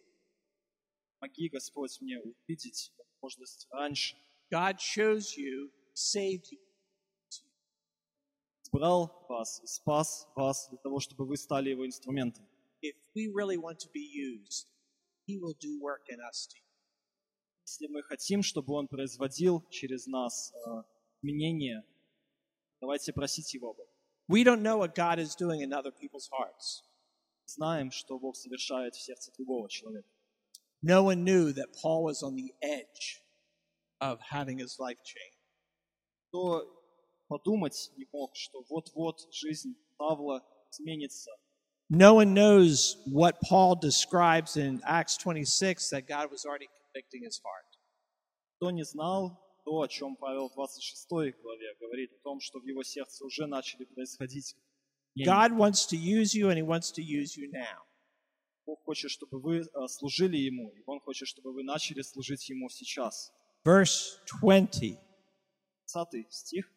Помоги, 1.20 1.48
Господь, 1.48 2.00
мне 2.00 2.20
увидеть 2.20 2.92
возможность 3.20 3.68
раньше. 3.70 4.16
God 4.50 4.78
chose 4.78 5.36
you, 5.36 5.70
saved 5.94 6.50
you. 6.50 6.58
Избрал 8.64 9.26
вас 9.28 9.62
и 9.62 9.66
спас 9.66 10.26
вас 10.34 10.68
для 10.68 10.78
того, 10.78 11.00
чтобы 11.00 11.26
вы 11.26 11.36
стали 11.36 11.70
Его 11.70 11.86
инструментом. 11.86 12.46
If 12.82 12.94
we 13.14 13.28
really 13.28 13.56
want 13.56 13.78
to 13.80 13.88
be 13.92 14.00
used, 14.00 14.66
He 15.28 15.36
will 15.38 15.54
do 15.60 15.78
work 15.80 16.08
in 16.08 16.20
us. 16.20 16.48
To 16.48 16.56
Если 17.66 17.86
мы 17.88 18.02
хотим, 18.02 18.42
чтобы 18.42 18.72
Он 18.72 18.88
производил 18.88 19.62
через 19.68 20.06
нас 20.06 20.54
э, 20.54 20.82
изменения, 21.20 21.84
давайте 22.80 23.12
просить 23.12 23.52
Его 23.52 23.70
об 23.70 23.80
этом. 23.80 23.92
We 24.26 24.42
don't 24.42 24.62
know 24.62 24.78
what 24.78 24.94
God 24.94 25.18
is 25.18 25.36
doing 25.36 25.60
in 25.60 25.72
other 25.72 25.92
people's 25.92 26.30
hearts. 26.30 26.82
Знаем, 27.44 27.90
что 27.90 28.18
Бог 28.18 28.36
совершает 28.36 28.94
в 28.94 29.02
сердце 29.02 29.30
другого 29.36 29.68
человека. 29.68 30.08
no 30.82 31.02
one 31.02 31.24
knew 31.24 31.52
that 31.52 31.72
Paul 31.74 32.04
was 32.04 32.22
on 32.22 32.36
the 32.36 32.54
edge 32.62 33.20
of 34.00 34.20
having 34.30 34.58
his 34.58 34.78
life 34.78 35.02
changed. 35.04 35.36
то 36.30 36.66
подумать 37.28 37.90
не 37.96 38.06
мог, 38.12 38.34
что 38.36 38.62
вот-вот 38.68 39.28
жизнь 39.32 39.74
Павла 39.96 40.42
изменится. 40.70 41.30
No 41.90 42.14
one 42.14 42.34
knows 42.34 42.98
what 43.06 43.40
Paul 43.40 43.74
describes 43.74 44.56
in 44.56 44.80
Acts 44.84 45.16
26 45.16 45.88
that 45.90 46.06
God 46.06 46.30
was 46.30 46.44
already 46.44 46.68
convicting 46.92 47.22
his 47.24 47.40
heart. 47.42 47.64
Кто 48.56 48.70
не 48.70 48.84
знал 48.84 49.38
то, 49.64 49.80
о 49.80 49.88
чем 49.88 50.16
Павел 50.16 50.48
в 50.48 50.54
26 50.54 51.08
главе 51.10 51.74
говорит, 51.80 52.10
о 52.12 52.22
том, 52.22 52.40
что 52.40 52.58
в 52.58 52.64
его 52.64 52.82
сердце 52.82 53.24
уже 53.24 53.46
начали 53.46 53.84
происходить. 53.84 54.54
изменения. 55.14 55.26
God 55.26 55.56
wants 55.56 55.86
to 55.86 55.96
use 55.96 56.34
you, 56.34 56.48
and 56.50 56.58
he 56.58 56.62
wants 56.62 56.90
to 56.92 57.02
use 57.02 57.36
you 57.36 57.50
now. 57.50 57.84
Бог 58.66 58.82
хочет, 58.84 59.10
чтобы 59.10 59.40
вы 59.40 59.60
э, 59.60 59.88
служили 59.88 60.36
Ему, 60.36 60.70
и 60.72 60.82
Он 60.86 61.00
хочет, 61.00 61.26
чтобы 61.26 61.52
вы 61.52 61.62
начали 61.62 62.02
служить 62.02 62.48
Ему 62.50 62.68
сейчас. 62.68 63.32
Verse 63.64 64.18
20 64.26 64.98
20 65.92 66.32
стих. 66.32 66.70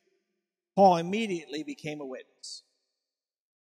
Paul 0.75 0.97
immediately 0.97 1.63
became 1.63 1.99
a 1.99 2.05
witness. 2.05 2.63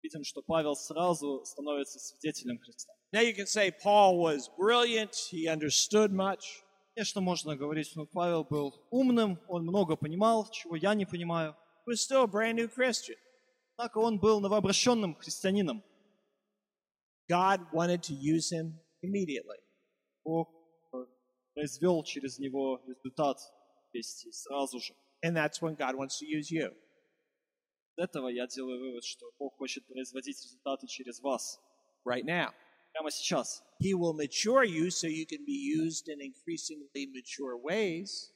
Видим, 0.02 0.24
что 0.24 0.42
Павел 0.42 0.76
сразу 0.76 1.44
становится 1.44 1.98
свидетелем 1.98 2.58
Христа. 2.58 2.92
Now 3.12 3.20
you 3.20 3.34
can 3.34 3.46
say 3.46 3.70
Paul 3.70 4.18
was 4.18 4.48
brilliant, 4.58 5.14
he 5.30 5.48
understood 5.48 6.12
much. 6.12 6.62
Конечно, 6.94 7.20
можно 7.20 7.56
говорить, 7.56 7.88
что 7.88 8.06
Павел 8.06 8.44
был 8.44 8.74
умным, 8.90 9.38
он 9.48 9.62
много 9.64 9.96
понимал, 9.96 10.48
чего 10.50 10.76
я 10.76 10.94
не 10.94 11.06
понимаю. 11.06 11.54
He 11.86 11.92
was 11.92 12.00
still 12.00 12.22
a 12.22 12.26
brand 12.26 12.54
new 12.56 12.68
Christian. 12.68 13.16
Однако 13.76 13.98
он 13.98 14.18
был 14.18 14.40
новообращенным 14.40 15.14
христианином. 15.16 15.82
God 17.28 17.60
wanted 17.72 18.02
to 18.04 18.14
use 18.14 18.50
him 18.50 18.78
immediately. 19.02 19.58
Бог 20.24 20.48
э, 20.94 21.04
произвел 21.54 22.02
через 22.02 22.38
него 22.38 22.80
результат 22.86 23.38
вести 23.92 24.32
сразу 24.32 24.80
же. 24.80 24.94
And 25.22 25.36
that's 25.36 25.60
when 25.60 25.74
God 25.76 25.96
wants 25.96 26.18
to 26.18 26.26
use 26.26 26.50
you. 26.50 26.72
Из 27.96 28.04
этого 28.04 28.28
я 28.28 28.46
делаю 28.46 28.78
вывод, 28.78 29.04
что 29.04 29.30
Бог 29.38 29.56
хочет 29.56 29.86
производить 29.86 30.42
результаты 30.42 30.86
через 30.86 31.20
вас. 31.20 31.60
right 32.06 32.24
now. 32.24 32.54
Прямо 32.92 33.10
сейчас. 33.10 33.62
He 33.82 33.92
will 33.92 34.14
mature 34.14 34.64
you 34.64 34.90
so 34.90 35.06
you 35.06 35.26
can 35.26 35.44
be 35.44 35.52
used 35.52 36.08
in 36.08 36.20
increasingly 36.20 37.06
mature 37.12 37.56
ways. 37.56 38.32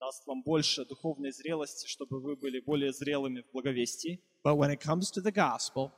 Даст 0.00 0.26
вам 0.26 0.42
больше 0.42 0.84
духовной 0.86 1.30
зрелости, 1.30 1.86
чтобы 1.86 2.20
вы 2.20 2.34
были 2.34 2.60
более 2.60 2.92
зрелыми 2.92 3.42
в 3.42 3.52
благовестии. 3.52 4.18
But 4.42 4.56
when 4.56 4.70
it 4.70 4.80
comes 4.80 5.10
to 5.12 5.20
the 5.20 5.30
gospel, 5.30 5.92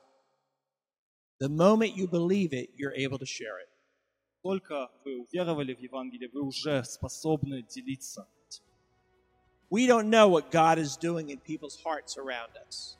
the 1.38 1.48
moment 1.48 1.96
you 1.96 2.08
believe 2.08 2.52
it, 2.52 2.70
you're 2.76 2.94
able 2.94 3.18
to 3.18 3.24
share 3.24 3.58
it. 3.60 3.68
Только 4.42 4.90
вы 5.04 5.20
уверовали 5.20 5.72
в 5.72 5.78
Евангелие, 5.78 6.28
вы 6.28 6.42
уже 6.42 6.82
способны 6.84 7.62
делиться. 7.62 8.26
We 9.70 9.86
don't 9.86 10.10
know 10.10 10.28
what 10.28 10.50
God 10.50 10.78
is 10.78 10.96
doing 10.96 11.30
in 11.30 11.38
people's 11.38 11.78
hearts 11.82 12.18
around 12.18 12.58
us, 12.66 12.96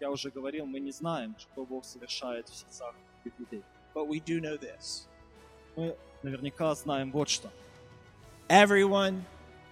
Я 0.00 0.10
уже 0.10 0.30
говорил, 0.30 0.66
мы 0.66 0.80
не 0.80 0.92
знаем, 0.92 1.34
что 1.38 1.64
Бог 1.64 1.84
совершает 1.84 2.48
в 2.48 2.54
сердцах 2.54 2.94
людей. 3.38 3.62
but 3.94 4.06
we 4.06 4.20
do 4.20 4.40
know 4.40 4.56
this. 4.56 5.06
Мы 5.76 5.96
наверняка 6.22 6.74
знаем 6.74 7.10
вот 7.10 7.28
что. 7.28 7.50
Everyone 8.48 9.22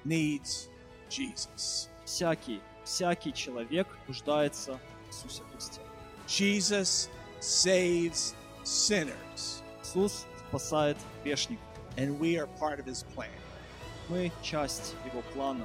needs 0.05 0.69
Jesus. 1.09 1.89
Всякий, 2.05 2.61
всякий 2.85 3.33
человек 3.33 3.87
нуждается 4.09 4.79
в 5.05 5.09
Иисусе 5.09 5.43
Христе. 5.53 5.81
Jesus 6.27 7.09
saves 7.41 8.35
sinners, 8.65 9.63
Иисус 9.83 10.27
спасает 10.49 10.97
грешников. 11.25 11.63
and 11.97 12.19
we 12.19 12.37
are 12.37 12.47
part 12.59 12.79
of 12.81 12.87
his 12.87 13.05
plan. 13.15 13.31
Мы 14.09 14.31
часть 14.43 14.95
Его 15.07 15.23
плана. 15.33 15.65